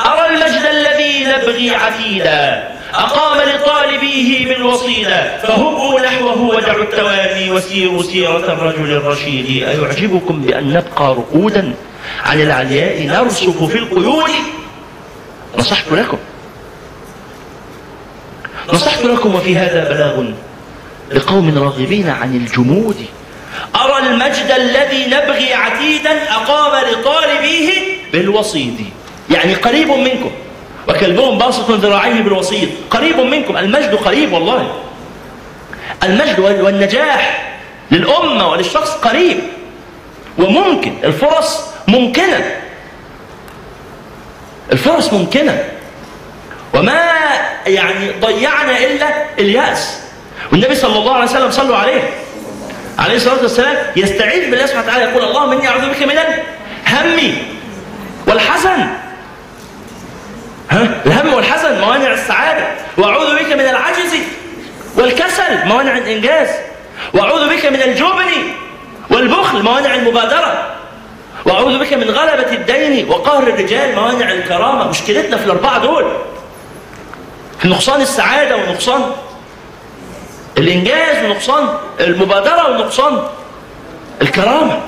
أرى 0.00 0.26
المجد 0.26 0.62
الذي 0.70 1.24
نبغي 1.24 1.70
عتيدا 1.74 2.68
أقام 2.94 3.48
لطالبيه 3.48 4.48
بالوصيلة 4.48 5.38
فهبوا 5.42 6.00
نحوه 6.00 6.42
ودعوا 6.42 6.82
التواني 6.82 7.50
وسيروا 7.50 8.02
سيرة 8.02 8.52
الرجل 8.52 8.92
الرشيد. 8.92 9.68
أيعجبكم 9.68 10.42
بأن 10.42 10.72
نبقى 10.72 11.14
رقودا 11.14 11.72
عن 12.24 12.40
العلياء 12.40 13.06
نرسف 13.06 13.64
في 13.64 13.78
القيود؟ 13.78 14.30
نصحت 15.58 15.92
لكم. 15.92 16.18
نصحت 18.72 19.04
لكم 19.04 19.34
وفي 19.34 19.56
هذا 19.56 19.88
بلاغ 19.88 20.24
لقوم 21.12 21.58
راغبين 21.58 22.08
عن 22.08 22.36
الجمود. 22.36 22.96
أرى 23.76 23.98
المجد 24.06 24.50
الذي 24.56 25.06
نبغي 25.06 25.54
عتيدا 25.54 26.32
أقام 26.32 26.84
لطالبيه 26.92 27.70
بالوصيد. 28.12 28.90
يعني 29.30 29.54
قريب 29.54 29.88
منكم 29.88 30.30
وكلبهم 30.88 31.38
باسط 31.38 31.70
ذراعيه 31.70 32.20
بالوصيد. 32.22 32.70
قريب 32.90 33.20
منكم 33.20 33.56
المجد 33.56 33.94
قريب 33.94 34.32
والله. 34.32 34.74
المجد 36.04 36.38
والنجاح 36.38 37.54
للأمة 37.90 38.50
وللشخص 38.50 38.90
قريب. 38.90 39.38
وممكن 40.38 40.94
الفرص 41.04 41.60
ممكنة. 41.88 42.56
الفرص 44.72 45.12
ممكنة. 45.12 45.64
وما 46.74 47.02
يعني 47.66 48.10
ضيعنا 48.20 48.78
إلا 48.84 49.06
اليأس. 49.38 50.00
والنبي 50.52 50.74
صلى 50.74 50.98
الله 50.98 51.14
عليه 51.14 51.24
وسلم 51.24 51.50
صلوا 51.50 51.76
عليه. 51.76 52.10
عليه 52.98 53.16
الصلاة 53.16 53.42
والسلام 53.42 53.76
يستعيذ 53.96 54.50
بالله 54.50 54.66
سبحانه 54.66 54.86
وتعالى 54.86 55.04
يقول 55.04 55.24
اللهم 55.24 55.52
إني 55.52 55.68
أعوذ 55.68 55.88
بك 55.90 56.02
من 56.02 56.18
الهم 56.86 57.34
والحزن. 58.26 58.86
ها؟ 60.70 61.02
الهم 61.06 61.34
والحزن 61.34 61.80
موانع 61.80 62.12
السعادة. 62.12 62.66
وأعوذ 62.98 63.34
بك 63.34 63.52
من 63.52 63.60
العجز 63.60 64.14
والكسل 64.96 65.66
موانع 65.66 65.96
الإنجاز. 65.96 66.48
وأعوذ 67.14 67.56
بك 67.56 67.66
من 67.66 67.82
الجبن 67.82 68.52
والبخل 69.10 69.62
موانع 69.62 69.94
المبادرة. 69.94 70.74
وأعوذ 71.44 71.78
بك 71.78 71.92
من 71.92 72.10
غلبة 72.10 72.52
الدين 72.52 73.08
وقهر 73.08 73.42
الرجال 73.42 73.94
موانع 73.94 74.32
الكرامة. 74.32 74.88
مشكلتنا 74.88 75.36
في 75.36 75.44
الأربعة 75.44 75.78
دول 75.78 76.04
في 77.60 77.68
نقصان 77.68 78.00
السعادة 78.00 78.56
ونقصان 78.56 79.02
الإنجاز 80.58 81.24
ونقصان 81.24 81.68
المبادرة 82.00 82.70
ونقصان 82.70 83.22
الكرامة. 84.22 84.80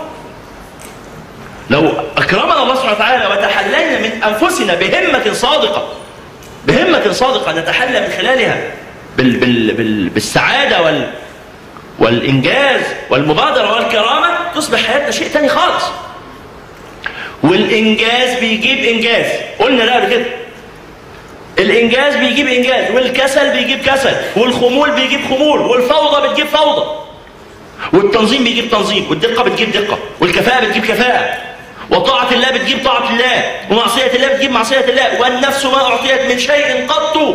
لو 1.70 1.92
أكرمنا 2.16 2.62
الله 2.62 2.74
سبحانه 2.74 2.92
وتعالى 2.92 3.26
وتحلينا 3.26 3.98
من 4.00 4.22
أنفسنا 4.22 4.74
بهمة 4.74 5.32
صادقة 5.32 5.88
بهمة 6.66 7.12
صادقة 7.12 7.52
نتحلى 7.52 8.00
من 8.00 8.08
خلالها 8.18 8.60
بال 9.16 9.36
بال 9.36 9.74
بال 9.74 10.08
بالسعادة 10.08 10.82
وال 10.82 11.10
والإنجاز 11.98 12.80
والمبادرة 13.10 13.72
والكرامة 13.74 14.28
تصبح 14.54 14.86
حياتنا 14.86 15.10
شيء 15.10 15.28
تاني 15.32 15.48
خالص. 15.48 15.84
والإنجاز 17.42 18.38
بيجيب 18.40 18.84
إنجاز. 18.84 19.26
قلنا 19.58 19.84
ده 19.84 19.94
قبل 19.96 20.10
كده. 20.10 20.24
الإنجاز 21.58 22.16
بيجيب 22.16 22.48
إنجاز 22.48 22.90
والكسل 22.90 23.50
بيجيب 23.50 23.82
كسل 23.82 24.16
والخمول 24.36 24.90
بيجيب 24.90 25.20
خمول 25.28 25.60
والفوضى 25.60 26.28
بتجيب 26.28 26.46
فوضى. 26.46 26.86
والتنظيم 27.92 28.44
بيجيب 28.44 28.70
تنظيم 28.70 29.06
والدقة 29.10 29.42
بتجيب 29.42 29.72
دقة 29.72 29.98
والكفاءة 30.20 30.64
بتجيب 30.64 30.84
كفاءة. 30.84 31.38
وطاعة 31.90 32.32
الله 32.32 32.50
بتجيب 32.50 32.84
طاعة 32.84 33.10
الله 33.10 33.44
ومعصية 33.70 34.12
الله 34.14 34.28
بتجيب 34.28 34.50
معصية 34.50 34.84
الله 34.88 35.20
والنفس 35.20 35.64
ما 35.66 35.84
أعطيت 35.84 36.22
من 36.32 36.38
شيء 36.38 36.86
قط. 36.88 37.34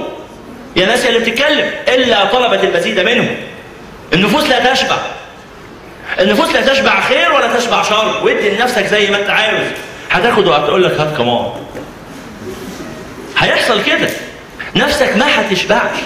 يا 0.76 0.86
ناس 0.86 1.05
اللي 1.05 1.20
بتتكلم 1.20 1.72
إلا 1.88 2.26
طلبت 2.26 2.63
المزيد 2.63 2.99
منه 2.99 3.38
النفوس 4.13 4.49
لا 4.49 4.74
تشبع. 4.74 4.97
النفوس 6.20 6.53
لا 6.53 6.74
تشبع 6.74 7.01
خير 7.01 7.32
ولا 7.34 7.57
تشبع 7.57 7.84
شر. 7.84 8.22
وادي 8.24 8.49
لنفسك 8.49 8.86
زي 8.86 9.07
ما 9.07 9.18
أنت 9.18 9.30
عاوز. 9.30 9.68
هتاخد 10.11 10.47
وهتقول 10.47 10.84
لك 10.84 10.99
هات 10.99 11.18
كمان. 11.18 11.51
هيحصل 13.46 13.84
كده. 13.84 14.10
نفسك 14.76 15.18
ما 15.18 15.26
هتشبعش. 15.41 15.98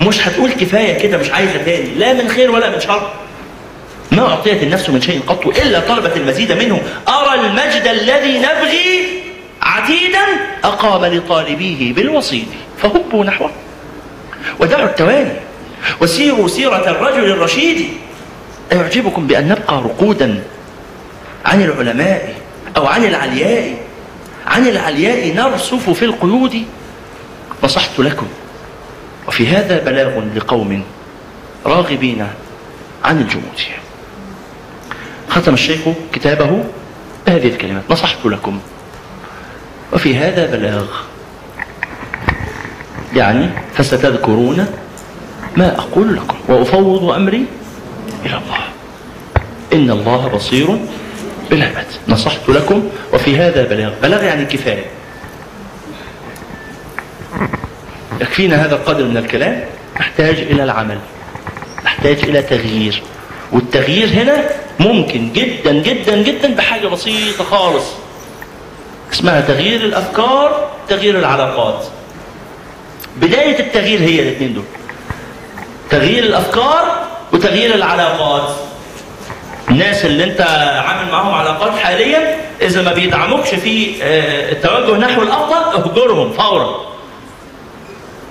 مش 0.00 0.28
هتقول 0.28 0.50
كفاية 0.50 0.98
كده 0.98 1.18
مش 1.18 1.30
عايزة 1.30 1.62
تاني. 1.64 1.94
لا 1.94 2.12
من 2.12 2.28
خير 2.28 2.50
ولا 2.50 2.70
من 2.70 2.80
شر. 2.80 3.10
ما 4.12 4.28
أعطيت 4.28 4.62
النفس 4.62 4.90
من 4.90 5.00
شيء 5.00 5.20
قط 5.26 5.46
إلا 5.46 5.80
طلبت 5.80 6.16
المزيد 6.16 6.52
منه 6.52 6.80
أرى 7.08 7.40
المجد 7.40 7.86
الذي 7.86 8.38
نبغي 8.38 9.06
عتيدا 9.62 10.24
أقام 10.64 11.04
لطالبيه 11.04 11.92
بالوصيد. 11.94 12.46
فهبوا 12.82 13.24
نحوه. 13.24 13.50
ودعوا 14.60 14.84
التواني. 14.84 15.32
وسيروا 16.00 16.48
سيرة 16.48 16.90
الرجل 16.90 17.30
الرشيد. 17.30 17.88
أيعجبكم 18.72 19.26
بأن 19.26 19.48
نبقى 19.48 19.74
رقودا 19.74 20.42
عن 21.44 21.62
العلماء 21.62 22.34
أو 22.76 22.86
عن 22.86 23.04
العلياء؟ 23.04 23.74
عن 24.48 24.66
العلياء 24.66 25.34
نرسف 25.34 25.90
في 25.90 26.04
القيود. 26.04 26.64
نصحت 27.64 27.98
لكم. 27.98 28.26
وفي 29.28 29.48
هذا 29.48 29.84
بلاغ 29.84 30.24
لقوم 30.36 30.82
راغبين 31.66 32.26
عن 33.04 33.20
الجمود. 33.20 33.60
ختم 35.28 35.54
الشيخ 35.54 35.80
كتابه 36.12 36.64
بهذه 37.26 37.48
الكلمات. 37.48 37.82
نصحت 37.90 38.26
لكم. 38.26 38.60
وفي 39.92 40.16
هذا 40.16 40.46
بلاغ. 40.56 40.86
يعني 43.14 43.50
فستذكرون 43.74 44.66
ما 45.56 45.78
أقول 45.78 46.16
لكم. 46.16 46.36
وأفوض 46.48 47.10
أمري 47.12 47.44
إلى 48.26 48.40
الله. 48.44 48.58
إن 49.72 49.90
الله 49.90 50.28
بصير 50.28 50.78
بالعباد 51.50 51.86
نصحت 52.08 52.48
لكم 52.48 52.88
وفي 53.12 53.38
هذا 53.38 53.64
بلاغ. 53.64 53.92
بلاغ 54.02 54.24
يعني 54.24 54.44
كفاية. 54.44 54.84
يكفينا 58.20 58.64
هذا 58.64 58.74
القدر 58.74 59.04
من 59.04 59.16
الكلام؟ 59.16 59.64
نحتاج 60.00 60.38
إلى 60.38 60.64
العمل. 60.64 60.98
نحتاج 61.84 62.18
إلى 62.24 62.42
تغيير. 62.42 63.02
والتغيير 63.52 64.08
هنا 64.08 64.44
ممكن 64.80 65.32
جدا 65.32 65.72
جدا 65.72 66.22
جدا 66.22 66.54
بحاجة 66.54 66.86
بسيطة 66.86 67.44
خالص. 67.44 67.84
اسمها 69.12 69.40
تغيير 69.40 69.80
الأفكار 69.80 70.70
تغيير 70.88 71.18
العلاقات. 71.18 71.84
بداية 73.16 73.58
التغيير 73.58 74.00
هي 74.00 74.22
الاثنين 74.22 74.54
دول. 74.54 74.64
تغيير 75.90 76.24
الأفكار 76.24 77.06
وتغيير 77.32 77.74
العلاقات. 77.74 78.67
الناس 79.70 80.04
اللي 80.04 80.24
انت 80.24 80.40
عامل 80.86 81.12
معاهم 81.12 81.34
علاقات 81.34 81.78
حاليا 81.78 82.36
إذا 82.62 82.82
ما 82.82 82.92
بيدعموكش 82.92 83.48
في 83.54 84.02
آه، 84.02 84.52
التوجه 84.52 84.98
نحو 84.98 85.22
الأفضل 85.22 85.80
اهجرهم 85.82 86.32
فورا. 86.32 86.80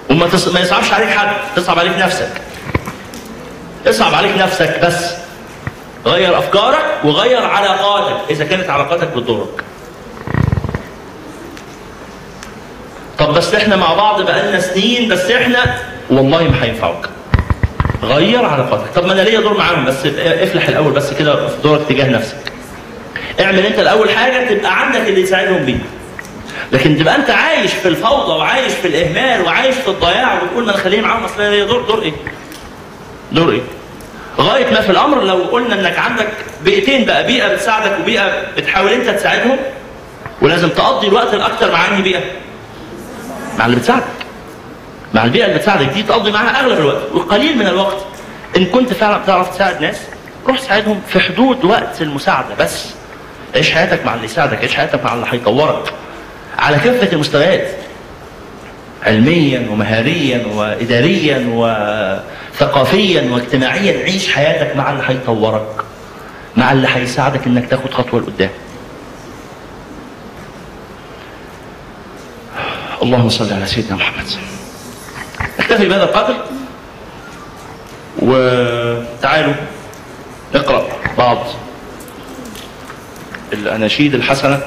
وما 0.10 0.28
تص... 0.28 0.48
ما 0.48 0.60
يصعبش 0.60 0.94
عليك 0.94 1.10
حد 1.10 1.36
تصعب 1.56 1.80
عليك 1.80 2.00
نفسك. 2.00 2.30
اصعب 3.88 4.14
عليك 4.14 4.38
نفسك 4.38 4.80
بس. 4.84 5.14
غير 6.06 6.38
أفكارك 6.38 6.86
وغير 7.04 7.46
علاقاتك 7.46 8.18
إذا 8.30 8.46
كانت 8.46 8.70
علاقاتك 8.70 9.08
بتضرك. 9.08 9.64
طب 13.20 13.34
بس 13.34 13.54
إحنا 13.54 13.76
مع 13.76 13.94
بعض 13.94 14.22
بقالنا 14.22 14.60
سنين 14.60 15.10
بس 15.10 15.32
إحنا 15.32 15.76
والله 16.10 16.44
ما 16.44 16.64
هينفعوك. 16.64 17.10
غير 18.04 18.46
علاقاتك 18.46 18.94
طب 18.96 19.06
ما 19.06 19.14
أنا 19.14 19.22
ليا 19.22 19.40
دور 19.40 19.58
معاهم 19.58 19.86
بس 19.86 20.06
افلح 20.18 20.68
الأول 20.68 20.92
بس 20.92 21.14
كده 21.14 21.48
في 21.48 21.56
دورك 21.64 21.82
تجاه 21.90 22.10
نفسك 22.10 22.38
اعمل 23.40 23.60
أنت 23.66 23.80
الأول 23.80 24.10
حاجة 24.10 24.50
تبقى 24.54 24.82
عندك 24.86 25.00
اللي 25.10 25.22
يساعدهم 25.22 25.66
بيه 25.66 25.78
لكن 26.72 26.98
تبقى 26.98 27.16
أنت 27.16 27.30
عايش 27.30 27.74
في 27.74 27.88
الفوضى 27.88 28.32
وعايش 28.32 28.74
في 28.74 28.88
الإهمال 28.88 29.46
وعايش 29.46 29.76
في 29.76 29.88
الضياع 29.88 30.44
وتقول 30.44 30.66
ما 30.66 30.72
أنا 30.72 30.80
خليني 30.80 31.02
معاهم 31.02 31.24
أصل 31.24 31.42
أنا 31.42 31.50
ليا 31.56 31.66
دور 31.66 31.82
دور 31.82 32.02
إيه؟ 32.02 32.14
دور 33.32 33.52
إيه؟ 33.52 33.62
غاية 34.40 34.74
ما 34.74 34.82
في 34.82 34.90
الأمر 34.92 35.24
لو 35.24 35.36
قلنا 35.36 35.76
إنك 35.80 36.00
عندك 36.00 36.28
بيئتين 36.64 37.06
بقى 37.06 37.28
بيئة 37.28 37.54
بتساعدك 37.54 37.98
وبيئة 38.02 38.32
بتحاول 38.58 38.92
أنت 38.92 39.10
تساعدهم 39.10 39.58
ولازم 40.42 40.70
تقضي 40.70 41.08
الوقت 41.08 41.34
الاكثر 41.34 41.72
مع 41.72 41.88
أنهي 41.88 42.02
بيئة؟ 42.02 42.22
مع 43.60 43.66
اللي 43.66 43.76
بتساعدك 43.78 44.04
مع 45.18 45.24
البيئة 45.26 45.46
اللي 45.46 45.58
بتساعدك 45.58 45.86
دي 45.86 46.04
تقضي 46.04 46.32
معاها 46.32 46.60
أغلب 46.60 46.80
الوقت 46.80 47.12
وقليل 47.14 47.58
من 47.58 47.68
الوقت. 47.68 48.06
إن 48.58 48.66
كنت 48.66 48.94
فعلا 48.94 49.18
بتعرف 49.18 49.56
تساعد 49.56 49.82
ناس 49.82 49.98
روح 50.48 50.60
ساعدهم 50.60 51.02
في 51.08 51.20
حدود 51.20 51.66
وقت 51.66 52.02
المساعدة 52.02 52.56
بس. 52.60 52.86
عيش 53.56 53.72
حياتك 53.72 54.06
مع 54.06 54.14
اللي 54.14 54.26
يساعدك 54.26 54.58
عيش 54.58 54.76
حياتك 54.76 55.04
مع 55.06 55.14
اللي 55.14 55.26
هيطورك. 55.30 55.94
على 56.58 56.78
كافه 56.78 57.14
المستويات 57.14 57.68
علميا 59.04 59.68
ومهاريا 59.72 60.46
واداريا 60.56 61.46
وثقافيا 61.54 63.30
واجتماعيا 63.32 64.04
عيش 64.04 64.34
حياتك 64.34 64.76
مع 64.76 64.92
اللي 64.92 65.04
هيطورك. 65.08 65.84
مع 66.56 66.72
اللي 66.72 66.88
هيساعدك 66.94 67.48
إنك 67.48 67.70
تاخد 67.70 67.94
خطوة 67.94 68.20
لقدام. 68.20 68.50
اللهم 73.02 73.30
صل 73.30 73.54
على 73.54 73.66
سيدنا 73.66 73.96
محمد. 73.96 74.57
نكتفي 75.60 75.88
بهذا 75.90 76.04
القدر 76.04 76.36
وتعالوا 78.20 79.54
نقرا 80.56 80.88
بعض 81.18 81.38
الأناشيد 83.54 84.16
الحسنة 84.16 84.60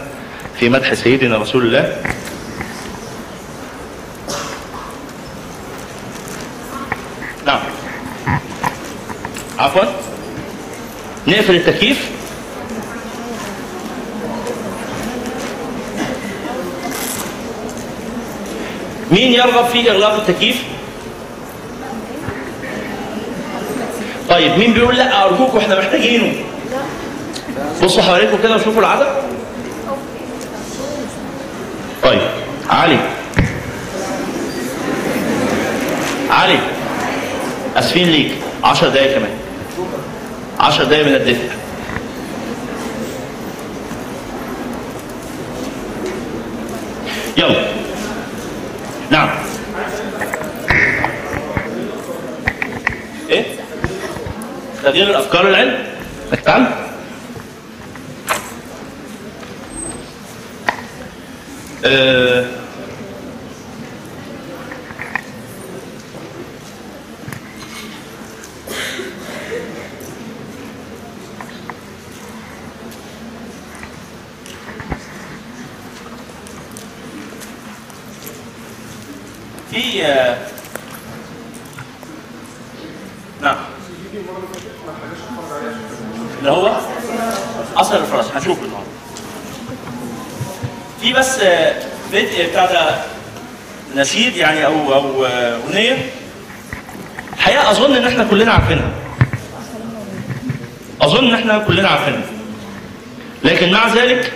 في 0.59 0.69
مدح 0.69 0.95
سيدنا 0.95 1.39
رسول 1.39 1.63
الله. 1.63 2.03
نعم. 7.47 7.61
عفوا. 9.59 9.85
نقفل 11.27 11.55
التكييف. 11.55 12.11
مين 19.11 19.33
يرغب 19.33 19.67
في 19.67 19.91
إغلاق 19.91 20.15
التكييف؟ 20.29 20.63
طيب 24.31 24.59
مين 24.59 24.73
بيقول 24.73 24.97
لا؟ 24.97 25.25
أرجوكم 25.25 25.59
إحنا 25.59 25.79
محتاجينه. 25.79 26.33
بصوا 27.83 28.03
حواليكم 28.03 28.39
كده 28.43 28.55
وشوفوا 28.57 28.81
العدد. 28.81 29.07
طيب 32.03 32.21
علي. 32.71 32.99
علي 36.31 36.59
آسفين 37.77 38.09
ليك. 38.09 38.33
10 38.65 38.89
دقايق 38.89 39.19
كمان. 39.19 39.31
10 40.61 40.85
دقايق 40.85 41.07
من 41.07 41.15
الدفء 41.15 41.51
يلا. 47.37 47.65
نعم 49.11 49.29
إيه 53.31 53.45
تغيير 54.83 55.11
الأفكار 55.11 55.49
العلم 55.49 55.85
انك 56.33 56.41
تعلم 56.41 56.71
آه 61.85 62.45
في 79.71 80.05
آه، 80.07 80.37
نعم. 83.43 83.70
اللي 86.39 86.51
هو 86.51 86.77
اثر 87.77 87.97
الفرس 88.01 88.31
هنشوف 88.35 88.59
النهارده 88.63 88.91
في 91.01 91.13
بس 91.13 91.39
آه، 91.39 91.75
بدء 92.13 92.49
بتاع 92.51 92.67
ده 92.67 92.97
نشيد 93.97 94.37
يعني 94.37 94.67
أو 94.67 94.95
أو 94.95 95.25
آه، 95.25 95.57
أغنية. 95.57 96.11
الحقيقة 97.37 97.71
أظن 97.71 97.97
إن 97.97 98.07
إحنا 98.07 98.25
كلنا 98.25 98.53
عارفينها. 98.53 98.91
أظن 101.03 101.27
إن 101.29 101.35
إحنا 101.35 101.59
كلنا 101.59 101.89
عارفينها. 101.89 102.23
لكن 103.45 103.73
مع 103.73 103.95
ذلك 103.95 104.33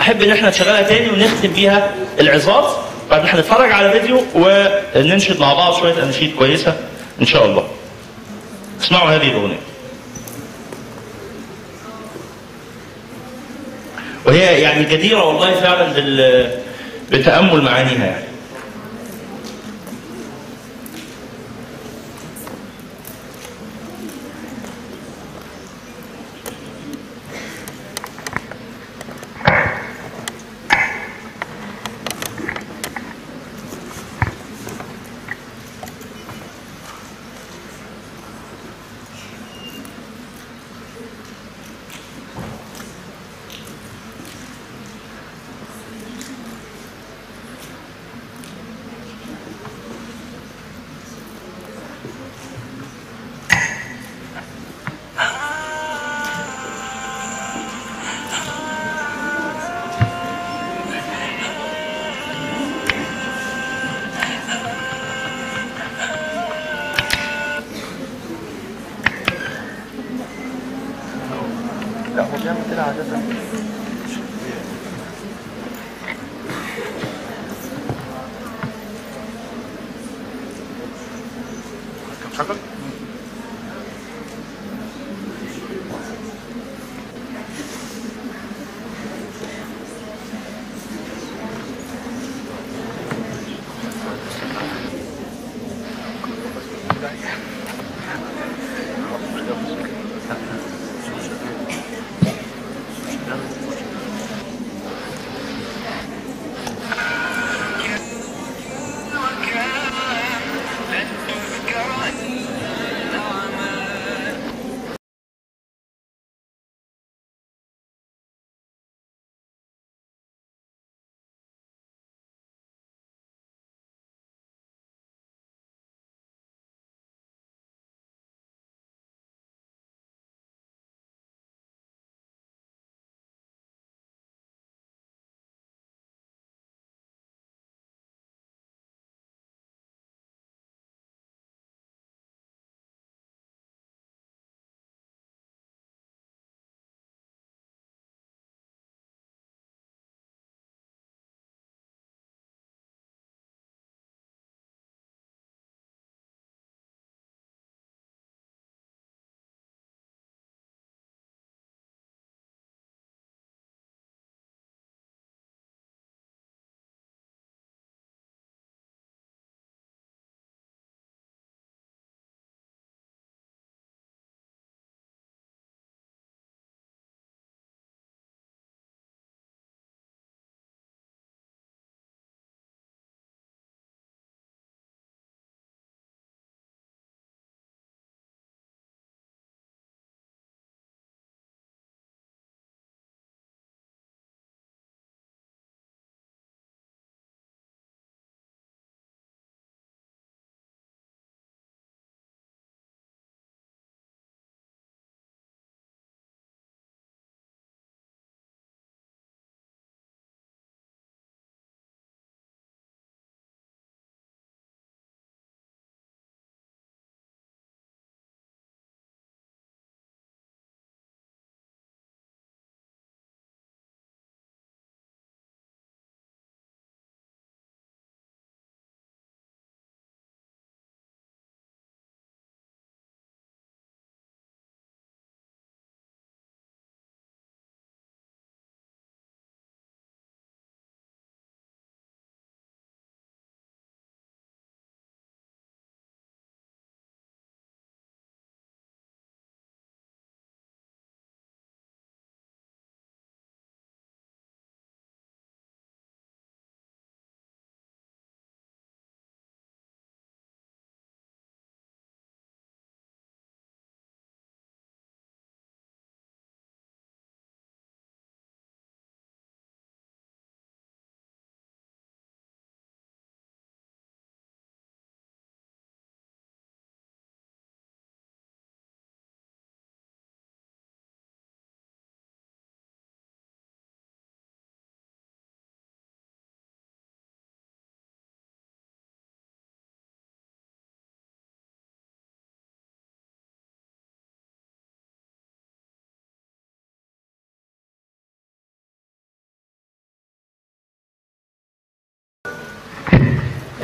أحب 0.00 0.22
إن 0.22 0.30
إحنا 0.30 0.48
نشغلها 0.48 0.82
تاني 0.82 1.10
ونختم 1.10 1.48
بيها 1.52 1.90
العظات. 2.20 2.76
بعد 3.10 3.22
ما 3.22 3.34
هنتفرج 3.34 3.72
على 3.72 3.90
فيديو 3.90 4.20
وننشد 4.34 5.40
مع 5.40 5.54
بعض 5.54 5.74
شوية 5.78 6.02
أناشيد 6.02 6.36
كويسة 6.36 6.76
إن 7.20 7.26
شاء 7.26 7.44
الله. 7.44 7.63
اسمعوا 8.84 9.10
هذه 9.10 9.28
الأغنية. 9.28 9.60
وهي 14.24 14.60
يعني 14.60 14.84
جديرة 14.84 15.24
والله 15.24 15.54
فعلا 15.54 15.92
بال 15.92 16.50
بتامل 17.12 17.62
معانيها 17.62 18.06
يعني. 18.06 18.33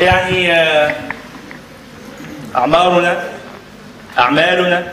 يعني 0.00 0.52
آه، 0.52 0.94
أعمارنا 2.56 3.24
أعمالنا 4.18 4.92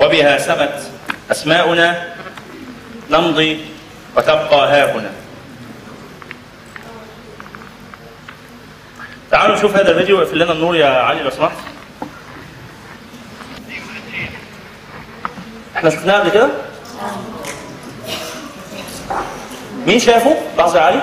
وبها 0.00 0.38
سمت 0.38 0.90
أسماؤنا 1.30 2.14
نمضي 3.10 3.64
وتبقى 4.16 4.68
ها 4.72 4.92
هنا 4.92 5.10
تعالوا 9.30 9.56
نشوف 9.56 9.76
هذا 9.76 9.90
الفيديو 9.90 10.18
اقفل 10.22 10.38
لنا 10.38 10.52
النور 10.52 10.76
يا 10.76 10.86
علي 10.86 11.22
لو 11.22 11.30
سمحت 11.30 11.56
إحنا 15.76 15.90
شفناه 15.90 16.18
قبل 16.18 16.30
كده؟ 16.30 16.48
مين 19.86 19.98
شافه؟ 19.98 20.36
لحظة 20.58 20.78
يا 20.78 20.84
علي 20.84 21.02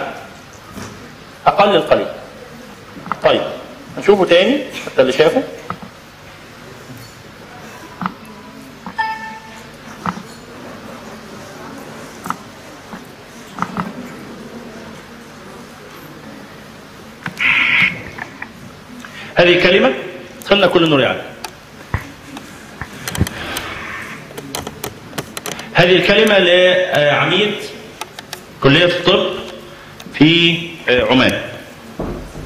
أقل 1.47 1.75
القليل 1.75 2.07
طيب 3.23 3.41
نشوفه 3.97 4.25
تاني 4.25 4.63
حتى 4.85 5.01
اللي 5.01 5.13
شافه. 5.13 5.43
هذه 19.35 19.57
الكلمة 19.57 19.93
خلنا 20.45 20.67
كل 20.67 20.83
النور 20.83 21.01
يعني 21.01 21.21
هذه 25.73 25.95
الكلمة 25.95 26.37
لعميد 26.37 27.53
كلية 28.63 28.85
الطب 28.85 29.31
في 30.13 30.57
عمان. 30.87 31.50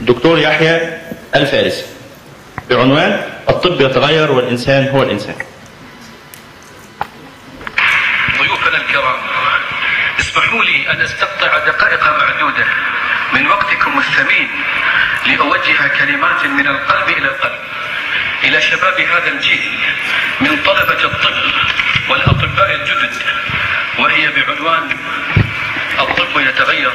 الدكتور 0.10 0.40
يحيى 0.40 1.00
الفارسي. 1.36 1.86
بعنوان 2.70 3.22
الطب 3.50 3.82
يتغير 3.82 4.32
والإنسان 4.32 4.88
هو 4.88 5.04
الإنسان. 5.04 5.36
ضيوفنا 8.38 8.78
الكرام 8.78 9.20
اسمحوا 10.20 10.64
لي 10.64 10.92
أن 10.92 11.02
أستقطع 11.02 11.58
دقائق 11.58 12.04
معدودة. 12.04 12.66
من 13.34 13.48
وقتكم 13.48 14.00
الثمين 14.00 14.50
لأوجه 15.26 15.88
كلمات 16.00 16.46
من 16.46 16.68
القلب 16.68 17.10
إلى 17.18 17.28
القلب. 17.28 17.60
إلى 18.44 18.62
شباب 18.62 19.00
هذا 19.00 19.28
الجيل 19.28 19.80
من 20.42 20.58
طلبة 20.66 21.04
الطب 21.04 21.52
والأطباء 22.10 22.76
الجدد. 22.76 23.14
وهي 24.00 24.28
بعنوان 24.28 24.98
الطب 26.00 26.40
يتغير 26.40 26.94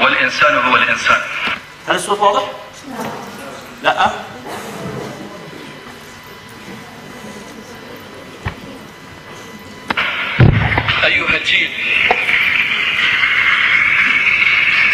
والإنسان 0.00 0.54
هو 0.58 0.76
الإنسان. 0.76 1.20
هل 1.88 1.94
الصوت 1.94 2.18
واضح؟ 2.18 2.42
لا. 3.82 4.10
أيها 11.04 11.36
الجيل. 11.36 11.70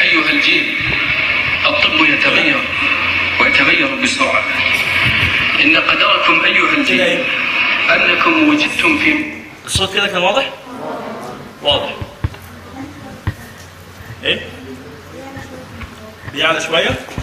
أيها 0.02 0.30
الجيل. 0.30 0.74
الطب 1.66 2.04
يتغير 2.04 2.60
ويتغير 3.40 3.94
بسرعة. 4.02 4.42
إن 5.64 5.76
قدركم 5.76 6.44
أيها 6.44 6.72
الجيل 6.76 7.24
أنكم 7.90 8.48
وجدتم 8.48 8.98
في 8.98 9.34
الصوت 9.66 9.94
كده 9.94 10.06
كان 10.06 10.22
واضح؟ 10.22 10.50
واضح. 11.62 11.90
إيه؟ 14.24 14.40
بيعلى 16.38 16.60
شوية. 16.60 16.88
ضيوفنا 16.88 17.17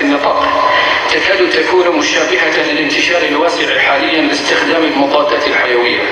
النطاق 0.00 0.70
تكاد 1.10 1.50
تكون 1.50 1.98
مشابهة 1.98 2.56
للانتشار 2.72 3.22
الواسع 3.22 3.78
حاليا 3.78 4.22
لاستخدام 4.22 4.82
المضادات 4.84 5.46
الحيوية. 5.46 6.02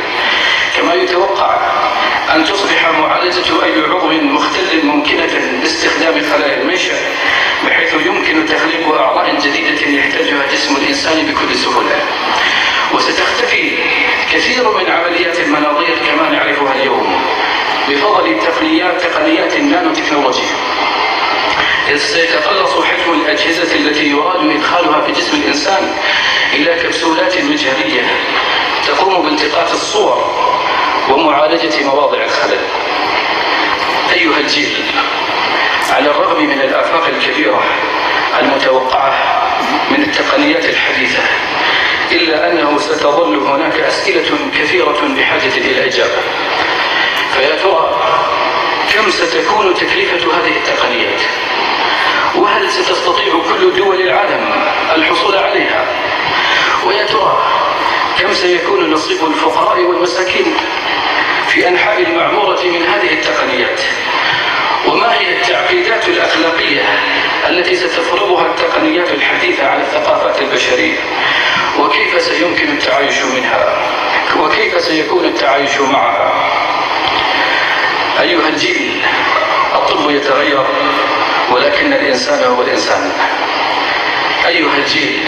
كما 0.77 0.94
يتوقع 0.94 1.56
أن 2.35 2.44
تصبح 2.44 2.89
معالجة 2.98 3.65
أي 3.65 3.82
عضو 3.90 4.11
مختل 4.11 4.86
ممكنة 4.86 5.59
باستخدام 5.61 6.15
خلايا 6.32 6.62
المنشأ 6.62 6.94
بحيث 7.66 7.94
يمكن 8.06 8.47
تخليق 8.47 8.94
أعضاء 8.94 9.35
جديدة 9.40 9.98
يحتاجها 9.98 10.47
جسم 10.52 10.77
الإنسان 10.77 11.27
بكل 11.27 11.55
سهولة. 11.55 11.97
وستختفي 12.94 13.78
كثير 14.32 14.78
من 14.78 14.90
عمليات 14.90 15.40
المناظير 15.40 15.97
كما 16.06 16.31
نعرفها 16.31 16.74
اليوم 16.74 17.23
بفضل 17.89 18.36
تقنيات 19.02 19.56
النانو 19.56 19.93
تكنولوجي 19.93 20.43
سيتقلص 21.97 22.70
حجم 22.73 23.20
الأجهزة 23.20 23.74
التي 23.74 24.09
يراد 24.11 24.51
إدخالها 24.51 25.01
في 25.06 25.12
جسم 25.12 25.36
الإنسان 25.36 25.93
إلى 26.52 26.82
كبسولات 26.82 27.39
مجهرية 27.39 28.02
تقوم 28.86 29.23
بالتقاط 29.23 29.70
الصور 29.70 30.35
ومعالجة 31.11 31.85
مواضع 31.85 32.24
الخلل. 32.24 32.61
أيها 34.12 34.40
الجيل 34.40 34.85
على 35.90 36.11
الرغم 36.11 36.44
من 36.44 36.61
الآفاق 36.61 37.06
الكبيرة 37.06 37.65
المتوقعة 38.40 39.15
من 39.90 40.02
التقنيات 40.02 40.65
الحديثة 40.65 41.23
إلا 42.12 42.52
أنه 42.52 42.78
ستظل 42.78 43.36
هناك 43.36 43.81
أسئلة 43.81 44.39
كثيرة 44.59 45.09
بحاجة 45.19 45.56
إلى 45.56 45.86
إجابة. 45.86 46.23
فيا 47.35 47.56
ترى 47.62 48.01
كم 48.94 49.11
ستكون 49.11 49.74
تكلفة 49.74 50.16
هذه 50.16 50.56
التقنيات؟ 50.56 51.20
وهل 52.36 52.70
ستستطيع 52.70 53.35
كل 53.48 53.77
دول 53.77 54.01
العالم 54.01 54.51
الحصول 54.97 55.36
عليها؟ 55.36 55.85
ويا 56.86 57.06
ترى 57.06 57.43
كم 58.19 58.32
سيكون 58.32 58.90
نصيب 58.90 59.24
الفقراء 59.27 59.81
والمساكين 59.81 60.55
في 61.48 61.69
أنحاء 61.69 62.02
المعمورة 62.02 62.62
من 62.62 62.82
هذه 62.86 63.12
التقنيات؟ 63.12 63.81
وما 64.89 65.12
هي 65.19 65.36
التعقيدات 65.36 66.09
الأخلاقية 66.09 66.82
التي 67.48 67.77
ستفرضها 67.77 68.47
التقنيات 68.47 69.11
الحديثة 69.11 69.66
على 69.66 69.82
الثقافات 69.82 70.43
البشرية؟ 70.43 70.98
وكيف 71.78 72.23
سيمكن 72.23 72.69
التعايش 72.69 73.23
منها؟ 73.23 73.77
وكيف 74.40 74.81
سيكون 74.82 75.24
التعايش 75.24 75.81
معها؟ 75.81 76.32
أيها 78.20 78.48
الجيل 78.48 79.02
الطب 79.74 80.11
يتغير. 80.11 80.65
ولكن 81.51 81.93
الإنسان 81.93 82.45
هو 82.45 82.62
الإنسان. 82.62 83.12
أيها 84.47 84.77
الجيل 84.77 85.21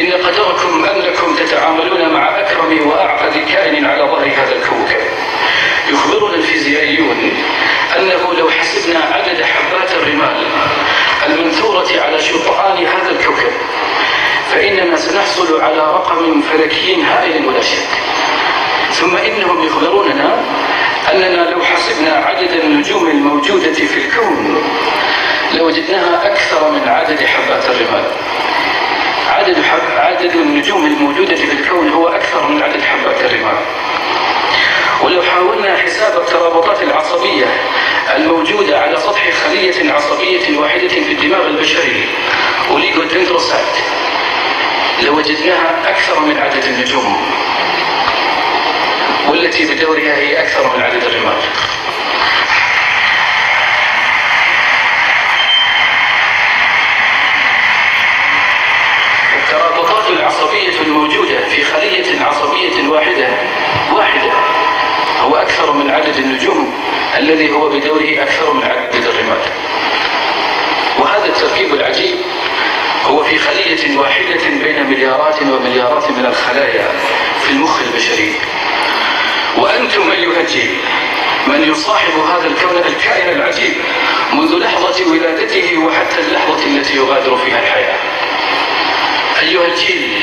إن 0.00 0.12
قدركم 0.12 0.84
أنكم 0.84 1.34
تتعاملون 1.36 2.12
مع 2.14 2.40
أكرم 2.40 2.88
وأعقد 2.88 3.32
كائن 3.52 3.84
على 3.84 4.02
ظهر 4.02 4.26
هذا 4.26 4.52
الكوكب. 4.56 5.00
يخبرنا 5.92 6.34
الفيزيائيون 6.34 7.32
أنه 7.98 8.34
لو 8.38 8.50
حسبنا 8.50 9.00
عدد 9.12 9.42
حبات 9.42 9.90
الرمال 9.92 10.46
المنثورة 11.26 11.88
على 12.04 12.18
شطآن 12.20 12.86
هذا 12.86 13.10
الكوكب 13.10 13.52
فإننا 14.52 14.96
سنحصل 14.96 15.60
على 15.60 15.78
رقم 15.78 16.42
فلكي 16.42 17.02
هائل 17.02 17.46
ولا 17.46 17.60
شك. 17.60 17.88
ثم 18.92 19.16
إنهم 19.16 19.66
يخبروننا 19.66 20.44
أننا 21.12 21.50
لو 21.50 21.62
حسبنا 21.62 22.10
عدد 22.10 22.50
النجوم 22.50 23.06
الموجودة 23.06 23.72
في 23.72 23.98
الكون 24.06 24.62
لوجدناها 25.54 26.32
أكثر 26.32 26.70
من 26.70 26.88
عدد 26.88 27.24
حبات 27.26 27.64
الرمال 27.64 28.04
عدد, 29.28 29.62
حب 29.62 29.98
عدد 29.98 30.34
النجوم 30.34 30.86
الموجودة 30.86 31.34
في 31.34 31.52
الكون 31.52 31.88
هو 31.88 32.08
أكثر 32.08 32.48
من 32.48 32.62
عدد 32.62 32.82
حبات 32.82 33.20
الرمال 33.20 33.58
ولو 35.02 35.22
حاولنا 35.22 35.76
حساب 35.76 36.20
الترابطات 36.20 36.82
العصبية 36.82 37.46
الموجودة 38.16 38.80
على 38.80 38.96
سطح 38.96 39.30
خلية 39.30 39.92
عصبية 39.92 40.58
واحدة 40.58 40.88
في 40.88 41.12
الدماغ 41.12 41.46
البشري 41.46 42.06
أوليغودندروسايت 42.70 43.76
لوجدناها 45.02 45.90
أكثر 45.90 46.20
من 46.20 46.38
عدد 46.38 46.64
النجوم. 46.64 47.16
والتي 49.28 49.74
بدورها 49.74 50.16
هي 50.16 50.40
أكثر 50.40 50.76
من 50.76 50.82
عدد 50.82 51.02
الرمال. 51.02 51.36
الترابطات 59.36 60.10
العصبية 60.10 60.80
الموجودة 60.80 61.48
في 61.48 61.64
خلية 61.64 62.20
عصبية 62.20 62.88
واحدة 62.88 63.28
واحدة 63.92 64.32
هو 65.20 65.36
أكثر 65.36 65.72
من 65.72 65.90
عدد 65.90 66.16
النجوم 66.16 66.74
الذي 67.18 67.52
هو 67.52 67.68
بدوره 67.68 68.22
أكثر 68.22 68.52
من 68.52 68.62
عدد 68.62 69.06
الرمال. 69.06 69.38
وهذا 70.98 71.24
التركيب 71.26 71.74
العجيب 71.74 72.16
هو 73.04 73.24
في 73.24 73.38
خلية 73.38 73.98
واحدة 73.98 74.48
بين 74.62 74.86
مليارات 74.86 75.42
ومليارات 75.42 76.10
من 76.10 76.26
الخلايا 76.26 76.88
في 77.44 77.50
المخ 77.50 77.80
البشري. 77.82 78.32
وأنتم 79.58 80.10
أيها 80.10 80.40
الجيل 80.40 80.78
من 81.46 81.70
يصاحب 81.70 82.12
هذا 82.18 82.46
الكون 82.46 82.76
الكائن 82.86 83.36
العجيب 83.36 83.74
منذ 84.32 84.58
لحظة 84.58 85.10
ولادته 85.10 85.78
وحتى 85.78 86.18
اللحظة 86.18 86.66
التي 86.66 86.96
يغادر 86.96 87.36
فيها 87.36 87.60
الحياة. 87.60 87.96
أيها 89.42 89.66
الجيل 89.66 90.22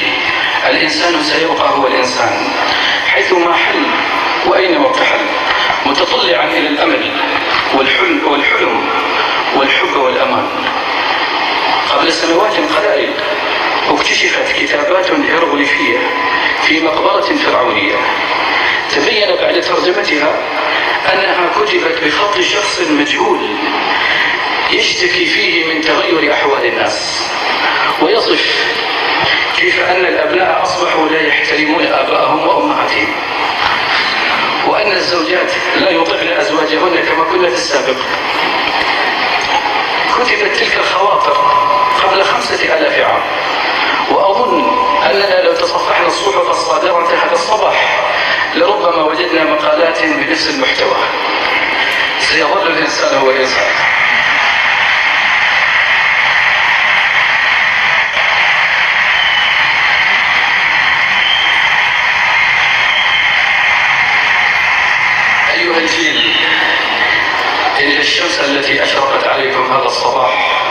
الإنسان 0.69 1.23
سيبقى 1.23 1.69
هو 1.69 1.87
الإنسان 1.87 2.47
حيثما 3.07 3.53
حل 3.53 3.85
وأينما 4.45 4.87
ارتحل 4.87 5.25
متطلعا 5.85 6.47
إلى 6.47 6.67
الأمل 6.67 7.11
والحلم 7.77 8.21
والحلم 8.31 8.85
والحب 9.55 9.95
والأمان. 9.95 10.47
قبل 11.91 12.13
سنوات 12.13 12.53
قلائل 12.77 13.09
اكتشفت 13.89 14.51
كتابات 14.59 15.11
هيروغليفية 15.11 15.97
في 16.67 16.79
مقبرة 16.79 17.35
فرعونية. 17.45 17.95
تبين 18.95 19.35
بعد 19.41 19.61
ترجمتها 19.61 20.35
أنها 21.13 21.49
كتبت 21.55 22.03
بخط 22.03 22.39
شخص 22.39 22.81
مجهول 22.89 23.39
يشتكي 24.71 25.25
فيه 25.25 25.73
من 25.73 25.81
تغير 25.81 26.33
أحوال 26.33 26.65
الناس 26.65 27.27
ويصف 28.01 28.65
كيف 29.57 29.79
أن 29.79 30.05
الأبناء 30.05 30.63
أصبحوا 30.63 31.09
لا 31.09 31.21
يحترمون 31.21 31.85
آباءهم 31.85 32.47
وأمهاتهم 32.47 33.07
وأن 34.67 34.91
الزوجات 34.91 35.51
لا 35.75 35.89
يطعن 35.89 36.27
أزواجهن 36.27 36.95
كما 37.09 37.23
كنا 37.23 37.49
في 37.49 37.55
السابق. 37.55 37.95
كتبت 40.17 40.55
تلك 40.55 40.77
الخواطر 40.79 41.37
قبل 42.03 42.23
خمسة 42.23 42.77
آلاف 42.77 42.99
عام. 42.99 43.21
وأظن 44.11 44.63
أننا 45.05 45.41
لو 45.41 45.53
تصفحنا 45.53 46.07
الصحف 46.07 46.49
الصادرة 46.49 47.07
هذا 47.25 47.33
الصباح 47.33 47.99
لربما 48.55 49.03
وجدنا 49.03 49.43
مقالات 49.43 50.03
بنفس 50.03 50.49
المحتوى. 50.49 50.95
سيظل 52.19 52.67
الإنسان 52.67 53.17
هو 53.17 53.29
الإنسان. 53.29 53.71
أيها 65.53 65.77
الجيل 65.77 66.35
إن 67.79 67.91
الشمس 67.99 68.39
التي 68.39 68.83
أشرقت 68.83 69.27
عليكم 69.27 69.71
هذا 69.71 69.85
الصباح 69.85 70.62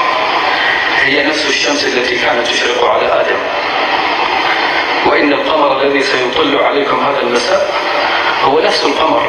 هي 1.04 1.26
نفس 1.26 1.46
الشمس 1.46 1.84
التي 1.84 2.16
كانت 2.16 2.46
تشرق 2.46 2.84
على 2.84 3.06
آدم. 3.20 3.36
وإن 5.06 5.32
القمر 5.32 5.82
الذي 5.82 6.02
سيطل 6.02 6.56
عليكم 6.56 7.00
هذا 7.00 7.20
المساء 7.20 7.74
هو 8.44 8.60
نفس 8.60 8.84
القمر 8.84 9.22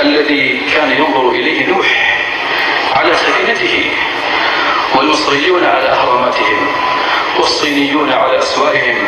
الذي 0.00 0.60
كان 0.74 0.90
ينظر 0.90 1.30
إليه 1.30 1.66
نوح 1.66 2.16
على 2.96 3.14
سفينته 3.14 3.90
والمصريون 4.94 5.64
على 5.64 5.88
أهراماتهم 5.88 6.66
والصينيون 7.38 8.12
على 8.12 8.38
أسواقهم 8.38 8.98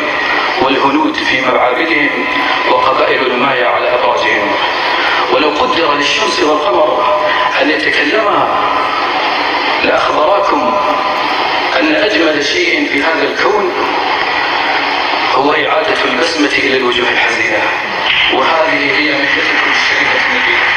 والهنود 0.61 1.15
في 1.15 1.41
معابدهم 1.41 2.09
وقبائل 2.71 3.25
المايا 3.25 3.67
على 3.67 3.93
أبراجهم 3.95 4.51
ولو 5.33 5.49
قدر 5.49 5.93
للشمس 5.93 6.39
والقمر 6.39 7.19
أن 7.61 7.69
يتكلما 7.69 8.47
لأخبراكم 9.83 10.73
أن 11.79 11.95
أجمل 11.95 12.45
شيء 12.45 12.89
في 12.91 13.03
هذا 13.03 13.23
الكون 13.23 13.73
هو 15.35 15.51
إعادة 15.51 16.03
البسمة 16.05 16.51
إلى 16.57 16.77
الوجوه 16.77 17.09
الحزينة. 17.09 17.63
وهذه 18.33 18.97
هي 18.97 19.11
مهنتكم 19.11 19.71
الشريفة 19.75 20.19
النبيلة. 20.25 20.67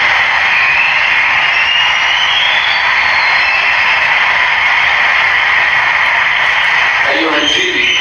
أيها 7.10 7.36
الجيل 7.42 7.98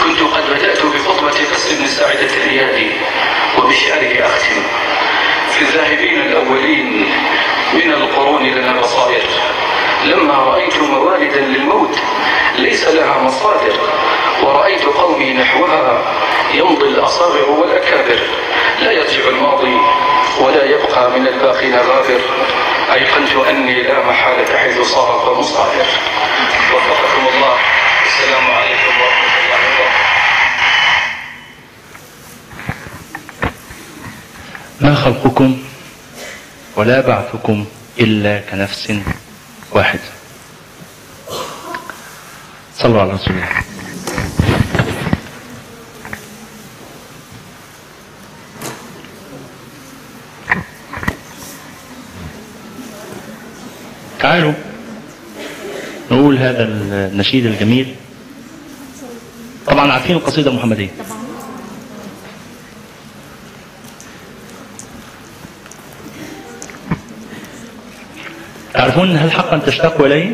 كنت 0.00 0.20
قد 0.20 0.50
بدأت 0.50 0.82
بخطبة 0.82 1.54
قصر 1.54 1.74
بن 1.74 1.86
ساعدة 1.86 2.30
الريادي 2.36 2.90
وبشعره 3.58 4.26
أختم. 4.26 4.62
في 5.52 5.62
الذاهبين 5.62 6.20
الأولين 6.20 7.06
من 7.72 7.90
القرون 7.92 8.46
لنا 8.46 8.80
بصائر. 8.80 9.22
لما 10.04 10.34
رأيت 10.34 10.76
موالدا 10.78 11.40
للموت 11.40 11.98
ليس 12.58 12.84
لها 12.84 13.18
مصادر. 13.18 13.78
ورأيت 14.42 14.84
قومي 14.84 15.32
نحوها 15.32 16.02
يمضي 16.54 16.84
الأصاغر 16.84 17.50
والأكابر. 17.50 18.18
لا 18.80 18.92
يرجع 18.92 19.28
الماضي 19.28 19.76
ولا 20.40 20.64
يبقى 20.64 21.10
من 21.10 21.26
الباقين 21.26 21.74
غابر. 21.74 22.20
أيقنت 22.92 23.32
أني 23.48 23.82
لا 23.82 24.06
محالة 24.06 24.58
حيث 24.58 24.80
صار 24.80 25.22
فمصاهر 25.26 25.86
وفقكم 26.74 27.26
الله. 27.34 27.56
السلام 28.06 28.50
عليكم 28.50 28.92
ورحمة 29.00 29.34
الله 29.40 29.58
وبركاته. 29.64 30.04
ما 34.80 34.94
خلقكم 34.94 35.62
ولا 36.76 37.00
بعثكم 37.00 37.66
إلا 38.00 38.40
كنفس 38.50 38.92
واحد. 39.74 39.98
صلوا 42.78 43.00
على 43.00 43.12
رسول 43.12 43.34
الله. 43.34 43.48
تعالوا 54.20 54.52
نقول 56.10 56.38
هذا 56.38 56.62
النشيد 56.62 57.46
الجميل. 57.46 57.94
طبعا 59.66 59.92
عارفين 59.92 60.16
القصيدة 60.16 60.50
المحمدية. 60.50 60.90
تعرفون 68.74 69.16
هل 69.16 69.32
حقا 69.32 69.58
تشتاق 69.58 70.00
إليه؟ 70.00 70.32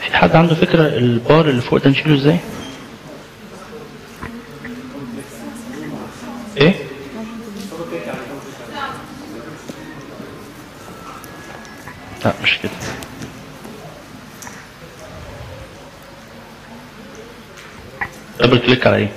في 0.00 0.16
حد 0.16 0.36
عنده 0.36 0.54
فكرة 0.54 0.86
البار 0.86 1.48
اللي 1.48 1.60
فوق 1.60 1.78
ده 1.78 1.90
نشيله 1.90 2.14
إزاي؟ 2.14 2.38
إيه؟ 6.56 6.74
لا 12.24 12.32
مش 12.42 12.58
كده 12.62 12.70
دبل 18.40 18.56
كليك 18.68 18.86
على 18.86 18.96
إيه؟ 18.96 19.08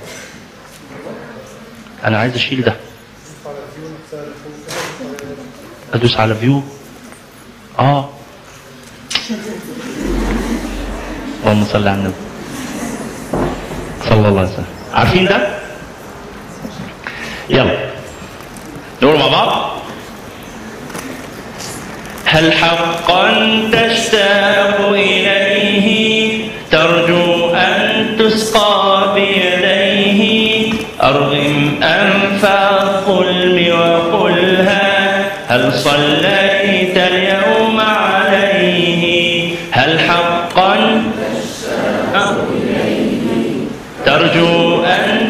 أنا 2.06 2.18
عايز 2.18 2.36
أشيل 2.36 2.62
ده. 2.62 2.76
أدوس 5.94 6.18
على 6.18 6.36
فيو 6.36 6.64
آه. 7.80 8.10
اللهم 11.44 11.66
صل 11.66 11.88
على 11.88 11.98
النبي. 11.98 12.14
صلى 14.10 14.28
الله 14.28 14.40
عليه 14.40 14.50
وسلم. 14.50 14.66
عارفين 14.94 15.26
ده؟ 15.26 15.48
يلا. 17.50 17.92
نقول 19.04 19.20
مع 19.20 19.28
بعض. 19.28 19.72
هل 22.26 22.54
حقا 22.54 23.30
تشتاق 23.72 24.90
إليه؟ 24.90 26.52
ترجو 26.72 27.50
أن 27.56 28.01
تسقى 28.22 29.14
بيديه. 29.16 30.74
أرغم 31.04 31.84
أنف 31.84 32.46
الظلم 32.46 33.80
وقلها. 33.80 35.26
هل 35.48 35.74
صليت 35.74 36.98
اليوم 36.98 37.80
عليه؟ 37.80 39.56
هل 39.72 40.00
حقا؟ 40.00 41.04
ترجو 44.06 44.84
أن 44.84 45.30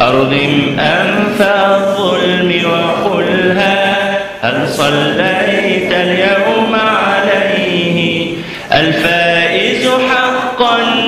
أرغم 0.00 0.76
أنف 0.80 1.42
الظلم 1.42 2.62
وقلها. 2.64 3.96
هل 4.42 4.68
صليت 4.68 5.35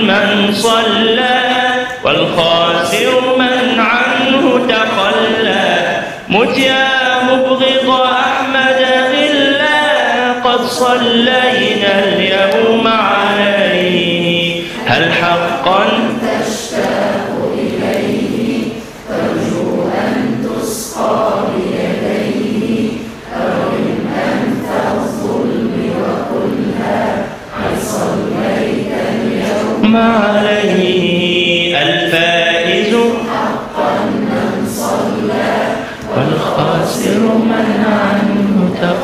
من 0.02 0.52
صلى 0.52 1.38
والخاسر 2.04 3.36
من 3.38 3.80
عنه 3.80 4.66
تخلى. 4.68 6.00
مت 6.28 6.58
يا 6.58 6.88
مبغض 7.22 8.00
أحمد 8.00 8.86
غلا 9.12 10.32
قد 10.44 10.64
صلينا 10.66 12.04
اليوم 12.04 12.88
عليه. 12.88 14.62
هل 14.86 15.12
حقا 15.12 16.07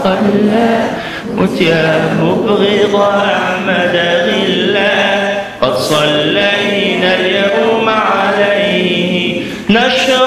تخلى 0.04 0.78
مت 1.34 1.60
يا 1.60 2.00
مبغض 2.22 2.94
غلا 2.94 4.90
قد 5.62 5.76
صلينا 5.76 7.14
اليوم 7.20 7.88
عليه 7.88 9.40
نشرا 9.70 10.23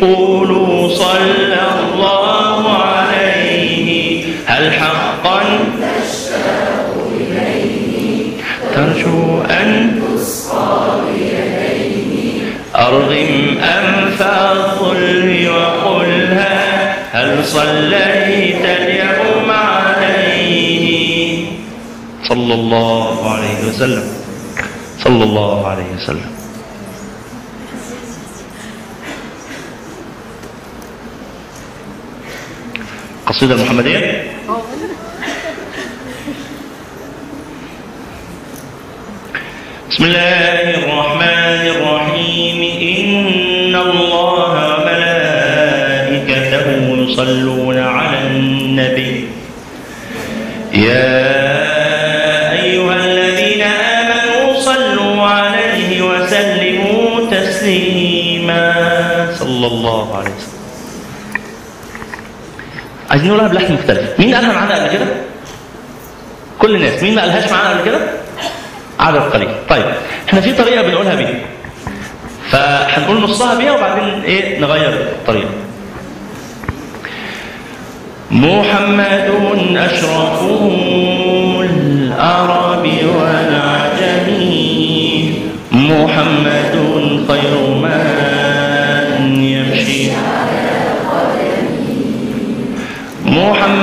قولوا 0.00 0.88
صلى 0.88 1.62
الله 1.84 2.68
عليه. 2.82 4.24
هل 4.46 4.72
حقا 4.72 5.40
ترجو 8.74 9.42
أن 9.42 10.00
أرغم 12.76 13.58
أنف 13.58 14.22
الظلم 14.22 15.48
وقلها 15.56 16.94
هل 17.12 17.44
صليت 17.44 18.64
اليوم 18.64 19.50
عليه؟ 19.50 21.44
صلى 22.28 22.54
الله 22.54 23.30
عليه 23.30 23.68
وسلم. 23.68 24.06
صلى 25.04 25.24
الله 25.24 25.68
عليه 25.68 25.90
وسلم. 25.96 26.33
القصيدة 33.34 33.54
المحمدية؟ 33.54 34.22
بسم 39.90 40.04
الله 40.04 40.70
الرحمن 40.78 41.62
الرحيم. 41.74 42.60
إن 42.98 43.74
الله 43.74 44.54
ملائكته 44.86 46.66
يصلون 47.02 47.53
عايزين 63.24 63.38
نقولها 63.38 63.48
بلحن 63.52 63.72
مختلف. 63.74 64.20
مين 64.20 64.34
قالها 64.34 64.52
معانا 64.52 64.74
قبل 64.74 64.92
كده؟ 64.92 65.06
كل 66.58 66.74
الناس. 66.76 67.02
مين 67.02 67.14
ما 67.14 67.20
قالهاش 67.22 67.50
معانا 67.52 67.70
قبل 67.70 67.84
كده؟ 67.84 67.98
عدد 69.00 69.18
قليل. 69.20 69.48
طيب 69.68 69.84
إحنا 70.28 70.40
في 70.40 70.52
طريقة 70.52 70.82
بنقولها 70.82 71.14
بيها. 71.14 71.34
فهنقول 72.50 73.20
نصها 73.22 73.54
بيها 73.54 73.72
وبعدين 73.72 74.22
إيه 74.22 74.58
نغير 74.60 74.88
الطريقة 74.88 75.48
محمد 78.30 79.30
أشرف 79.76 80.42
العرب 81.60 82.86
والعجم 83.16 84.28
محمد 85.72 86.74
خير 87.28 87.54
من 87.82 88.03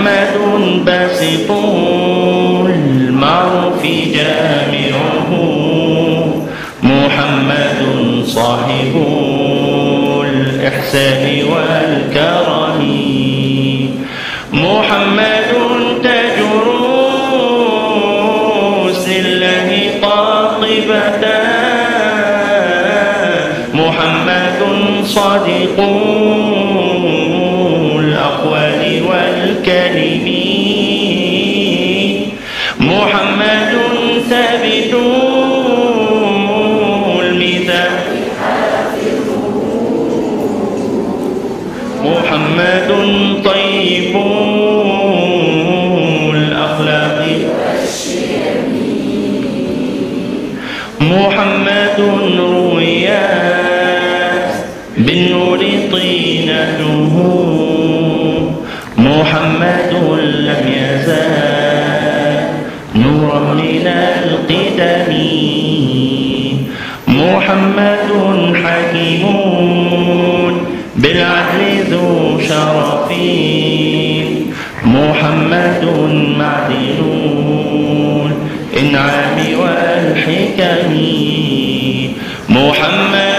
محمد 0.02 0.86
باسط 0.86 1.50
المعروف 2.66 3.84
جامعه. 3.86 5.32
محمد 6.84 7.80
صاحب 8.26 8.94
الإحسان 10.26 11.24
والكرم. 11.52 12.82
محمد 14.54 15.52
تاج 16.04 16.38
رؤوس 16.66 17.86
الله 19.08 19.70
قاطبة 20.02 21.24
محمد 23.74 24.62
صادق 25.06 25.78
الميزان 37.22 37.92
محمد 42.06 42.90
طيب 43.46 44.16
الأخلاق. 46.36 47.28
محمد 51.02 52.00
رويات 52.38 53.22
بالنور 54.98 55.60
طينته 55.92 57.14
محمد 58.98 59.94
محمد 67.36 68.10
حكيم 68.64 69.24
بالعدل 70.96 71.62
ذو 71.92 72.40
شرف. 72.48 73.12
محمد 74.86 75.84
معدن 76.38 77.32
الإنعام 78.74 79.38
والحكم. 79.60 80.92
محمد 82.50 83.31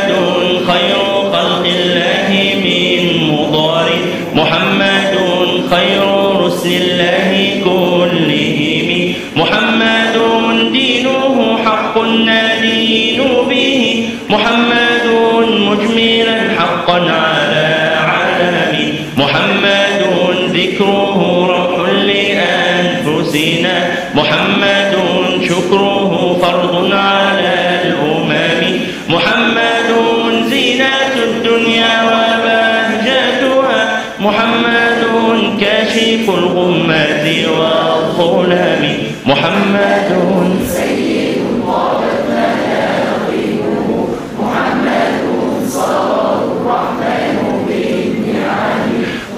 محمد 39.52 40.12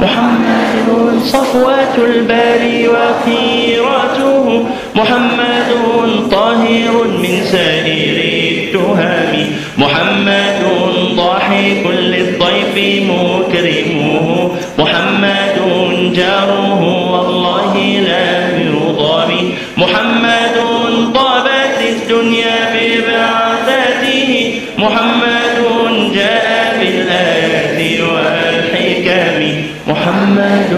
محمد 0.01 1.21
صفوة 1.25 1.97
الباري 1.97 2.89
وخيرته 2.89 4.67
محمد 4.95 5.71
طاهر 6.31 7.05
من 7.23 7.45
سائر 7.53 8.17
التهم. 8.75 9.53
محمد 9.79 10.63
ضاحك 11.17 11.87
للضيف 11.87 13.05
مكرمه. 13.11 14.51
محمد 14.79 15.57
جاره 16.17 16.83
والله 17.13 17.75
لا 18.09 18.49
يضام 18.59 18.84
محمد 19.77 20.57
طابت 21.15 21.79
الدنيا 21.89 22.57
ببعثته 22.75 24.61
محمد 24.79 25.59
جاء 26.15 26.77
بالآيات 26.81 28.01
والحكم. 28.01 29.41
محمد 29.89 30.73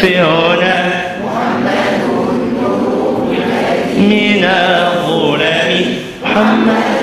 في 0.00 0.18
هنا 0.18 0.90
من 3.98 4.44
الظلم. 4.44 5.98
محمد 6.24 6.93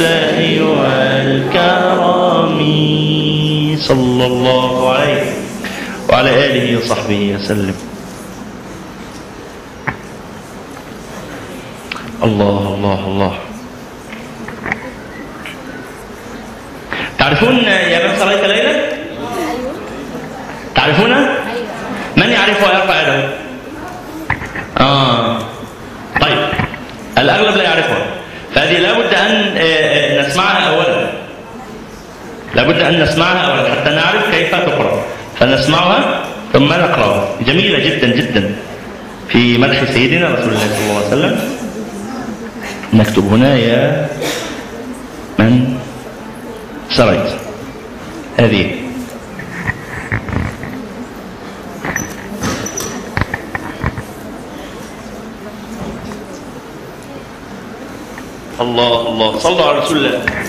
الإحسان 0.00 0.62
والكرم. 0.62 2.58
صلى 3.78 4.26
الله 4.26 4.92
عليه 4.92 5.32
وعلى 6.08 6.30
آله 6.46 6.78
وصحبه 6.78 7.34
وسلم. 7.36 7.74
الله 12.24 12.74
الله 12.74 13.00
الله 13.06 13.34
تعرفون 17.18 17.56
يا 17.64 18.08
من 18.08 18.18
صليت 18.18 18.44
ليلة؟ 18.44 18.76
تعرفون؟ 20.74 21.10
من 22.16 22.28
يعرفها 22.30 22.72
يرفع 22.72 23.02
يده؟ 23.02 23.28
آه 24.80 25.38
طيب 26.20 26.38
الأغلب 27.18 27.56
لا 27.56 27.62
يعرفها 27.62 28.06
فهذه 28.54 28.78
لابد 28.78 29.14
أن 29.14 29.54
نسمعها 30.20 30.68
أولا 30.68 31.10
لابد 32.54 32.80
أن 32.80 33.02
نسمعها 33.02 33.40
أولا 33.50 33.70
حتى 33.74 33.90
نعرف 33.90 34.30
كيف 34.30 34.54
تقرأ 34.54 35.04
فنسمعها 35.40 36.24
ثم 36.54 36.70
نقرأها 36.70 37.28
جميلة 37.46 37.78
جدا 37.78 38.16
جدا. 38.16 38.54
في 39.28 39.58
مدح 39.58 39.84
سيدنا 39.92 40.34
رسول 40.34 40.54
الله 40.54 40.68
صلى 40.70 40.86
الله 40.86 40.96
عليه 40.96 41.06
وسلم. 41.06 41.34
نكتب 42.92 43.26
هنا 43.26 43.56
يا 43.58 44.08
من 45.38 45.78
سريت. 46.90 47.26
هذه. 48.38 48.70
الله 58.60 59.08
الله. 59.08 59.38
صلوا 59.38 59.64
على 59.66 59.78
رسول 59.78 59.96
الله. 59.96 60.43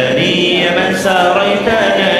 يا 0.00 0.70
من 0.70 0.96
ساريت 0.96 1.68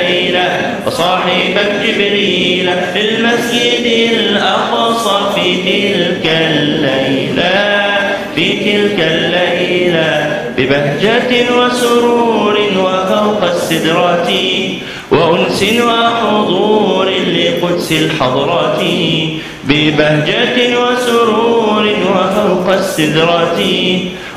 ليلة 0.09 0.75
وصاحبا 0.87 1.63
جبريل 1.85 2.71
في 2.95 3.01
المسجد 3.01 3.87
الأقصى 4.13 5.35
في 5.35 5.57
تلك 5.57 6.27
الليلة 6.27 7.81
في 8.35 8.53
تلك 8.53 9.01
الليلة. 9.01 10.40
ببهجة 10.61 11.33
وسرور 11.57 12.57
وفوق 12.79 13.43
السدرات 13.45 14.29
وأنس 15.11 15.63
وحضور 15.63 17.09
لقدس 17.09 17.93
الحضرات. 17.93 18.81
ببهجة 19.65 20.59
وسرور 20.83 21.85
وفوق 22.13 22.73
السدرات 22.73 23.59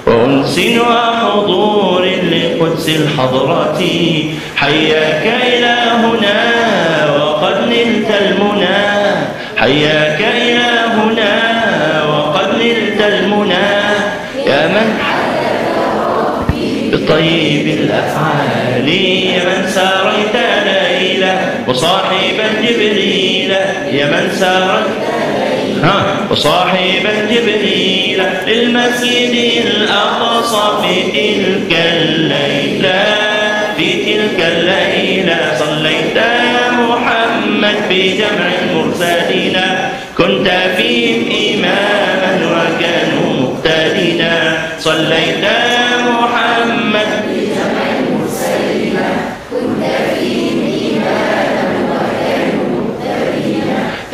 وأنس 0.07 0.59
وحضور 0.59 2.05
لقدس 2.31 2.89
الحضرات. 2.89 3.79
حياك 4.55 5.25
إلهنا 5.53 6.39
وقد 7.15 7.57
نلت 7.67 8.09
المنى. 8.21 8.83
حياك 9.57 10.21
إلهنا 10.21 11.33
وقد 12.03 12.47
نلت 12.61 13.01
المنى 13.01 13.73
يا 14.47 14.67
من 14.67 15.03
بطيب 17.03 17.67
الأفعال 17.67 18.89
يا 18.89 19.43
من 19.43 19.67
ساريت 19.67 20.35
ليلة 20.65 21.49
وصاحبا 21.67 22.47
جبريل 22.63 23.51
يا 23.91 24.05
من 24.05 24.29
ساريت 24.39 25.13
وصاحبا 26.31 27.13
جبريل 27.31 28.23
للمسجد 28.47 29.63
الأقصى 29.65 30.81
في 30.81 31.01
تلك 31.11 31.77
الليلة 31.93 33.03
في 33.77 33.93
تلك 33.93 34.45
الليلة 34.57 35.37
صليت 35.59 36.15
يا 36.15 36.71
محمد 36.71 37.75
في 37.89 38.17
جمع 38.17 38.49
المرسلين 38.63 39.57
كنت 40.17 40.49
فيهم 40.77 41.23
إماما 41.55 42.33
وكانوا 42.45 43.33
مقتدين 43.41 44.25
صليت 44.79 45.43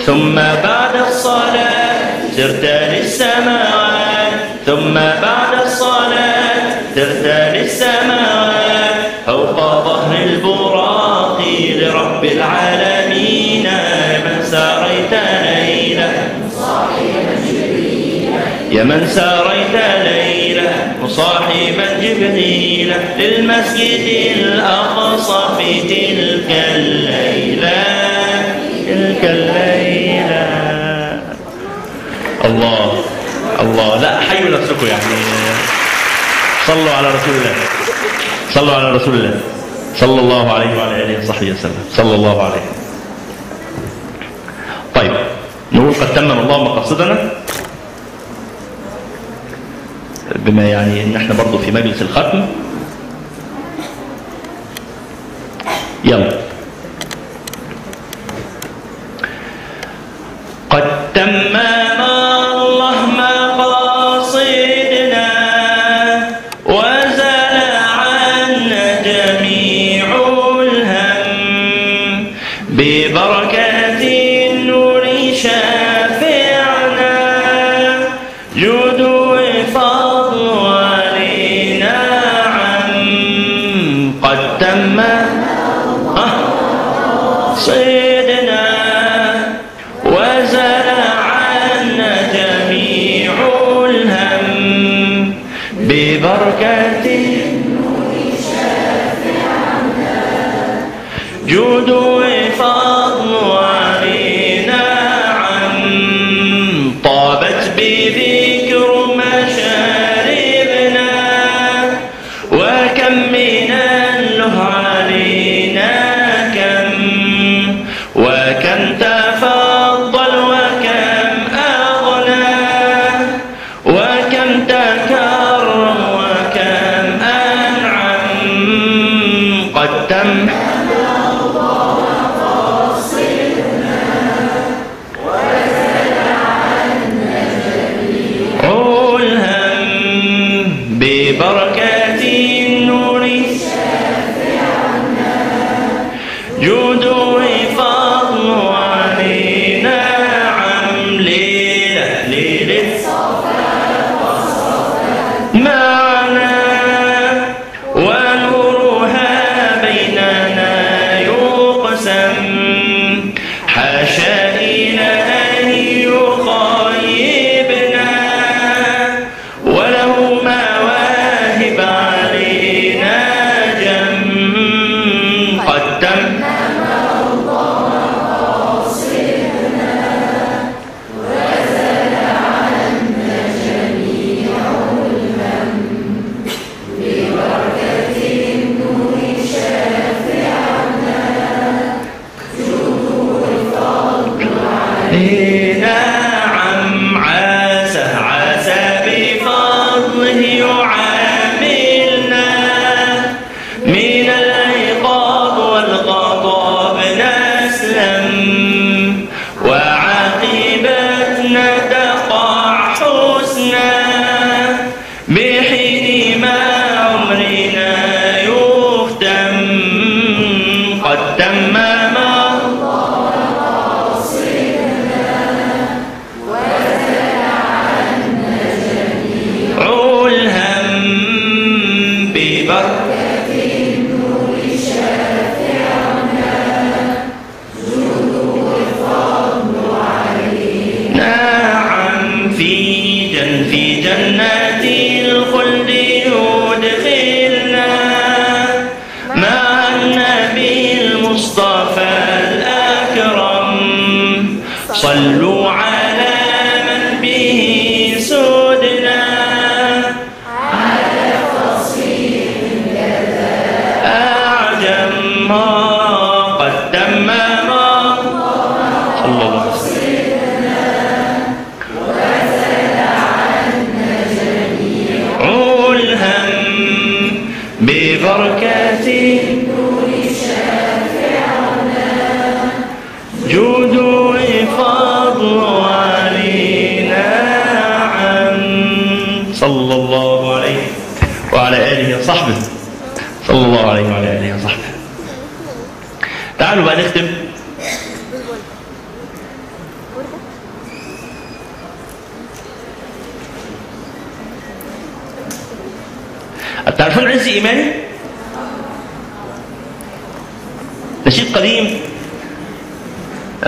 ثم 0.09 0.35
بعد 0.35 0.95
الصلاة 1.07 1.99
سرت 2.37 2.65
للسماوات 2.91 4.33
ثم 4.65 4.93
بعد 4.93 5.61
الصلاة 5.65 6.63
سرت 6.95 7.53
للسماوات 7.55 8.95
فوق 9.25 9.55
ظهر 9.59 10.15
البراق 10.23 11.41
لرب 11.75 12.25
العالمين 12.25 13.65
يا 13.65 14.17
من 14.25 14.43
ساريت 14.43 15.13
ليلا 15.43 16.09
يا 18.71 18.83
من 18.83 19.07
ساريت 19.07 19.75
ليلا 20.03 20.69
مصاحبا 21.03 21.85
جبريل 22.01 22.93
للمسجد 23.19 24.35
الأقصى 24.37 25.41
في 25.57 25.81
تلك 25.81 26.65
الليلة. 26.75 28.18
تلك 28.99 29.23
الليلة. 29.23 30.43
الله 32.45 32.91
الله. 33.59 33.89
لا 34.01 34.19
حيوا 34.19 34.49
نفسكم 34.59 34.85
يعني. 34.87 35.15
صلوا 36.67 36.93
على 36.93 37.07
رسول 37.07 37.35
الله. 37.39 37.55
صلوا 38.51 38.75
على 38.75 38.91
رسول 38.91 39.13
الله. 39.13 39.39
صلى 39.95 40.19
الله 40.19 40.53
عليه 40.53 40.71
وعلى 40.77 40.95
آله 41.03 41.23
وصحبه 41.23 41.51
وسلم. 41.51 41.83
صلى 41.95 42.15
الله 42.15 42.43
عليه. 42.43 42.65
طيب 44.95 45.13
نقول 45.71 45.93
قد 45.93 46.13
تمم 46.15 46.39
الله 46.39 46.63
مقاصدنا 46.63 47.31
بما 50.35 50.63
يعني 50.63 51.03
إن 51.03 51.15
إحنا 51.15 51.33
برضو 51.33 51.57
في 51.57 51.71
مجلس 51.71 52.01
الختم. 52.01 52.45
يلا. 56.03 56.48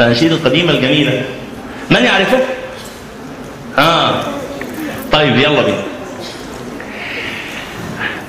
الأناشيد 0.02 0.32
القديمة 0.32 0.72
الجميلة. 0.72 1.24
من 1.90 2.04
يعرفه؟ 2.04 2.40
آه. 3.78 4.24
طيب 5.12 5.36
يلا 5.36 5.62
بينا. 5.62 5.84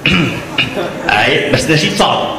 بس 1.55 1.71
نشيد 1.71 1.93
صعب. 1.93 2.32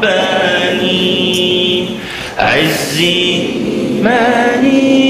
رباني. 0.00 1.86
عزي 2.38 3.42
ماني. 4.02 5.00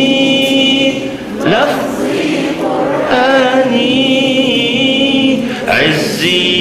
لفظي 1.46 2.36
قرآني. 2.62 3.90
عزي 5.68 6.59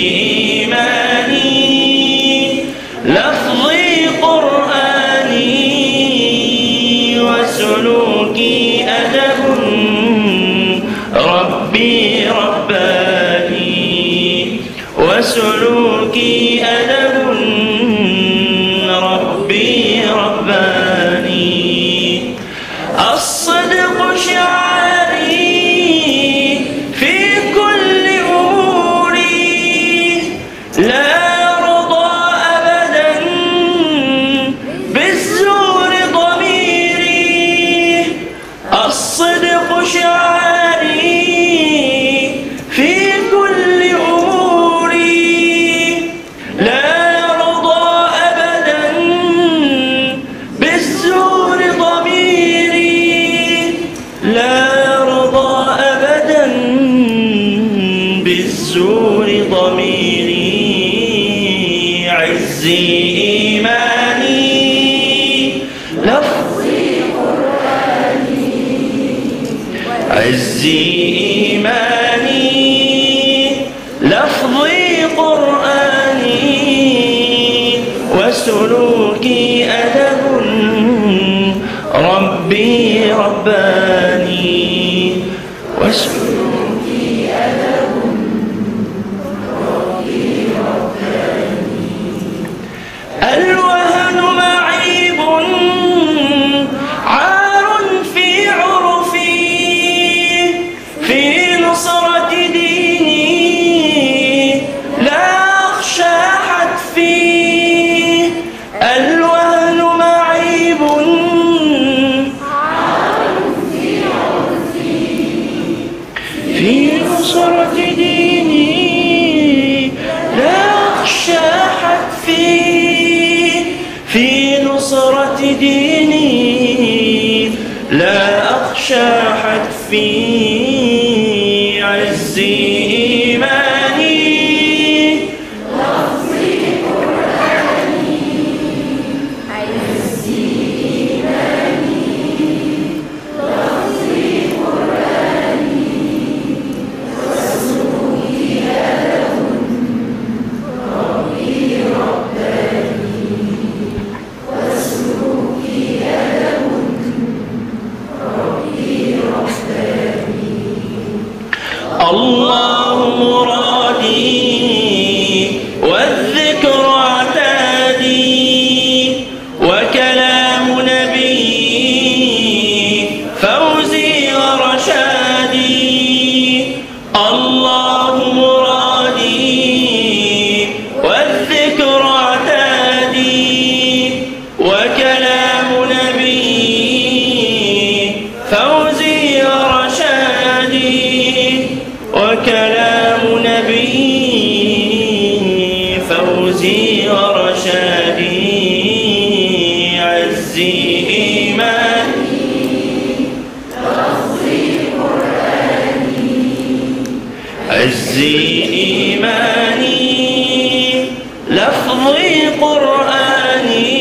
حفظ 211.90 212.18
قرآني 212.62 213.98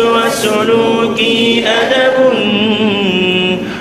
وسلوكي 0.00 1.64
أدب 1.68 2.16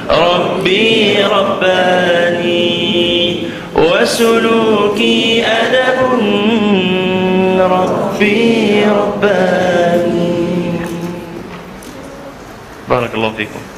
ربي 0.09 1.23
رباني 1.23 2.67
وسلوكي 3.75 5.43
أدب 5.45 5.99
ربي 7.59 8.85
رباني. 8.85 10.31
بارك 12.89 13.15
الله 13.15 13.31
فيكم. 13.37 13.70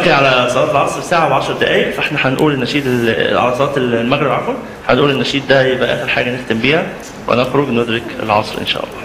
باقي 0.00 0.12
على 0.12 0.50
صلاة 0.50 0.70
العصر 0.70 1.00
ساعة 1.00 1.30
وعشر 1.30 1.52
دقايق 1.52 1.90
فإحنا 1.90 2.18
هنقول 2.28 2.54
النشيد 2.54 2.86
ال- 2.86 3.38
على 3.38 3.54
صلاة 3.56 3.76
المغرب 3.76 4.30
عفوا. 4.32 4.54
هنقول 4.88 5.10
النشيد 5.10 5.48
ده 5.48 5.62
يبقى 5.66 5.94
آخر 5.94 6.08
حاجة 6.08 6.36
نختم 6.40 6.58
بيها 6.58 6.86
ونخرج 7.28 7.68
ندرك 7.68 8.02
العصر 8.22 8.58
إن 8.60 8.66
شاء 8.66 8.84
الله. 8.84 9.00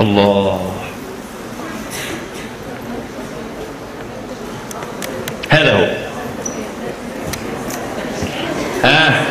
الله. 0.00 0.72
هذا 5.50 5.72
هو. 5.74 5.86
ها. 8.84 9.22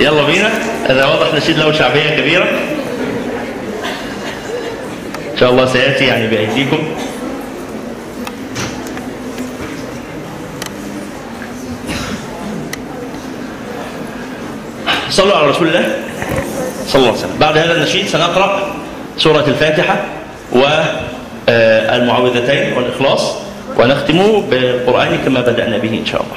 يلا 0.00 0.22
بينا. 0.26 0.50
هذا 0.88 1.04
واضح 1.04 1.34
نشيد 1.34 1.58
له 1.58 1.72
شعبية 1.72 2.10
كبيرة. 2.10 2.44
إن 5.32 5.38
شاء 5.40 5.50
الله 5.50 5.66
سيأتي 5.66 6.04
يعني 6.04 6.26
بأيديكم. 6.26 6.78
صلوا 15.10 15.36
على 15.36 15.46
رسول 15.50 15.68
الله. 15.68 15.98
صلى 16.86 16.94
الله 16.94 17.08
عليه 17.08 17.18
وسلم. 17.18 17.38
بعد 17.40 17.58
هذا 17.58 17.74
النشيد 17.76 18.06
سنقرأ 18.06 18.76
سورة 19.18 19.44
الفاتحة 19.46 20.04
والمعوذتين 21.48 22.72
والإخلاص 22.72 23.34
ونختم 23.78 24.40
بالقرآن 24.40 25.18
كما 25.24 25.40
بدأنا 25.40 25.78
به 25.78 25.98
إن 25.98 26.06
شاء 26.06 26.22
الله. 26.22 26.36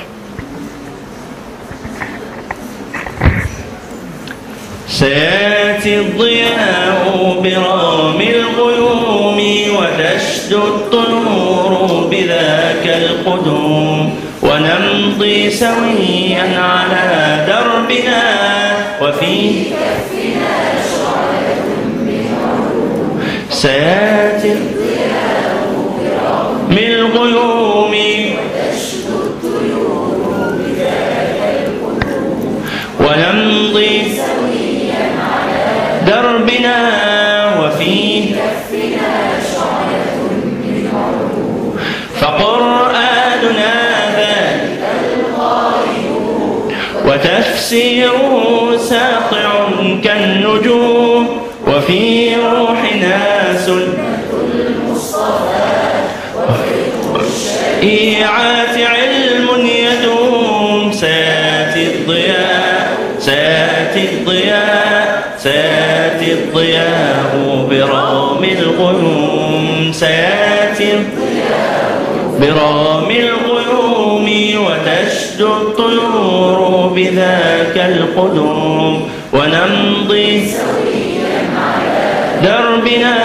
سيأتي 5.03 5.99
الضياء 5.99 7.39
برام 7.43 8.21
الغيوم 8.21 9.39
وتشدد 9.75 10.93
النور 11.07 12.07
بذاك 12.11 12.85
القدوم 12.88 14.15
ونمضي 14.41 15.49
سويا 15.51 16.59
على 16.59 17.45
دربنا 17.47 18.23
وفي 19.01 19.63
سيأتي 23.49 24.55
من 26.69 26.77
الغيوم 26.77 27.62
دربنا 36.23 36.77
وفيه 37.59 38.35
فقرآننا 42.21 43.73
ذلك 44.17 44.83
وتفسيره 47.05 48.77
ساطع 48.77 49.69
كالنجوم 50.03 51.41
وفي 51.67 52.35
روحنا 52.35 53.19
سنة 53.65 54.03
إيعات 57.83 58.77
علم 58.77 59.47
يدوم 59.65 60.91
سياتي 60.91 61.83
الضياء 61.95 62.97
سياتي 63.19 64.03
الضياء. 64.13 65.02
سياتي 65.44 66.34
الضياء 66.34 67.65
برام 67.70 68.44
الغيوم 68.44 69.91
سياتي 69.91 70.94
برام 72.41 73.10
الغيوم 73.11 74.30
وتشد 74.65 75.41
الطيور 75.41 76.91
بذاك 76.95 77.78
القدوم 77.78 79.10
ونمضي 79.34 80.52
دربنا 82.44 83.15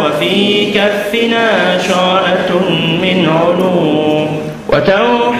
وفي 0.00 0.66
كفنا 0.70 1.78
شعلة 1.88 2.70
من 3.02 3.28
علوم 3.28 4.40
وتوح 4.68 5.36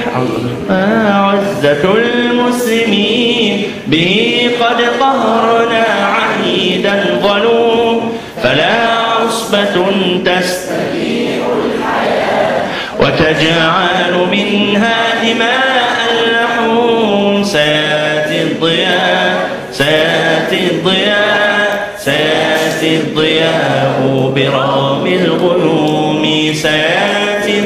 المسلمين. 1.74 3.64
به 3.86 4.50
قد 4.60 4.80
قهرنا 5.00 5.84
عهيدا 6.16 7.20
ظلوم 7.22 8.12
فلا 8.42 8.88
عصبة 8.88 9.86
تستبيح 10.24 11.42
الحياة. 11.66 12.62
وتجعل 13.00 14.14
منها 14.32 14.98
دماء 15.24 15.96
اللحوم. 16.10 17.44
سيأتي 17.44 18.42
الضياء 18.42 19.48
سيأتي 19.72 20.58
الضياء 20.70 21.88
سيأتي 21.98 22.96
الضياء 22.96 24.32
برام 24.36 25.06
الغيوم. 25.06 26.52
سيأتي 26.54 27.60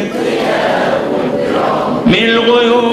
من 2.06 2.14
الغيوم. 2.14 2.89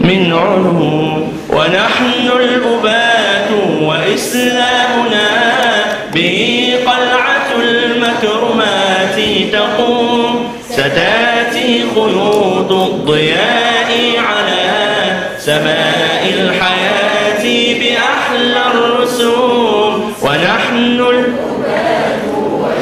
من 0.00 0.32
علوم 0.32 1.32
ونحن 1.50 2.26
الأبات 2.40 3.50
وإسلامنا 3.82 5.28
به 6.14 6.74
قلعة 6.86 7.62
المكرمات 7.62 9.16
تقوم 9.52 10.48
ستاتي 10.70 11.84
خيوط 11.94 12.72
الضياء 12.72 13.67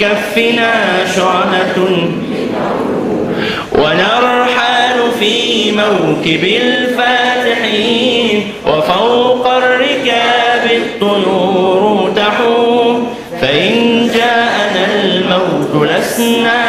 كفنا 0.00 0.72
شعنة 1.16 1.76
ونرحل 3.72 4.98
في 5.20 5.72
موكب 5.72 6.44
الفاتحين 6.44 8.36
وفوق 8.66 9.46
الركاب 9.46 10.70
الطيور 10.70 12.12
تحوم. 12.16 13.14
فإن 13.40 13.74
جاءنا 14.14 14.84
الموت 15.04 15.88
لسنا. 15.90 16.62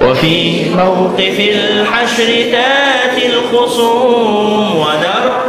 وفي 0.00 0.64
موقف 0.76 1.40
الحشر 1.40 2.30
تاتي 2.52 3.26
الخصوم. 3.26 4.76
ونرحل 4.76 5.43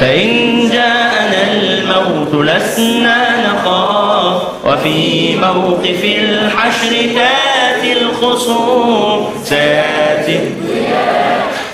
فإن 0.00 0.70
جاءنا 0.72 1.52
الموت 1.52 2.32
لسنا 2.34 3.18
نخاف 3.46 4.42
وفي 4.64 5.36
موقف 5.36 6.04
الحشر 6.04 6.90
تاتي 6.90 7.92
الخصوم. 7.92 9.28
سياتي 9.44 10.38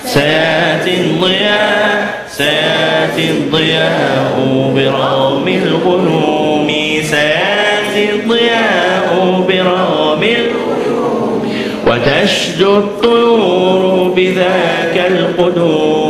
سياتي 0.05 0.95
الضياء 1.01 2.25
سياتي 2.31 3.31
الضياء 3.31 4.35
برغم 4.77 5.49
الغيوم 5.49 6.69
سياتي 7.03 8.11
الضياء 8.13 9.09
برغم 9.49 10.23
الغيوم 10.23 11.43
وتشدو 11.87 12.79
الطيور 12.79 14.13
بذاك 14.17 14.97
القدوم. 15.11 16.02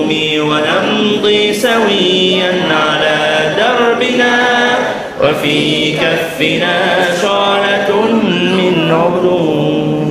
ونمضي 0.43 1.55
سويا 1.55 2.53
على 2.71 3.19
دربنا 3.59 4.35
وفي 5.21 5.93
كفنا 5.93 6.79
شعلة 7.23 7.91
من 8.59 8.75
علوم 8.91 10.09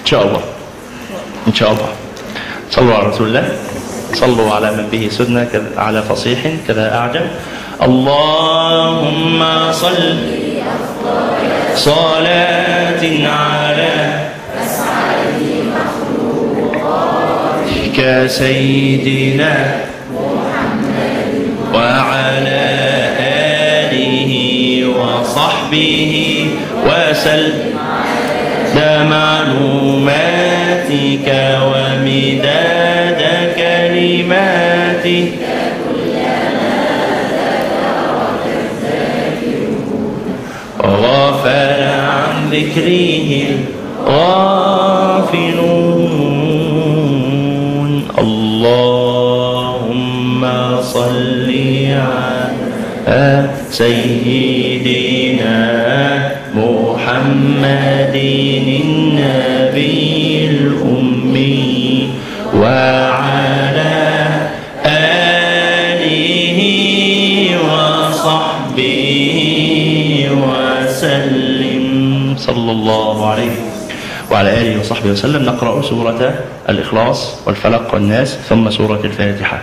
إن 0.00 0.06
شاء 0.06 0.22
الله. 0.22 0.42
إن 1.48 1.54
شاء 1.54 1.70
الله. 1.70 1.88
صلوا 2.70 2.94
على 2.94 3.06
رسول 3.06 3.26
الله. 3.26 3.48
صلوا 4.14 4.54
على 4.54 4.70
من 4.70 4.88
به 4.92 5.08
سدنا 5.10 5.48
على 5.76 6.02
فصيح 6.02 6.38
كذا 6.68 6.94
أعجم. 6.94 7.26
اللهم 7.82 9.40
صل. 9.72 10.16
صلاة 11.74 13.02
على 13.26 13.59
كسيدنا 18.00 19.56
وعلى 21.74 22.62
آله 23.20 24.32
وصحبه 25.00 26.14
وسلم 26.86 27.70
معلوماتك 29.10 31.28
ومداد 31.70 33.20
كلماتك. 33.56 35.28
وغفل 40.80 41.80
عن 41.82 42.36
ذكره 42.52 43.30
الغافلون. 44.06 46.09
سيدنا 53.70 55.56
محمد 56.54 58.16
النبي 58.82 60.48
الأمي 60.50 62.08
وعلى 62.54 63.96
آله 64.86 66.60
وصحبه 67.70 69.06
وسلم. 70.44 71.86
صلى 72.38 72.72
الله 72.72 73.30
عليه 73.30 73.56
وعلى 74.30 74.50
آله 74.60 74.80
وصحبه 74.80 75.10
وسلم. 75.10 75.42
نقرأ 75.42 75.82
سورة 75.82 76.34
الإخلاص 76.68 77.20
والفلق 77.46 77.94
والناس 77.94 78.38
ثم 78.48 78.70
سورة 78.70 79.00
الفاتحة. 79.04 79.62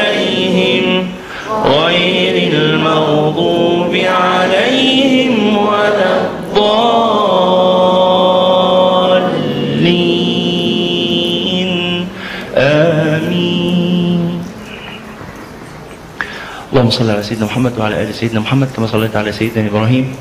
اللهم 16.81 16.97
صل 16.97 17.09
على 17.09 17.23
سيدنا 17.23 17.45
محمد 17.45 17.77
وعلى 17.77 18.03
آل 18.03 18.13
سيدنا 18.13 18.39
محمد 18.39 18.67
كما 18.75 18.87
صليت 18.87 19.15
على 19.15 19.31
سيدنا 19.31 19.67
إبراهيم 19.67 20.15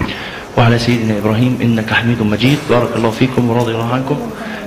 وعلى 0.58 0.78
سيدنا 0.78 1.18
إبراهيم 1.18 1.58
إنك 1.62 1.92
حميد 1.92 2.22
مجيد. 2.22 2.58
بارك 2.70 2.96
الله 2.96 3.10
فيكم 3.10 3.50
ورضي 3.50 3.72
الله 3.72 3.94
عنكم. 3.94 4.18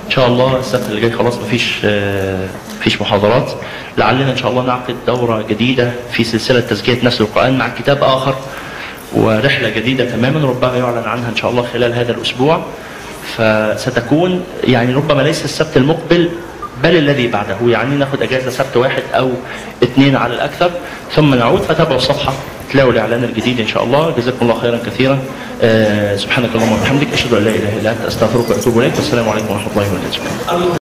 إن 0.06 0.10
شاء 0.10 0.26
الله 0.26 0.58
السبت 0.58 0.86
اللي 0.90 1.00
جاي 1.00 1.12
خلاص 1.12 1.38
مفيش 1.38 1.80
آه، 1.84 2.48
مفيش 2.80 3.02
محاضرات. 3.02 3.52
لعلنا 3.98 4.32
إن 4.32 4.36
شاء 4.36 4.50
الله 4.50 4.62
نعقد 4.66 4.96
دورة 5.06 5.42
جديدة 5.50 5.92
في 6.12 6.24
سلسلة 6.24 6.60
تزكية 6.60 7.06
نسل 7.06 7.24
القرآن 7.24 7.58
مع 7.58 7.68
كتاب 7.68 8.02
آخر 8.02 8.34
ورحلة 9.12 9.68
جديدة 9.68 10.04
تماما 10.10 10.48
ربما 10.48 10.76
يعلن 10.76 11.04
عنها 11.06 11.28
إن 11.28 11.36
شاء 11.36 11.50
الله 11.50 11.62
خلال 11.72 11.92
هذا 11.92 12.12
الأسبوع. 12.12 12.62
فستكون 13.36 14.44
يعني 14.64 14.94
ربما 14.94 15.22
ليس 15.22 15.44
السبت 15.44 15.76
المقبل 15.76 16.28
بل 16.84 16.96
الذي 16.96 17.26
بعده. 17.28 17.56
يعني 17.66 17.96
ناخد 17.96 18.22
أجازة 18.22 18.50
سبت 18.50 18.76
واحد 18.76 19.02
أو 19.14 19.30
اثنين 19.82 20.16
على 20.16 20.34
الأكثر 20.34 20.70
ثم 21.14 21.34
نعود 21.34 21.60
فتابعوا 21.60 21.96
الصفحة 21.96 22.32
تلاقوا 22.72 22.92
الإعلان 22.92 23.24
الجديد 23.24 23.60
إن 23.60 23.66
شاء 23.66 23.84
الله. 23.84 24.14
جزاكم 24.18 24.38
الله 24.42 24.60
خيرا 24.60 24.78
كثيرا. 24.86 25.18
آه 25.62 26.16
سبحانك 26.16 26.50
اللهم 26.54 26.72
وبحمدك 26.72 27.12
أشهد 27.12 27.34
أن 27.34 27.44
لا 27.44 27.50
إله 27.50 27.78
إلا 27.80 27.90
أنت 27.90 28.00
أستغفرك 28.06 28.50
وأتوب 28.50 28.78
إليك. 28.78 28.94
والسلام 28.96 29.28
عليكم 29.28 29.52
ورحمة 29.52 29.72
الله 29.72 29.86
وبركاته. 29.88 30.83